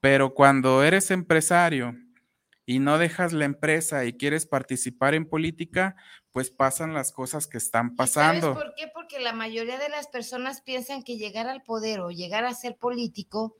Pero 0.00 0.34
cuando 0.34 0.82
eres 0.82 1.10
empresario 1.10 1.96
y 2.66 2.78
no 2.78 2.98
dejas 2.98 3.32
la 3.32 3.46
empresa 3.46 4.04
y 4.04 4.12
quieres 4.12 4.46
participar 4.46 5.14
en 5.14 5.26
política, 5.26 5.96
pues 6.32 6.50
pasan 6.50 6.92
las 6.92 7.10
cosas 7.10 7.46
que 7.46 7.58
están 7.58 7.96
pasando. 7.96 8.52
¿Sabes 8.52 8.64
por 8.64 8.74
qué? 8.74 8.90
Porque 8.92 9.18
la 9.18 9.32
mayoría 9.32 9.78
de 9.78 9.88
las 9.88 10.08
personas 10.08 10.60
piensan 10.60 11.02
que 11.02 11.16
llegar 11.16 11.48
al 11.48 11.62
poder 11.62 12.00
o 12.00 12.10
llegar 12.10 12.44
a 12.44 12.54
ser 12.54 12.76
político 12.76 13.56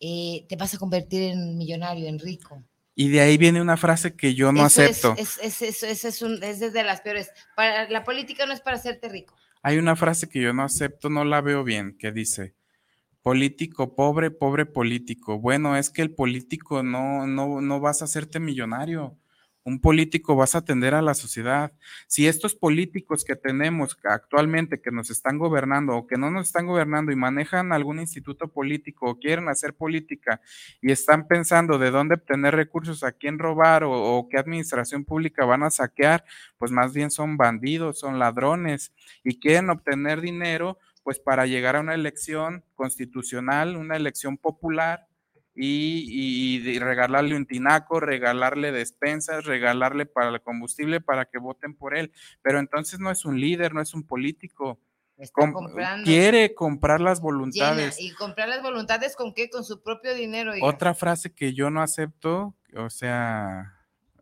eh, 0.00 0.46
te 0.48 0.56
vas 0.56 0.74
a 0.74 0.78
convertir 0.78 1.22
en 1.22 1.58
millonario, 1.58 2.06
en 2.06 2.20
rico. 2.20 2.62
Y 3.00 3.10
de 3.10 3.20
ahí 3.20 3.38
viene 3.38 3.62
una 3.62 3.76
frase 3.76 4.16
que 4.16 4.34
yo 4.34 4.50
no 4.50 4.64
acepto. 4.64 5.14
Es, 5.16 5.38
es, 5.40 5.62
es, 5.62 6.04
es, 6.04 6.20
un, 6.20 6.42
es 6.42 6.58
desde 6.58 6.82
las 6.82 7.00
peores. 7.00 7.30
Para, 7.54 7.88
la 7.88 8.02
política 8.02 8.44
no 8.44 8.52
es 8.52 8.60
para 8.60 8.76
hacerte 8.76 9.08
rico. 9.08 9.36
Hay 9.62 9.78
una 9.78 9.94
frase 9.94 10.28
que 10.28 10.40
yo 10.40 10.52
no 10.52 10.64
acepto, 10.64 11.08
no 11.08 11.24
la 11.24 11.40
veo 11.40 11.62
bien, 11.62 11.96
que 11.96 12.10
dice, 12.10 12.56
político 13.22 13.94
pobre, 13.94 14.32
pobre 14.32 14.66
político. 14.66 15.38
Bueno, 15.38 15.76
es 15.76 15.90
que 15.90 16.02
el 16.02 16.12
político 16.12 16.82
no, 16.82 17.24
no, 17.28 17.60
no 17.60 17.78
vas 17.78 18.02
a 18.02 18.06
hacerte 18.06 18.40
millonario 18.40 19.16
un 19.68 19.80
político 19.80 20.34
vas 20.34 20.54
a 20.54 20.58
atender 20.58 20.94
a 20.94 21.02
la 21.02 21.12
sociedad. 21.12 21.72
Si 22.06 22.26
estos 22.26 22.54
políticos 22.54 23.22
que 23.22 23.36
tenemos 23.36 23.98
actualmente 24.02 24.80
que 24.80 24.90
nos 24.90 25.10
están 25.10 25.38
gobernando 25.38 25.94
o 25.94 26.06
que 26.06 26.16
no 26.16 26.30
nos 26.30 26.46
están 26.46 26.66
gobernando 26.66 27.12
y 27.12 27.16
manejan 27.16 27.72
algún 27.72 28.00
instituto 28.00 28.48
político 28.48 29.10
o 29.10 29.18
quieren 29.18 29.48
hacer 29.48 29.74
política 29.74 30.40
y 30.80 30.90
están 30.90 31.28
pensando 31.28 31.78
de 31.78 31.90
dónde 31.90 32.14
obtener 32.14 32.54
recursos, 32.54 33.04
a 33.04 33.12
quién 33.12 33.38
robar 33.38 33.84
o, 33.84 34.26
qué 34.30 34.38
administración 34.38 35.04
pública 35.04 35.44
van 35.44 35.62
a 35.62 35.70
saquear, 35.70 36.24
pues 36.56 36.70
más 36.72 36.94
bien 36.94 37.10
son 37.10 37.36
bandidos, 37.36 37.98
son 37.98 38.18
ladrones 38.18 38.92
y 39.22 39.38
quieren 39.38 39.68
obtener 39.68 40.22
dinero 40.22 40.78
pues 41.02 41.18
para 41.18 41.46
llegar 41.46 41.76
a 41.76 41.80
una 41.80 41.94
elección 41.94 42.64
constitucional, 42.74 43.76
una 43.76 43.96
elección 43.96 44.38
popular 44.38 45.07
y, 45.60 46.78
regalarle 46.78 47.34
un 47.34 47.46
tinaco, 47.46 47.98
regalarle 47.98 48.70
despensas, 48.70 49.44
regalarle 49.44 50.06
para 50.06 50.30
el 50.30 50.40
combustible 50.40 51.00
para 51.00 51.24
que 51.24 51.38
voten 51.38 51.74
por 51.74 51.96
él. 51.96 52.12
Pero 52.42 52.60
entonces 52.60 53.00
no 53.00 53.10
es 53.10 53.24
un 53.24 53.40
líder, 53.40 53.74
no 53.74 53.80
es 53.80 53.92
un 53.92 54.04
político. 54.04 54.78
quiere 56.04 56.54
comprar 56.54 57.00
las 57.00 57.20
voluntades. 57.20 58.00
¿Y 58.00 58.12
comprar 58.12 58.48
las 58.48 58.62
voluntades 58.62 59.16
con 59.16 59.34
qué? 59.34 59.50
Con 59.50 59.64
su 59.64 59.82
propio 59.82 60.14
dinero. 60.14 60.52
Otra 60.62 60.94
frase 60.94 61.34
que 61.34 61.52
yo 61.54 61.70
no 61.70 61.82
acepto, 61.82 62.54
o 62.76 62.88
sea, 62.88 63.74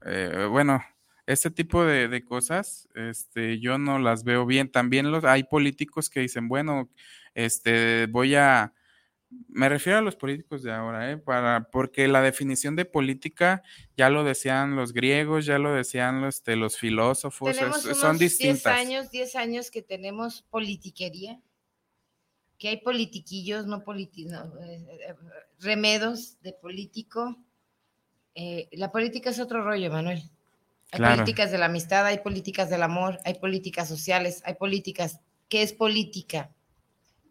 eh, 0.07 0.47
bueno, 0.51 0.83
este 1.27 1.51
tipo 1.51 1.85
de, 1.85 2.09
de, 2.09 2.25
cosas, 2.25 2.89
este, 2.95 3.61
yo 3.61 3.77
no 3.77 3.99
las 3.99 4.25
veo 4.25 4.47
bien. 4.47 4.71
También 4.71 5.11
los, 5.11 5.25
hay 5.25 5.45
políticos 5.45 6.09
que 6.09 6.21
dicen, 6.21 6.49
bueno, 6.49 6.89
este, 7.35 8.07
voy 8.07 8.37
a 8.37 8.73
me 9.49 9.69
refiero 9.69 9.99
a 9.99 10.03
los 10.03 10.17
políticos 10.17 10.63
de 10.63 10.73
ahora, 10.73 11.11
¿eh? 11.11 11.17
Para, 11.17 11.69
porque 11.71 12.09
la 12.09 12.21
definición 12.21 12.77
de 12.77 12.85
política 12.85 13.63
ya 13.97 14.11
lo 14.11 14.25
decían 14.25 14.77
los 14.77 14.93
griegos, 14.93 15.47
ya 15.47 15.59
lo 15.59 15.73
decían 15.73 16.21
los, 16.21 16.37
este, 16.37 16.57
los 16.57 16.79
filósofos, 16.79 17.57
son 17.95 18.19
distintas. 18.19 18.77
10 18.77 18.87
años, 18.87 19.11
10 19.11 19.37
años 19.37 19.71
que 19.71 19.83
tenemos 19.83 20.43
politiquería, 20.51 21.41
que 22.59 22.69
hay 22.69 22.77
politiquillos, 22.79 23.67
no, 23.67 23.85
politi 23.85 24.27
no 24.27 24.45
eh, 24.61 24.87
eh, 25.09 25.15
remedos 25.61 26.41
de 26.43 26.53
político. 26.53 27.37
Eh, 28.35 28.69
la 28.73 28.93
política 28.93 29.31
es 29.31 29.41
otro 29.41 29.65
rollo, 29.65 29.91
Manuel. 29.91 30.23
Hay 30.93 31.01
políticas 31.01 31.51
de 31.51 31.59
la 31.59 31.67
amistad, 31.67 32.07
hay 32.07 32.19
políticas 32.19 32.71
del 32.71 32.83
amor, 32.83 33.19
hay 33.25 33.35
políticas 33.35 33.89
sociales, 33.89 34.43
hay 34.45 34.55
políticas. 34.55 35.21
¿Qué 35.49 35.63
es 35.63 35.73
política? 35.73 36.51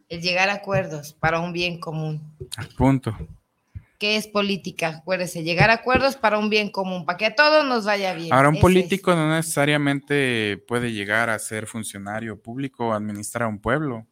El 0.09 0.21
llegar 0.21 0.49
a 0.49 0.53
acuerdos 0.55 1.13
para 1.13 1.39
un 1.39 1.53
bien 1.53 1.79
común. 1.79 2.21
Punto. 2.77 3.15
¿Qué 3.97 4.17
es 4.17 4.27
política? 4.27 4.97
Acuérdese, 4.97 5.43
llegar 5.43 5.69
a 5.69 5.75
acuerdos 5.75 6.17
para 6.17 6.37
un 6.37 6.49
bien 6.49 6.69
común, 6.69 7.05
para 7.05 7.17
que 7.17 7.25
a 7.27 7.35
todos 7.35 7.65
nos 7.65 7.85
vaya 7.85 8.13
bien. 8.13 8.33
Ahora, 8.33 8.49
un 8.49 8.59
político 8.59 9.15
no 9.15 9.33
necesariamente 9.33 10.63
puede 10.67 10.91
llegar 10.91 11.29
a 11.29 11.39
ser 11.39 11.65
funcionario 11.65 12.41
público 12.41 12.87
o 12.87 12.93
administrar 12.93 13.47
un 13.47 13.59
pueblo. 13.59 14.05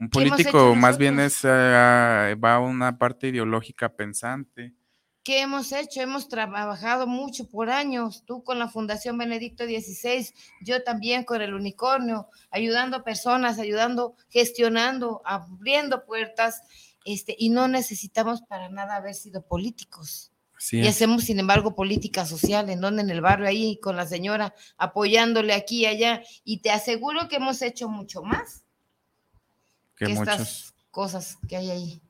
Un 0.00 0.10
político 0.10 0.74
más 0.74 0.98
bien 0.98 1.20
es, 1.20 1.40
eh, 1.44 1.48
va 1.48 2.54
a 2.54 2.60
una 2.60 2.98
parte 2.98 3.28
ideológica 3.28 3.94
pensante. 3.94 4.72
¿Qué 5.22 5.42
hemos 5.42 5.72
hecho? 5.72 6.00
Hemos 6.00 6.28
trabajado 6.28 7.06
mucho 7.06 7.46
por 7.46 7.68
años, 7.68 8.24
tú 8.24 8.42
con 8.42 8.58
la 8.58 8.68
Fundación 8.68 9.18
Benedicto 9.18 9.64
XVI, 9.64 10.32
yo 10.62 10.82
también 10.82 11.24
con 11.24 11.42
el 11.42 11.52
Unicornio, 11.52 12.28
ayudando 12.50 12.96
a 12.96 13.04
personas, 13.04 13.58
ayudando, 13.58 14.16
gestionando, 14.30 15.20
abriendo 15.26 16.06
puertas, 16.06 16.62
este, 17.04 17.36
y 17.38 17.50
no 17.50 17.68
necesitamos 17.68 18.40
para 18.42 18.70
nada 18.70 18.96
haber 18.96 19.14
sido 19.14 19.42
políticos. 19.42 20.32
y 20.72 20.86
hacemos, 20.86 21.24
sin 21.24 21.38
embargo, 21.38 21.74
política 21.74 22.24
social, 22.24 22.70
en 22.70 22.80
donde 22.80 23.02
en 23.02 23.10
el 23.10 23.20
barrio 23.20 23.46
ahí 23.46 23.78
con 23.80 23.96
la 23.96 24.06
señora 24.06 24.54
apoyándole 24.78 25.52
aquí 25.52 25.80
y 25.80 25.86
allá, 25.86 26.22
y 26.44 26.58
te 26.58 26.70
aseguro 26.70 27.28
que 27.28 27.36
hemos 27.36 27.60
hecho 27.60 27.88
mucho 27.88 28.22
más 28.22 28.64
que, 29.96 30.06
que 30.06 30.12
estas 30.12 30.74
cosas 30.90 31.36
que 31.46 31.56
hay 31.56 31.70
ahí. 31.70 32.02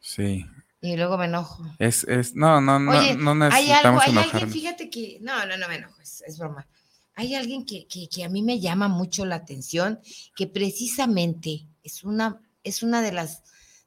Sí, 0.00 0.44
y 0.84 0.96
luego 0.96 1.16
me 1.16 1.24
enojo. 1.24 1.64
Es, 1.78 2.04
es, 2.04 2.34
no, 2.34 2.60
no, 2.60 2.78
no, 2.78 2.92
no 2.92 3.34
necesitamos 3.34 3.54
hay 3.54 3.70
algo, 3.70 4.00
hay 4.00 4.18
alguien, 4.18 4.50
fíjate 4.50 4.90
que, 4.90 5.18
no, 5.22 5.46
no, 5.46 5.56
no 5.56 5.66
me 5.66 5.76
enojo, 5.76 5.98
es, 6.02 6.38
broma. 6.38 6.66
Hay 7.14 7.34
alguien 7.34 7.64
que, 7.64 7.86
que, 7.86 8.06
que, 8.06 8.22
a 8.22 8.28
mí 8.28 8.42
me 8.42 8.60
llama 8.60 8.88
mucho 8.88 9.24
la 9.24 9.36
atención, 9.36 9.98
que 10.36 10.46
precisamente 10.46 11.64
es 11.82 12.04
una, 12.04 12.38
es 12.64 12.82
una 12.82 13.00
de 13.00 13.12
las, 13.12 13.44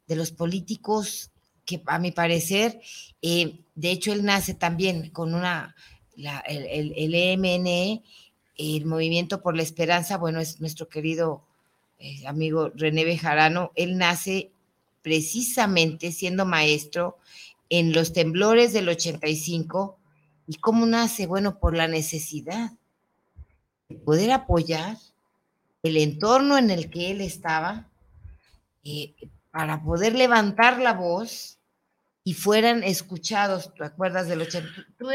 de 0.08 0.16
los 0.16 0.32
políticos 0.32 1.30
que 1.66 1.84
a 1.86 2.00
mi 2.00 2.12
parecer, 2.12 2.80
eh, 3.22 3.60
de 3.76 3.92
hecho 3.92 4.12
él 4.12 4.26
nace 4.26 4.56
también 4.56 5.12
con 5.12 5.36
una, 5.36 5.76
la, 6.16 6.40
el, 6.40 6.66
el, 6.66 6.94
el, 6.96 7.14
EMN, 7.14 8.02
el 8.58 8.86
Movimiento 8.86 9.44
por 9.44 9.56
la 9.56 9.62
Esperanza, 9.62 10.18
bueno, 10.18 10.40
es 10.40 10.60
nuestro 10.62 10.90
querido 10.90 11.46
eh, 12.00 12.26
amigo 12.26 12.72
René 12.74 13.06
Bejarano, 13.06 13.72
él 13.76 14.00
nace 14.00 14.52
precisamente 15.08 16.12
siendo 16.12 16.46
maestro 16.46 17.18
en 17.70 17.94
los 17.94 18.12
temblores 18.12 18.74
del 18.74 18.90
85 18.90 19.98
y 20.48 20.56
cómo 20.56 20.86
nace, 20.86 21.28
bueno, 21.28 21.60
por 21.60 21.78
la 21.78 21.88
necesidad 21.88 22.74
de 23.88 23.96
poder 23.96 24.32
apoyar 24.32 24.98
el 25.82 25.96
entorno 25.96 26.58
en 26.58 26.72
el 26.72 26.90
que 26.90 27.12
él 27.12 27.22
estaba 27.22 27.88
eh, 28.84 29.16
para 29.50 29.82
poder 29.82 30.14
levantar 30.14 30.82
la 30.82 30.92
voz 30.92 31.57
y 32.28 32.34
fueran 32.34 32.84
escuchados. 32.84 33.74
¿Te 33.74 33.86
acuerdas 33.86 34.28
del 34.28 34.42
80? 34.42 34.68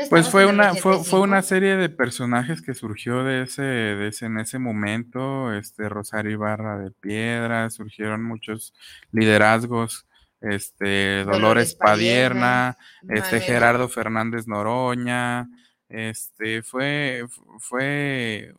Pues 0.08 0.30
fue 0.30 0.46
una, 0.46 0.74
fue, 0.74 1.04
fue, 1.04 1.20
una 1.20 1.42
serie 1.42 1.76
de 1.76 1.90
personajes 1.90 2.62
que 2.62 2.72
surgió 2.72 3.22
de 3.22 3.42
ese, 3.42 3.60
de 3.60 4.08
ese, 4.08 4.24
en 4.24 4.38
ese 4.38 4.58
momento, 4.58 5.52
este 5.52 5.90
Rosario 5.90 6.30
Ibarra 6.30 6.78
de 6.78 6.90
Piedra, 6.90 7.68
surgieron 7.68 8.24
muchos 8.24 8.72
liderazgos, 9.10 10.06
este 10.40 11.24
Dolores, 11.24 11.74
Padierna, 11.74 12.78
este 13.06 13.40
Gerardo 13.40 13.90
Fernández 13.90 14.48
Noroña, 14.48 15.50
este 15.90 16.62
fue, 16.62 17.26
fue 17.58 18.54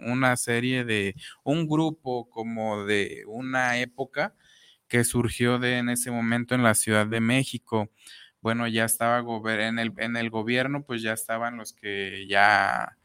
una 0.00 0.36
serie 0.36 0.84
de, 0.84 1.14
un 1.44 1.68
grupo 1.68 2.28
como 2.30 2.84
de 2.84 3.22
una 3.28 3.78
época 3.78 4.34
que 4.92 5.04
surgió 5.04 5.58
de, 5.58 5.78
en 5.78 5.88
ese 5.88 6.10
momento 6.10 6.54
en 6.54 6.62
la 6.62 6.74
Ciudad 6.74 7.06
de 7.06 7.20
México. 7.20 7.90
Bueno, 8.42 8.68
ya 8.68 8.84
estaba 8.84 9.20
en 9.20 9.78
el, 9.78 9.94
en 9.96 10.18
el 10.18 10.28
gobierno, 10.28 10.84
pues 10.84 11.00
ya 11.00 11.14
estaban 11.14 11.56
los 11.56 11.72
que 11.72 12.26
ya 12.28 12.98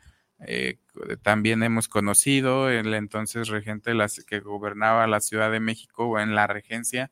eh, 0.46 0.80
también 1.22 1.64
hemos 1.64 1.88
conocido, 1.88 2.70
el 2.70 2.94
entonces 2.94 3.48
regente 3.48 3.94
que 4.28 4.42
gobernaba 4.42 5.08
la 5.08 5.22
Ciudad 5.22 5.50
de 5.50 5.62
México 5.62 6.20
en 6.20 6.36
la 6.36 6.46
regencia, 6.46 7.10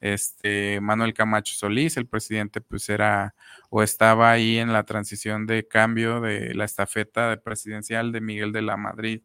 este 0.00 0.80
Manuel 0.80 1.12
Camacho 1.12 1.52
Solís, 1.54 1.98
el 1.98 2.06
presidente 2.06 2.62
pues 2.62 2.88
era 2.88 3.34
o 3.68 3.82
estaba 3.82 4.30
ahí 4.30 4.56
en 4.56 4.72
la 4.72 4.84
transición 4.84 5.46
de 5.46 5.68
cambio 5.68 6.22
de 6.22 6.54
la 6.54 6.64
estafeta 6.64 7.38
presidencial 7.44 8.12
de 8.12 8.22
Miguel 8.22 8.52
de 8.52 8.62
la 8.62 8.78
Madrid 8.78 9.20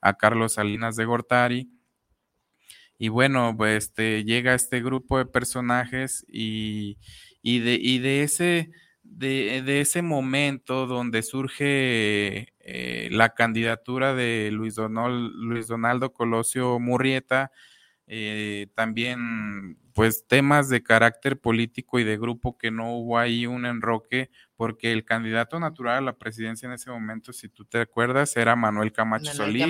a 0.00 0.16
Carlos 0.16 0.54
Salinas 0.54 0.96
de 0.96 1.04
Gortari 1.04 1.81
y 2.98 3.08
bueno, 3.08 3.54
pues 3.56 3.84
este, 3.84 4.24
llega 4.24 4.54
este 4.54 4.80
grupo 4.80 5.18
de 5.18 5.26
personajes 5.26 6.24
y, 6.28 6.98
de, 7.42 7.78
de, 8.00 8.22
ese, 8.22 8.70
de, 9.02 9.80
ese 9.80 10.02
momento 10.02 10.86
donde 10.86 11.22
surge 11.22 12.54
eh, 12.60 13.08
la 13.10 13.34
candidatura 13.34 14.14
de 14.14 14.50
Luis, 14.52 14.76
Luis 14.78 15.66
Donaldo 15.66 16.12
Colosio 16.12 16.78
Murrieta, 16.78 17.50
eh, 18.06 18.68
también 18.74 19.78
pues 19.94 20.26
temas 20.26 20.68
de 20.68 20.82
carácter 20.82 21.38
político 21.38 21.98
y 21.98 22.04
de 22.04 22.16
grupo 22.16 22.56
que 22.56 22.70
no 22.70 22.92
hubo 22.96 23.18
ahí 23.18 23.46
un 23.46 23.66
enroque, 23.66 24.30
porque 24.56 24.92
el 24.92 25.04
candidato 25.04 25.60
natural 25.60 25.98
a 25.98 26.00
la 26.00 26.18
presidencia 26.18 26.66
en 26.66 26.72
ese 26.72 26.90
momento, 26.90 27.32
si 27.32 27.48
tú 27.48 27.64
te 27.64 27.80
acuerdas, 27.80 28.36
era 28.36 28.56
Manuel 28.56 28.92
Camacho, 28.92 29.32
Solís. 29.32 29.66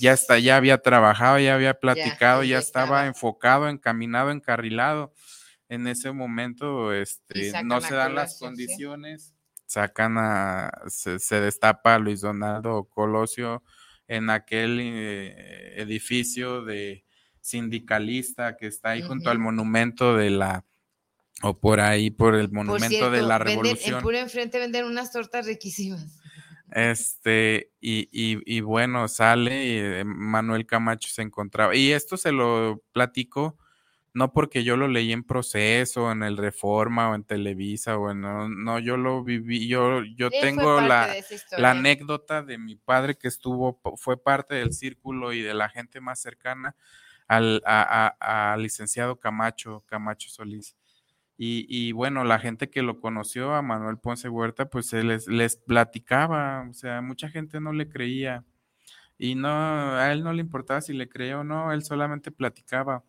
Ya 0.00 0.12
está, 0.12 0.38
ya 0.38 0.56
había 0.56 0.78
trabajado, 0.78 1.38
ya 1.38 1.54
había 1.54 1.74
platicado, 1.74 2.44
ya, 2.44 2.58
estaba, 2.58 3.06
enfocado, 3.06 3.68
encaminado, 3.68 4.30
encarrilado. 4.30 5.12
En 5.68 5.86
ese 5.86 6.12
momento, 6.12 6.92
este, 6.92 7.52
no 7.64 7.80
se 7.80 7.94
dan 7.94 8.14
las 8.14 8.38
condiciones, 8.38 9.34
sacan 9.66 10.16
a, 10.18 10.70
se, 10.86 11.40
destapa 11.40 11.98
Luis 11.98 12.20
Donaldo 12.20 12.84
Colosio 12.84 13.62
en 14.06 14.30
aquel 14.30 14.78
eh, 14.80 15.80
edificio 15.80 16.64
de 16.64 17.04
sindicalista 17.40 18.56
que 18.56 18.66
está 18.66 18.90
ahí 18.90 19.02
junto 19.02 19.30
al 19.30 19.38
monumento 19.38 20.16
de 20.16 20.30
la, 20.30 20.64
o 21.42 21.58
por 21.58 21.80
ahí, 21.80 22.10
por 22.10 22.34
el 22.34 22.50
monumento 22.50 23.10
de 23.10 23.22
la 23.22 23.38
revolución. 23.38 23.96
en 23.96 24.02
puro 24.02 24.18
enfrente 24.18 24.58
venden 24.58 24.84
unas 24.84 25.12
tortas 25.12 25.46
riquísimas. 25.46 26.18
Este, 26.70 27.72
y, 27.80 28.08
y, 28.12 28.60
bueno, 28.60 29.08
sale 29.08 29.66
y 29.66 29.78
eh, 29.78 30.04
Manuel 30.04 30.66
Camacho 30.66 31.08
se 31.08 31.22
encontraba. 31.22 31.74
Y 31.74 31.92
esto 31.92 32.16
se 32.16 32.30
lo 32.30 32.82
platico, 32.92 33.56
no 34.12 34.32
porque 34.32 34.64
yo 34.64 34.76
lo 34.76 34.86
leí 34.86 35.12
en 35.12 35.24
proceso, 35.24 36.12
en 36.12 36.22
el 36.22 36.36
Reforma 36.36 37.10
o 37.10 37.14
en 37.14 37.24
Televisa, 37.24 37.96
o 37.96 38.10
en, 38.10 38.20
no, 38.20 38.78
yo 38.80 38.98
lo 38.98 39.24
viví, 39.24 39.66
yo, 39.66 40.02
yo 40.04 40.28
tengo 40.28 40.80
la, 40.80 41.14
la 41.56 41.70
anécdota 41.70 42.42
de 42.42 42.58
mi 42.58 42.76
padre 42.76 43.16
que 43.16 43.28
estuvo, 43.28 43.80
fue 43.96 44.22
parte 44.22 44.56
del 44.56 44.72
círculo 44.72 45.32
y 45.32 45.40
de 45.40 45.54
la 45.54 45.70
gente 45.70 46.00
más 46.00 46.20
cercana 46.20 46.76
al 47.28 47.62
a, 47.66 48.56
licenciado 48.58 49.18
Camacho, 49.20 49.84
Camacho 49.86 50.28
Solís. 50.30 50.76
Y, 51.40 51.92
bueno, 51.92 52.24
la 52.24 52.40
gente 52.40 52.68
que 52.68 52.82
lo 52.82 53.00
conoció, 53.00 53.54
a 53.54 53.62
Manuel 53.62 53.98
Ponce 53.98 54.28
Huerta, 54.28 54.68
pues 54.70 54.86
se 54.88 55.04
les, 55.04 55.56
platicaba, 55.56 56.66
o 56.68 56.74
sea, 56.74 57.00
mucha 57.00 57.28
gente 57.28 57.60
no 57.60 57.72
le 57.72 57.88
creía. 57.88 58.44
Y 59.18 59.34
no, 59.36 59.48
a 59.48 60.12
él 60.12 60.24
no 60.24 60.32
le 60.32 60.40
importaba 60.42 60.80
si 60.80 60.94
le 60.94 61.08
creía 61.08 61.38
o 61.40 61.44
no, 61.44 61.72
él 61.72 61.84
solamente 61.84 62.32
platicaba. 62.32 63.04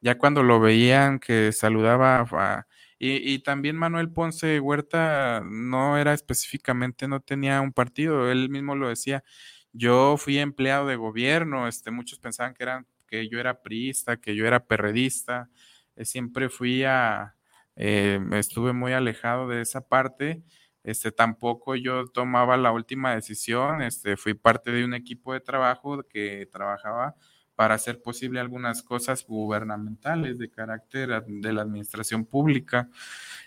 Ya 0.00 0.18
cuando 0.18 0.42
lo 0.42 0.60
veían 0.60 1.18
que 1.18 1.52
saludaba 1.52 2.66
y, 2.98 3.34
y, 3.34 3.38
también 3.40 3.76
Manuel 3.76 4.10
Ponce 4.10 4.60
Huerta 4.60 5.42
no 5.44 5.98
era 5.98 6.14
específicamente, 6.14 7.08
no 7.08 7.20
tenía 7.20 7.60
un 7.60 7.72
partido, 7.72 8.30
él 8.30 8.48
mismo 8.50 8.76
lo 8.76 8.88
decía. 8.88 9.24
Yo 9.72 10.16
fui 10.18 10.38
empleado 10.38 10.86
de 10.86 10.96
gobierno, 10.96 11.68
este, 11.68 11.90
muchos 11.90 12.18
pensaban 12.20 12.54
que 12.54 12.62
eran 12.62 12.86
que 13.06 13.28
yo 13.28 13.38
era 13.40 13.62
priista, 13.62 14.18
que 14.18 14.34
yo 14.34 14.46
era 14.46 14.66
perredista, 14.66 15.50
eh, 15.96 16.04
siempre 16.04 16.48
fui 16.48 16.84
a, 16.84 17.36
eh, 17.76 18.20
estuve 18.32 18.72
muy 18.72 18.92
alejado 18.92 19.48
de 19.48 19.60
esa 19.62 19.86
parte, 19.86 20.42
este, 20.82 21.12
tampoco 21.12 21.76
yo 21.76 22.06
tomaba 22.08 22.56
la 22.56 22.72
última 22.72 23.14
decisión, 23.14 23.82
este, 23.82 24.16
fui 24.16 24.34
parte 24.34 24.70
de 24.70 24.84
un 24.84 24.94
equipo 24.94 25.32
de 25.32 25.40
trabajo 25.40 26.02
que 26.08 26.46
trabajaba 26.52 27.16
para 27.54 27.74
hacer 27.74 28.02
posible 28.02 28.40
algunas 28.40 28.82
cosas 28.82 29.24
gubernamentales 29.26 30.38
de 30.38 30.50
carácter 30.50 31.24
de 31.26 31.52
la 31.52 31.62
administración 31.62 32.24
pública. 32.26 32.90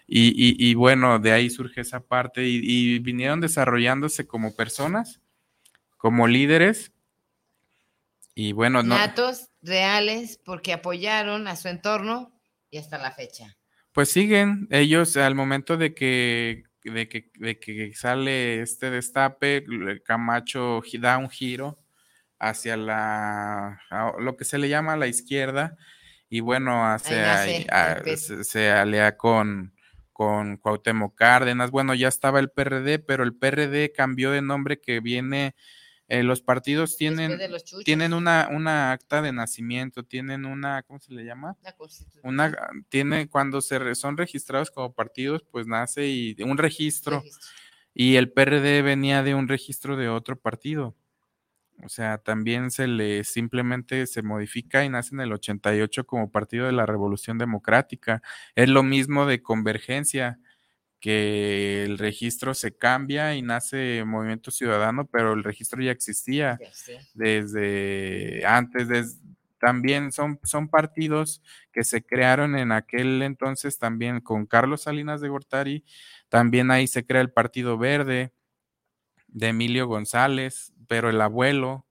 Y, 0.07 0.73
bueno, 0.75 1.19
de 1.19 1.33
ahí 1.33 1.49
surge 1.49 1.81
esa 1.81 1.99
parte 1.99 2.47
y, 2.47 2.61
y 2.63 2.99
vinieron 2.99 3.41
desarrollándose 3.41 4.25
como 4.25 4.55
personas, 4.55 5.21
como 5.97 6.27
líderes, 6.27 6.93
y 8.39 8.51
bueno, 8.51 8.83
no. 8.83 8.95
Natos 8.95 9.49
reales 9.63 10.39
porque 10.45 10.71
apoyaron 10.71 11.47
a 11.47 11.55
su 11.55 11.69
entorno 11.69 12.39
y 12.69 12.77
hasta 12.77 12.99
la 12.99 13.11
fecha. 13.11 13.57
Pues 13.93 14.11
siguen 14.11 14.67
ellos 14.69 15.17
al 15.17 15.33
momento 15.33 15.75
de 15.75 15.95
que, 15.95 16.65
de 16.83 17.09
que, 17.09 17.31
de 17.39 17.59
que 17.59 17.95
sale 17.95 18.61
este 18.61 18.91
destape, 18.91 19.65
Camacho 20.05 20.83
da 20.99 21.17
un 21.17 21.31
giro 21.31 21.79
hacia 22.37 22.77
la, 22.77 23.81
lo 24.19 24.37
que 24.37 24.45
se 24.45 24.59
le 24.59 24.69
llama 24.69 24.97
la 24.97 25.07
izquierda 25.07 25.75
y 26.29 26.41
bueno, 26.41 26.85
hacia, 26.85 27.43
se, 28.17 28.43
se, 28.43 28.69
alea 28.69 29.17
con, 29.17 29.73
con 30.13 30.57
Cuauhtémoc 30.57 31.17
Cárdenas. 31.17 31.71
Bueno, 31.71 31.95
ya 31.95 32.07
estaba 32.07 32.39
el 32.39 32.51
PRD, 32.51 32.99
pero 32.99 33.23
el 33.23 33.33
PRD 33.33 33.91
cambió 33.93 34.29
de 34.29 34.43
nombre 34.43 34.79
que 34.79 34.99
viene 34.99 35.55
eh, 36.09 36.23
los 36.23 36.41
partidos 36.41 36.95
tienen, 36.95 37.37
tienen 37.83 38.13
una, 38.13 38.47
una 38.49 38.93
acta 38.93 39.21
de 39.21 39.33
nacimiento, 39.33 40.03
tienen 40.03 40.45
una, 40.45 40.83
¿cómo 40.83 40.99
se 40.99 41.13
le 41.13 41.25
llama? 41.25 41.57
Una, 42.23 42.55
tiene, 42.87 43.27
cuando 43.27 43.59
se 43.59 43.93
son 43.95 44.15
registrados 44.15 44.71
como 44.71 44.93
partidos, 44.93 45.43
pues 45.51 45.67
nace 45.67 46.07
y 46.07 46.35
un 46.43 46.57
registro, 46.57 47.23
Y 47.93 48.15
el 48.15 48.31
PRD 48.31 48.83
venía 48.83 49.21
de 49.23 49.35
un 49.35 49.47
registro 49.47 49.97
de 49.97 50.07
otro 50.07 50.39
partido. 50.39 50.95
O 51.83 51.89
sea, 51.89 52.17
también 52.17 52.71
se 52.71 52.87
le 52.87 53.23
simplemente 53.23 54.07
se 54.07 54.23
modifica 54.23 54.85
y 54.85 54.89
nace 54.89 55.13
en 55.13 55.21
el 55.21 55.33
88 55.33 56.05
como 56.05 56.31
Partido 56.31 56.65
de 56.65 56.71
la 56.71 56.85
Revolución 56.85 57.37
Democrática. 57.37 58.23
Es 58.55 58.69
lo 58.69 58.81
mismo 58.81 59.25
de 59.25 59.43
Convergencia 59.43 60.39
que 61.07 61.85
el 61.85 61.97
registro 61.97 62.53
se 62.53 62.75
cambia 62.75 63.33
y 63.33 63.41
nace 63.41 64.03
Movimiento 64.03 64.51
Ciudadano, 64.51 65.07
pero 65.07 65.31
el 65.31 65.45
registro 65.45 65.81
ya 65.81 65.91
existía 65.91 66.59
desde 67.13 68.45
antes, 68.45 69.21
también 69.57 70.11
son, 70.11 70.37
son 70.43 70.67
partidos 70.67 71.41
que 71.71 71.85
se 71.85 72.03
crearon 72.03 72.57
en 72.57 72.73
aquel 72.73 73.21
entonces 73.21 73.79
también 73.79 74.19
con 74.19 74.45
Carlos 74.45 74.81
Salinas 74.81 75.21
de 75.21 75.29
Gortari, 75.29 75.85
también 76.27 76.71
ahí 76.71 76.87
se 76.87 77.05
crea 77.05 77.21
el 77.21 77.31
Partido 77.31 77.77
Verde 77.77 78.33
de 79.29 79.47
Emilio 79.47 79.87
González, 79.87 80.73
pero 80.89 81.09
el 81.09 81.21
abuelo, 81.21 81.85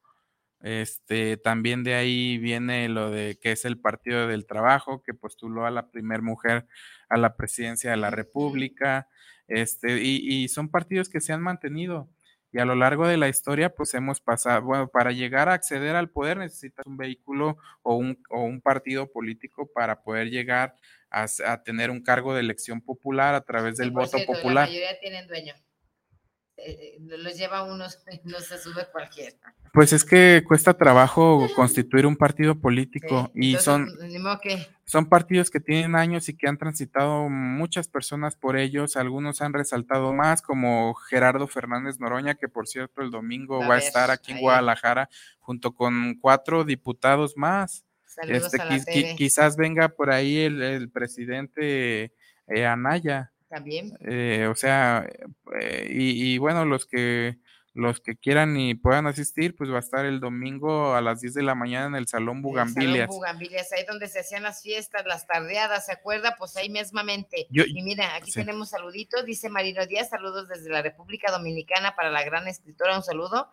este, 0.66 1.36
también 1.36 1.84
de 1.84 1.94
ahí 1.94 2.38
viene 2.38 2.88
lo 2.88 3.12
de 3.12 3.38
que 3.40 3.52
es 3.52 3.64
el 3.64 3.78
Partido 3.78 4.26
del 4.26 4.46
Trabajo, 4.46 5.00
que 5.00 5.14
postuló 5.14 5.64
a 5.64 5.70
la 5.70 5.92
primer 5.92 6.22
mujer 6.22 6.66
a 7.08 7.16
la 7.16 7.36
presidencia 7.36 7.92
de 7.92 7.96
la 7.96 8.10
República, 8.10 9.08
este, 9.46 10.02
y, 10.02 10.48
son 10.48 10.68
partidos 10.68 11.08
que 11.08 11.20
se 11.20 11.32
han 11.32 11.40
mantenido. 11.40 12.10
y 12.50 12.58
a 12.58 12.64
lo 12.64 12.74
largo 12.74 13.06
de 13.06 13.16
la 13.16 13.28
historia 13.28 13.76
pues 13.76 13.94
hemos 13.94 14.20
pasado, 14.20 14.62
bueno, 14.62 14.88
para 14.88 15.12
llegar 15.12 15.48
a 15.48 15.52
acceder 15.52 15.94
al 15.94 16.10
poder 16.10 16.38
necesitas 16.38 16.84
un 16.84 16.96
vehículo 16.96 17.58
o 17.82 17.94
un, 17.94 18.20
o 18.30 18.42
un 18.42 18.60
partido 18.60 19.12
político 19.12 19.70
para 19.72 20.02
poder 20.02 20.30
llegar 20.30 20.74
a, 21.10 21.26
a, 21.46 21.62
tener 21.62 21.90
un 21.90 22.02
cargo 22.02 22.34
de 22.34 22.40
elección 22.40 22.80
popular 22.80 23.36
a 23.36 23.42
través 23.42 23.76
del 23.76 23.92
voto 23.92 24.16
cierto, 24.16 24.32
popular. 24.32 24.66
La 24.66 24.72
mayoría 24.72 24.98
tienen 24.98 25.28
dueño. 25.28 25.54
Eh, 26.58 26.96
los 27.00 27.36
lleva 27.36 27.64
unos, 27.64 27.98
no 28.24 28.40
se 28.40 28.58
sube 28.58 28.86
cualquiera. 28.90 29.36
Pues 29.72 29.92
es 29.92 30.04
que 30.04 30.42
cuesta 30.46 30.72
trabajo 30.74 31.46
constituir 31.54 32.06
un 32.06 32.16
partido 32.16 32.58
político 32.58 33.30
Sí, 33.34 33.40
y 33.42 33.50
entonces, 33.56 33.64
son, 33.64 34.22
modo 34.22 34.40
que- 34.40 34.66
son 34.86 35.06
partidos 35.10 35.50
que 35.50 35.60
tienen 35.60 35.94
años 35.96 36.30
y 36.30 36.36
que 36.36 36.48
han 36.48 36.56
transitado 36.56 37.28
muchas 37.28 37.86
personas 37.88 38.36
por 38.36 38.56
ellos. 38.56 38.96
Algunos 38.96 39.42
han 39.42 39.52
resaltado 39.52 40.14
más, 40.14 40.40
como 40.40 40.94
Gerardo 40.94 41.46
Fernández 41.46 42.00
Noroña, 42.00 42.36
que 42.36 42.48
por 42.48 42.66
cierto 42.68 43.02
el 43.02 43.10
domingo 43.10 43.62
A 43.64 43.68
va 43.68 43.74
a 43.74 43.78
estar 43.78 44.10
aquí 44.10 44.32
en. 44.32 44.38
Guadalajara 44.40 45.10
junto 45.40 45.74
con 45.74 46.14
cuatro 46.20 46.64
diputados 46.64 47.36
más. 47.36 47.84
Saludos 48.06 48.54
Este, 48.54 48.58
qui- 48.62 49.14
quizás 49.16 49.56
venga 49.58 49.90
por 49.90 50.10
ahí 50.10 50.38
el, 50.38 50.62
el 50.62 50.90
presidente 50.90 52.14
eh, 52.46 52.64
Anaya. 52.66 53.32
También. 53.56 53.96
Eh, 54.00 54.48
o 54.50 54.54
sea, 54.54 55.08
eh, 55.60 55.88
y, 55.90 56.34
y 56.34 56.38
bueno, 56.38 56.64
los 56.64 56.86
que 56.86 57.38
los 57.72 58.00
que 58.00 58.16
quieran 58.16 58.56
y 58.56 58.74
puedan 58.74 59.06
asistir, 59.06 59.54
pues 59.54 59.70
va 59.70 59.76
a 59.76 59.80
estar 59.80 60.06
el 60.06 60.18
domingo 60.18 60.94
a 60.94 61.02
las 61.02 61.20
10 61.20 61.34
de 61.34 61.42
la 61.42 61.54
mañana 61.54 61.86
en 61.88 61.94
el 61.96 62.08
Salón 62.08 62.38
El 62.38 62.42
Bugambilias. 62.42 63.06
Salón 63.06 63.08
Bugambilias, 63.08 63.70
ahí 63.72 63.84
donde 63.86 64.08
se 64.08 64.20
hacían 64.20 64.42
las 64.44 64.62
fiestas, 64.62 65.04
las 65.04 65.26
tardeadas, 65.26 65.84
¿se 65.84 65.92
acuerda? 65.92 66.36
Pues 66.38 66.56
ahí 66.56 66.70
mismamente. 66.70 67.46
Yo- 67.50 67.64
y 67.66 67.82
mira, 67.82 68.14
aquí 68.16 68.30
sí. 68.30 68.40
tenemos 68.40 68.70
saluditos, 68.70 69.26
dice 69.26 69.50
Marino 69.50 69.84
Díaz, 69.84 70.08
saludos 70.08 70.48
desde 70.48 70.70
la 70.70 70.80
República 70.80 71.30
Dominicana 71.30 71.94
para 71.94 72.10
la 72.10 72.24
gran 72.24 72.48
escritora, 72.48 72.96
un 72.96 73.02
saludo. 73.02 73.50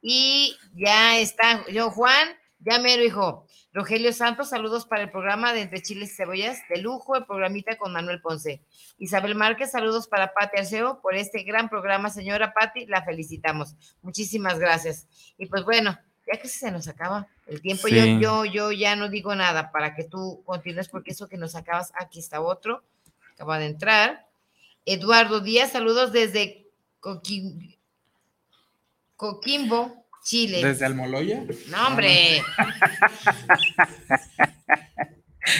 Y 0.00 0.56
ya 0.74 1.18
está, 1.18 1.62
yo 1.70 1.90
Juan, 1.90 2.26
ya 2.60 2.78
mero 2.78 3.02
hijo. 3.02 3.46
Rogelio 3.72 4.12
Santos, 4.12 4.48
saludos 4.50 4.86
para 4.86 5.02
el 5.02 5.10
programa 5.10 5.52
de 5.52 5.60
Entre 5.62 5.82
Chiles 5.82 6.12
y 6.12 6.16
Cebollas, 6.16 6.60
de 6.68 6.78
lujo, 6.78 7.16
el 7.16 7.26
programita 7.26 7.76
con 7.76 7.92
Manuel 7.92 8.20
Ponce. 8.20 8.62
Isabel 8.98 9.34
Márquez, 9.34 9.70
saludos 9.70 10.08
para 10.08 10.32
Pati 10.32 10.58
Arceo 10.58 11.00
por 11.00 11.14
este 11.14 11.42
gran 11.44 11.68
programa, 11.68 12.10
señora 12.10 12.52
Pati, 12.52 12.86
la 12.86 13.04
felicitamos. 13.04 13.76
Muchísimas 14.02 14.58
gracias. 14.58 15.06
Y 15.36 15.46
pues 15.46 15.64
bueno, 15.64 15.96
ya 16.26 16.40
que 16.40 16.48
se 16.48 16.70
nos 16.70 16.88
acaba 16.88 17.28
el 17.46 17.60
tiempo, 17.62 17.88
yo, 17.88 18.04
yo, 18.20 18.44
yo 18.44 18.72
ya 18.72 18.96
no 18.96 19.08
digo 19.08 19.34
nada 19.34 19.70
para 19.70 19.94
que 19.94 20.04
tú 20.04 20.42
continúes, 20.44 20.88
porque 20.88 21.12
eso 21.12 21.28
que 21.28 21.36
nos 21.36 21.54
acabas, 21.54 21.92
aquí 21.94 22.18
está 22.18 22.40
otro, 22.40 22.82
acaba 23.34 23.58
de 23.58 23.66
entrar. 23.66 24.26
Eduardo 24.84 25.40
Díaz, 25.40 25.72
saludos 25.72 26.12
desde 26.12 26.66
Coquim- 27.00 27.76
Coquimbo, 29.16 30.06
Chile. 30.28 30.62
¿Desde 30.62 30.84
Almoloya? 30.84 31.42
No, 31.68 31.86
hombre. 31.86 32.42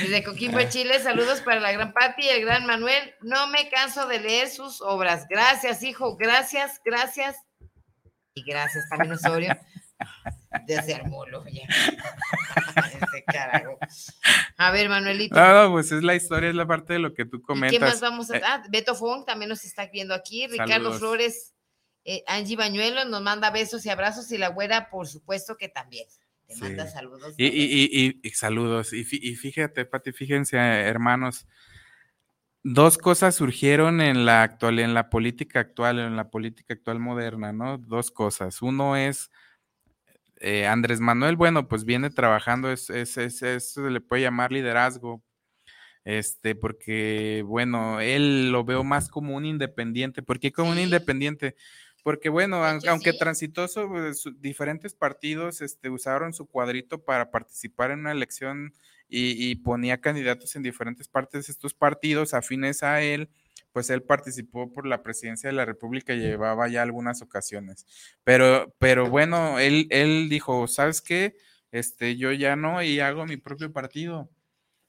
Desde 0.02 0.22
Coquimbo, 0.22 0.58
Chile, 0.68 1.00
saludos 1.00 1.40
para 1.40 1.58
la 1.60 1.72
gran 1.72 1.94
Pati 1.94 2.22
y 2.22 2.28
el 2.28 2.44
gran 2.44 2.66
Manuel. 2.66 3.14
No 3.22 3.46
me 3.46 3.70
canso 3.70 4.06
de 4.06 4.20
leer 4.20 4.50
sus 4.50 4.82
obras. 4.82 5.26
Gracias, 5.30 5.82
hijo. 5.82 6.18
Gracias, 6.18 6.82
gracias. 6.84 7.36
Y 8.34 8.42
gracias 8.42 8.86
también, 8.90 9.14
Osorio. 9.14 9.56
Desde 10.66 10.96
Almoloya. 10.96 11.66
Carajo. 13.26 13.78
A 14.58 14.70
ver, 14.70 14.90
Manuelito. 14.90 15.34
No, 15.34 15.62
no, 15.64 15.72
pues 15.72 15.90
es 15.92 16.02
la 16.02 16.14
historia, 16.14 16.50
es 16.50 16.54
la 16.54 16.66
parte 16.66 16.92
de 16.92 16.98
lo 16.98 17.14
que 17.14 17.24
tú 17.24 17.38
¿Y 17.38 17.42
comentas. 17.42 17.72
qué 17.72 17.80
más 17.80 18.00
vamos 18.02 18.30
a.? 18.30 18.36
Eh, 18.36 18.42
Ah, 18.44 18.62
Beto 18.68 18.94
Fong 18.94 19.24
también 19.24 19.48
nos 19.48 19.64
está 19.64 19.86
viendo 19.86 20.12
aquí. 20.14 20.46
Ricardo 20.46 20.72
Saludos. 20.74 20.98
Flores, 20.98 21.54
eh, 22.10 22.24
Angie 22.26 22.56
Bañuelo 22.56 23.04
nos 23.04 23.22
manda 23.22 23.50
besos 23.50 23.84
y 23.86 23.90
abrazos. 23.90 24.30
Y 24.32 24.38
la 24.38 24.48
güera, 24.48 24.88
por 24.90 25.06
supuesto 25.06 25.56
que 25.56 25.68
también. 25.68 26.06
Te 26.46 26.54
Sí. 26.54 26.60
manda 26.62 26.86
saludos. 26.86 27.34
Y, 27.36 27.46
y- 27.46 27.50
y- 27.50 28.06
y- 28.06 28.20
y 28.22 28.30
saludos. 28.30 28.92
Y, 28.94 29.04
fí- 29.04 29.20
y 29.22 29.36
fíjate, 29.36 29.84
Pati, 29.84 30.12
fíjense, 30.12 30.56
hermanos, 30.56 31.46
dos 32.62 32.98
cosas 32.98 33.34
surgieron 33.34 34.00
en 34.00 34.24
la 34.24 34.42
actual, 34.42 34.78
en 34.78 34.94
la 34.94 35.10
política 35.10 35.60
actual, 35.60 35.98
en 35.98 36.16
la 36.16 36.30
política 36.30 36.74
actual 36.74 36.98
moderna, 36.98 37.52
¿no? 37.52 37.78
Dos 37.78 38.10
cosas. 38.10 38.62
Uno 38.62 38.96
es 38.96 39.30
eh, 40.40 40.66
Andrés 40.68 41.00
Manuel, 41.00 41.34
bueno, 41.36 41.66
pues 41.66 41.84
viene 41.84 42.10
trabajando, 42.10 42.70
es, 42.70 42.90
es, 42.90 43.16
es- 43.16 43.42
es- 43.42 43.72
se 43.72 43.82
le 43.90 44.00
puede 44.00 44.22
llamar 44.22 44.52
liderazgo. 44.52 45.22
Este, 46.04 46.54
porque, 46.54 47.42
bueno, 47.44 48.00
él 48.00 48.50
lo 48.50 48.64
veo 48.64 48.82
más 48.84 49.08
como 49.10 49.36
un 49.36 49.44
independiente. 49.44 50.22
¿Por 50.22 50.38
qué 50.40 50.52
como 50.52 50.70
un 50.70 50.78
independiente? 50.78 51.54
Porque, 52.02 52.28
bueno, 52.28 52.64
aunque 52.64 53.12
sí. 53.12 53.18
transitó 53.18 53.68
sobre 53.68 54.14
su- 54.14 54.32
diferentes 54.32 54.94
partidos, 54.94 55.60
este, 55.60 55.90
usaron 55.90 56.32
su 56.32 56.46
cuadrito 56.46 57.04
para 57.04 57.30
participar 57.30 57.90
en 57.90 58.00
una 58.00 58.12
elección 58.12 58.72
y, 59.08 59.50
y 59.50 59.56
ponía 59.56 60.00
candidatos 60.00 60.54
en 60.56 60.62
diferentes 60.62 61.08
partes 61.08 61.46
de 61.46 61.52
estos 61.52 61.74
partidos 61.74 62.34
afines 62.34 62.82
a 62.82 63.02
él, 63.02 63.30
pues 63.72 63.90
él 63.90 64.02
participó 64.02 64.72
por 64.72 64.86
la 64.86 65.02
presidencia 65.02 65.48
de 65.50 65.54
la 65.56 65.64
República 65.64 66.14
y 66.14 66.20
llevaba 66.20 66.68
ya 66.68 66.82
algunas 66.82 67.20
ocasiones. 67.22 67.86
Pero, 68.24 68.74
pero 68.78 69.08
bueno, 69.08 69.58
él, 69.58 69.86
él 69.90 70.28
dijo, 70.28 70.66
¿sabes 70.66 71.02
qué? 71.02 71.34
Este, 71.70 72.16
yo 72.16 72.32
ya 72.32 72.56
no 72.56 72.82
y 72.82 73.00
hago 73.00 73.26
mi 73.26 73.36
propio 73.36 73.72
partido. 73.72 74.30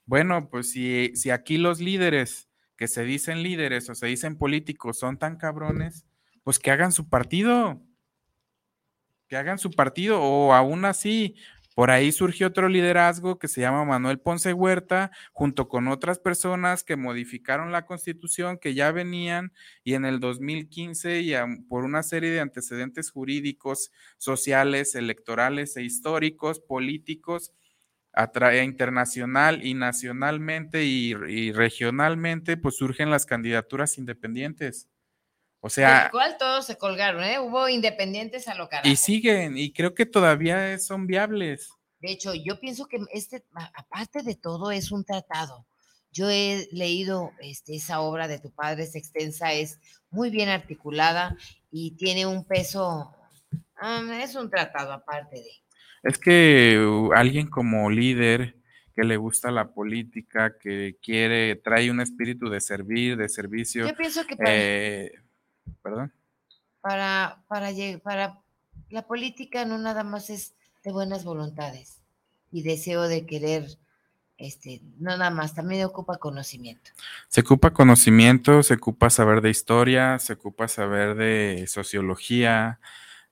Bueno, 0.06 0.50
pues 0.50 0.72
si, 0.72 1.12
si 1.16 1.30
aquí 1.30 1.58
los 1.58 1.80
líderes 1.80 2.50
que 2.76 2.88
se 2.88 3.04
dicen 3.04 3.44
líderes 3.44 3.90
o 3.90 3.96
se 3.96 4.08
dicen 4.08 4.38
políticos 4.38 4.98
son 4.98 5.18
tan 5.20 5.38
cabrones, 5.38 6.06
pues 6.50 6.58
que 6.58 6.72
hagan 6.72 6.92
su 6.92 7.08
partido. 7.08 7.80
Que 9.28 9.38
hagan 9.38 9.60
su 9.60 9.70
partido 9.70 10.20
o 10.20 10.52
aún 10.52 10.84
así, 10.84 11.36
por 11.76 11.92
ahí 11.92 12.12
surgió 12.12 12.48
otro 12.48 12.70
liderazgo 12.70 13.38
que 13.38 13.48
se 13.48 13.62
llama 13.62 13.86
Manuel 13.86 14.20
Ponce 14.20 14.52
Huerta, 14.54 15.12
junto 15.32 15.70
con 15.70 15.88
otras 15.88 16.18
personas 16.18 16.84
que 16.84 16.96
modificaron 16.96 17.72
la 17.72 17.86
constitución, 17.86 18.58
que 18.58 18.74
ya 18.74 18.92
venían 18.92 19.54
y 19.84 19.94
en 19.94 20.06
el 20.06 20.20
2015 20.20 21.22
y 21.22 21.34
por 21.68 21.84
una 21.84 22.02
serie 22.02 22.32
de 22.32 22.40
antecedentes 22.40 23.12
jurídicos, 23.12 23.92
sociales, 24.18 24.96
electorales 24.96 25.78
e 25.78 25.84
históricos, 25.84 26.60
políticos, 26.62 27.54
e 28.16 28.64
internacional 28.64 29.64
y 29.64 29.76
nacionalmente 29.76 30.84
y, 30.84 31.14
y 31.28 31.52
regionalmente, 31.52 32.58
pues 32.58 32.76
surgen 32.76 33.12
las 33.12 33.28
candidaturas 33.28 34.00
independientes. 34.00 34.90
O 35.62 35.70
sea, 35.70 36.04
Del 36.04 36.12
cual 36.12 36.38
todos 36.38 36.66
se 36.66 36.78
colgaron, 36.78 37.24
¿eh? 37.24 37.40
Hubo 37.40 37.68
independientes 37.68 38.48
a 38.48 38.56
lo 38.56 38.70
carajo. 38.70 38.88
y 38.88 38.96
siguen, 38.96 39.58
y 39.58 39.74
creo 39.74 39.94
que 39.94 40.06
todavía 40.06 40.78
son 40.80 41.06
viables. 41.06 41.70
De 42.00 42.12
hecho, 42.12 42.34
yo 42.34 42.60
pienso 42.60 42.86
que 42.86 43.00
este, 43.12 43.44
aparte 43.74 44.24
de 44.24 44.36
todo, 44.36 44.72
es 44.72 44.92
un 44.92 45.04
tratado. 45.04 45.66
Yo 46.12 46.30
he 46.30 46.68
leído 46.72 47.34
este, 47.42 47.76
esa 47.76 48.00
obra 48.00 48.28
de 48.28 48.40
tu 48.40 48.52
padre, 48.52 48.84
es 48.84 48.96
extensa, 48.96 49.54
es 49.54 49.80
muy 50.10 50.30
bien 50.30 50.50
articulada 50.50 51.38
y 51.72 51.92
tiene 51.98 52.26
un 52.26 52.46
peso, 52.46 53.14
ah, 53.76 54.02
es 54.24 54.36
un 54.36 54.50
tratado 54.50 54.94
aparte 54.94 55.36
de. 55.36 55.52
Es 56.04 56.18
que 56.18 56.80
uh, 56.80 57.12
alguien 57.14 57.50
como 57.50 57.90
líder 57.90 58.56
que 58.96 59.04
le 59.04 59.18
gusta 59.18 59.52
la 59.52 59.74
política, 59.74 60.58
que 60.58 60.98
quiere, 61.02 61.58
trae 61.58 61.92
un 61.92 62.02
espíritu 62.02 62.50
de 62.50 62.62
servir, 62.62 63.18
de 63.18 63.30
servicio, 63.30 63.88
Yo 63.88 63.96
pienso 63.96 64.26
que 64.26 64.36
para, 64.36 64.50
eh, 64.52 65.12
perdón. 65.82 66.14
para, 66.82 67.44
para, 67.48 67.70
para 68.04 68.40
la 68.90 69.08
política 69.08 69.66
no 69.66 69.78
nada 69.78 70.04
más 70.04 70.30
es 70.30 70.54
de 70.84 70.92
buenas 70.92 71.24
voluntades 71.24 72.02
y 72.52 72.64
deseo 72.64 73.08
de 73.08 73.26
querer, 73.26 73.68
este, 74.38 74.82
no 74.98 75.18
nada 75.18 75.30
más, 75.30 75.54
también 75.54 75.86
ocupa 75.86 76.18
conocimiento. 76.18 76.92
Se 77.28 77.42
ocupa 77.42 77.72
conocimiento, 77.72 78.64
se 78.64 78.76
ocupa 78.76 79.10
saber 79.10 79.42
de 79.42 79.50
historia, 79.50 80.18
se 80.20 80.34
ocupa 80.34 80.68
saber 80.68 81.16
de 81.16 81.66
sociología, 81.68 82.80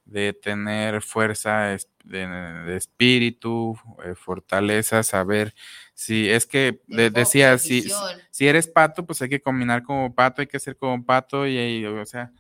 de 0.06 0.34
tener 0.34 1.02
fuerza 1.02 1.78
de 2.04 2.76
espíritu, 2.78 3.78
eh, 4.06 4.16
fortaleza, 4.16 5.04
saber 5.04 5.54
si 6.00 6.30
es 6.30 6.46
que 6.46 6.80
de- 6.88 7.10
decía, 7.10 7.58
si, 7.58 7.90
si 8.30 8.48
eres 8.48 8.68
pato, 8.68 9.04
pues 9.04 9.20
hay 9.24 9.30
que 9.30 9.42
combinar 9.42 9.82
como 9.82 10.14
pato, 10.14 10.42
hay 10.42 10.48
que 10.48 10.60
ser 10.60 10.78
como 10.78 11.04
pato 11.04 11.48
y, 11.48 11.58
y, 11.58 11.86
o 11.86 12.06
sea, 12.06 12.32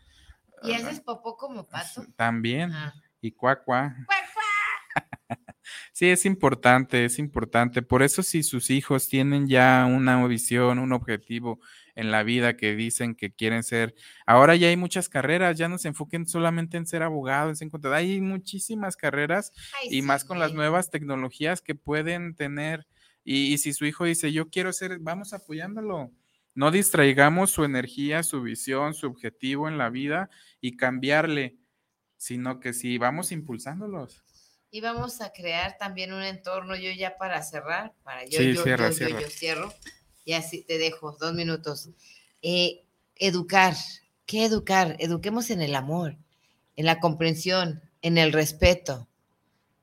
¿Y 0.61 0.73
haces 0.73 1.01
popó 1.01 1.35
como 1.35 1.65
pato? 1.67 2.05
también 2.15 2.71
Ah. 2.71 2.93
y 3.19 3.31
cuacua. 3.31 3.95
Sí, 5.91 6.09
es 6.09 6.25
importante, 6.25 7.03
es 7.05 7.19
importante. 7.19 7.81
Por 7.81 8.01
eso 8.03 8.23
si 8.23 8.41
sus 8.43 8.69
hijos 8.69 9.09
tienen 9.09 9.47
ya 9.47 9.85
una 9.85 10.25
visión, 10.27 10.79
un 10.79 10.93
objetivo 10.93 11.59
en 11.95 12.09
la 12.11 12.23
vida 12.23 12.55
que 12.55 12.75
dicen 12.75 13.15
que 13.15 13.33
quieren 13.33 13.63
ser, 13.63 13.95
ahora 14.25 14.55
ya 14.55 14.67
hay 14.69 14.77
muchas 14.77 15.09
carreras, 15.09 15.57
ya 15.57 15.67
no 15.67 15.77
se 15.77 15.89
enfoquen 15.89 16.25
solamente 16.27 16.77
en 16.77 16.85
ser 16.87 17.03
abogados, 17.03 17.61
en 17.61 17.69
contador, 17.69 17.97
hay 17.97 18.21
muchísimas 18.21 18.95
carreras 18.95 19.51
Ay, 19.81 19.97
y 19.97 20.01
más 20.03 20.23
con 20.23 20.39
las 20.39 20.51
sí. 20.51 20.55
nuevas 20.55 20.89
tecnologías 20.89 21.61
que 21.61 21.75
pueden 21.75 22.35
tener. 22.35 22.87
Y, 23.29 23.53
y 23.53 23.57
si 23.57 23.73
su 23.73 23.85
hijo 23.85 24.05
dice, 24.05 24.31
yo 24.31 24.49
quiero 24.49 24.71
ser, 24.71 24.99
vamos 24.99 25.33
apoyándolo. 25.33 26.11
No 26.55 26.71
distraigamos 26.71 27.51
su 27.51 27.65
energía, 27.65 28.23
su 28.23 28.41
visión, 28.41 28.93
su 28.93 29.05
objetivo 29.07 29.67
en 29.67 29.77
la 29.77 29.89
vida 29.89 30.29
y 30.61 30.77
cambiarle. 30.77 31.57
sino 32.15 32.59
que 32.59 32.73
sí 32.73 32.97
vamos 32.97 33.31
impulsándolos. 33.31 34.23
Y 34.71 34.81
vamos 34.81 35.21
a 35.21 35.31
crear 35.33 35.77
también 35.77 36.13
un 36.13 36.23
entorno, 36.23 36.75
yo 36.75 36.89
ya 36.91 37.17
para 37.17 37.43
cerrar, 37.43 37.93
para 38.03 38.25
yo, 38.25 38.39
Sí, 38.39 38.53
yo, 38.53 38.63
cierra, 38.63 38.89
yo, 38.89 38.95
cierra. 38.95 39.21
yo 39.21 39.29
cierro, 39.29 39.73
y 40.25 40.33
así 40.33 40.63
te 40.63 40.77
dejo, 40.77 41.15
dos 41.19 41.33
minutos. 41.33 41.89
Eh, 42.41 42.85
educar, 43.15 43.75
¿qué 44.25 44.45
educar? 44.45 44.95
Eduquemos 44.99 45.49
en 45.51 45.61
el 45.61 45.75
amor, 45.75 46.17
en 46.75 46.85
la 46.85 46.99
comprensión, 46.99 47.81
en 48.01 48.17
el 48.17 48.33
respeto, 48.33 49.07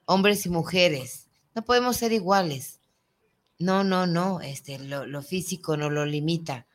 hombres 0.07 0.45
y 0.47 0.51
mujeres. 0.51 1.29
No 1.55 1.65
podemos 1.65 1.97
ser 1.97 2.13
iguales. 2.13 2.81
No, 3.59 3.85
no, 3.85 4.07
no, 4.07 4.41
este, 4.41 4.79
lo, 4.79 5.07
lo 5.07 5.23
físico 5.23 5.77
no 5.77 5.91
lo 5.91 6.07
limita, 6.07 6.67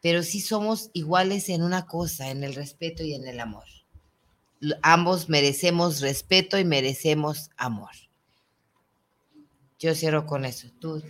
pero 0.00 0.22
sí 0.22 0.40
somos 0.40 0.90
iguales 0.92 1.48
en 1.48 1.62
una 1.62 1.86
cosa, 1.86 2.30
en 2.30 2.44
el 2.44 2.54
respeto 2.54 3.02
y 3.02 3.14
en 3.14 3.26
el 3.26 3.40
amor. 3.40 3.64
Ambos 4.82 5.28
merecemos 5.28 6.00
respeto 6.00 6.58
y 6.58 6.64
merecemos 6.64 7.50
amor. 7.56 7.90
Yo 9.80 9.94
cierro 9.94 10.26
con 10.26 10.44
eso. 10.44 10.68
¿Tú? 10.78 11.02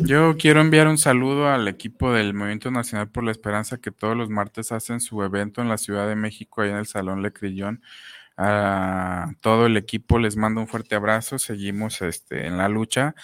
Yo 0.00 0.36
quiero 0.36 0.60
enviar 0.60 0.88
un 0.88 0.98
saludo 0.98 1.48
al 1.48 1.68
equipo 1.68 2.12
del 2.12 2.34
Movimiento 2.34 2.72
Nacional 2.72 3.08
por 3.08 3.22
la 3.22 3.30
Esperanza 3.30 3.78
que 3.78 3.92
todos 3.92 4.16
los 4.16 4.28
martes 4.28 4.72
hacen 4.72 5.00
su 5.00 5.22
evento 5.22 5.62
en 5.62 5.68
la 5.68 5.78
Ciudad 5.78 6.08
de 6.08 6.16
México, 6.16 6.60
ahí 6.60 6.70
en 6.70 6.76
el 6.78 6.86
Salón 6.86 7.22
Le 7.22 7.32
Crillon. 7.32 7.80
A 8.36 9.30
todo 9.40 9.66
el 9.66 9.76
equipo 9.76 10.18
les 10.18 10.36
mando 10.36 10.60
un 10.60 10.66
fuerte 10.66 10.96
abrazo. 10.96 11.38
Seguimos 11.38 12.02
este, 12.02 12.46
en 12.46 12.58
la 12.58 12.68
lucha. 12.68 13.14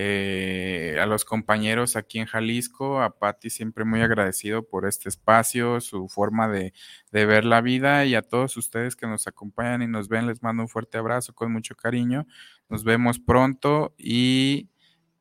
Eh, 0.00 0.96
a 1.00 1.06
los 1.06 1.24
compañeros 1.24 1.96
aquí 1.96 2.20
en 2.20 2.26
Jalisco, 2.26 3.02
a 3.02 3.18
Patti 3.18 3.50
siempre 3.50 3.84
muy 3.84 4.00
agradecido 4.00 4.62
por 4.62 4.86
este 4.86 5.08
espacio, 5.08 5.80
su 5.80 6.08
forma 6.08 6.46
de, 6.46 6.72
de 7.10 7.26
ver 7.26 7.44
la 7.44 7.60
vida 7.60 8.04
y 8.04 8.14
a 8.14 8.22
todos 8.22 8.56
ustedes 8.56 8.94
que 8.94 9.08
nos 9.08 9.26
acompañan 9.26 9.82
y 9.82 9.88
nos 9.88 10.06
ven, 10.08 10.28
les 10.28 10.40
mando 10.40 10.62
un 10.62 10.68
fuerte 10.68 10.98
abrazo 10.98 11.34
con 11.34 11.52
mucho 11.52 11.74
cariño. 11.74 12.28
Nos 12.68 12.84
vemos 12.84 13.18
pronto 13.18 13.96
y 13.98 14.70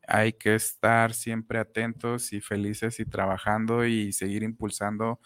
hay 0.07 0.33
que 0.33 0.53
estar 0.53 1.15
siempre 1.15 1.57
atentos 1.57 2.31
y 2.31 2.39
felices 2.39 2.99
y 2.99 3.05
trabajando 3.05 3.83
y 3.83 4.13
seguir 4.13 4.43
impulsando 4.43 5.19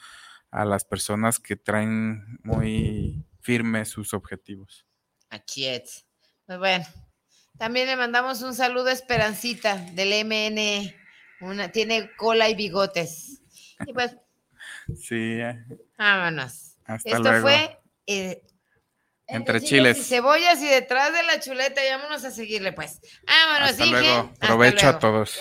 a 0.49 0.63
las 0.63 0.85
personas 0.85 1.41
que 1.41 1.57
traen 1.57 2.39
muy 2.41 3.25
firmes 3.41 3.89
sus 3.89 4.13
objetivos. 4.13 4.87
Aquí 5.29 5.65
es. 5.65 6.07
Pues 6.45 6.57
bueno, 6.57 6.85
también 7.61 7.85
le 7.85 7.95
mandamos 7.95 8.41
un 8.41 8.55
saludo 8.55 8.87
a 8.87 8.91
Esperancita 8.91 9.75
del 9.93 10.25
MN. 10.25 10.95
Una, 11.41 11.71
tiene 11.71 12.09
cola 12.17 12.49
y 12.49 12.55
bigotes. 12.55 13.39
Y 13.85 13.93
pues, 13.93 14.17
Sí, 14.99 15.37
eh, 15.39 15.63
vámonos. 15.95 16.77
hasta 16.85 17.07
Esto 17.09 17.21
luego. 17.21 17.41
fue 17.43 17.79
eh, 18.07 18.41
Entre 19.27 19.61
chiles. 19.61 19.99
y 19.99 20.03
cebollas 20.03 20.59
y 20.59 20.65
detrás 20.65 21.13
de 21.13 21.21
la 21.21 21.39
chuleta. 21.39 21.85
Y 21.85 21.91
vámonos 21.91 22.25
a 22.25 22.31
seguirle, 22.31 22.73
pues. 22.73 22.99
Vámonos, 23.27 23.69
Hasta 23.69 23.85
Inge. 23.85 24.01
luego. 24.01 24.33
Hasta 24.41 24.89
a 24.89 24.97
todos. 24.97 25.39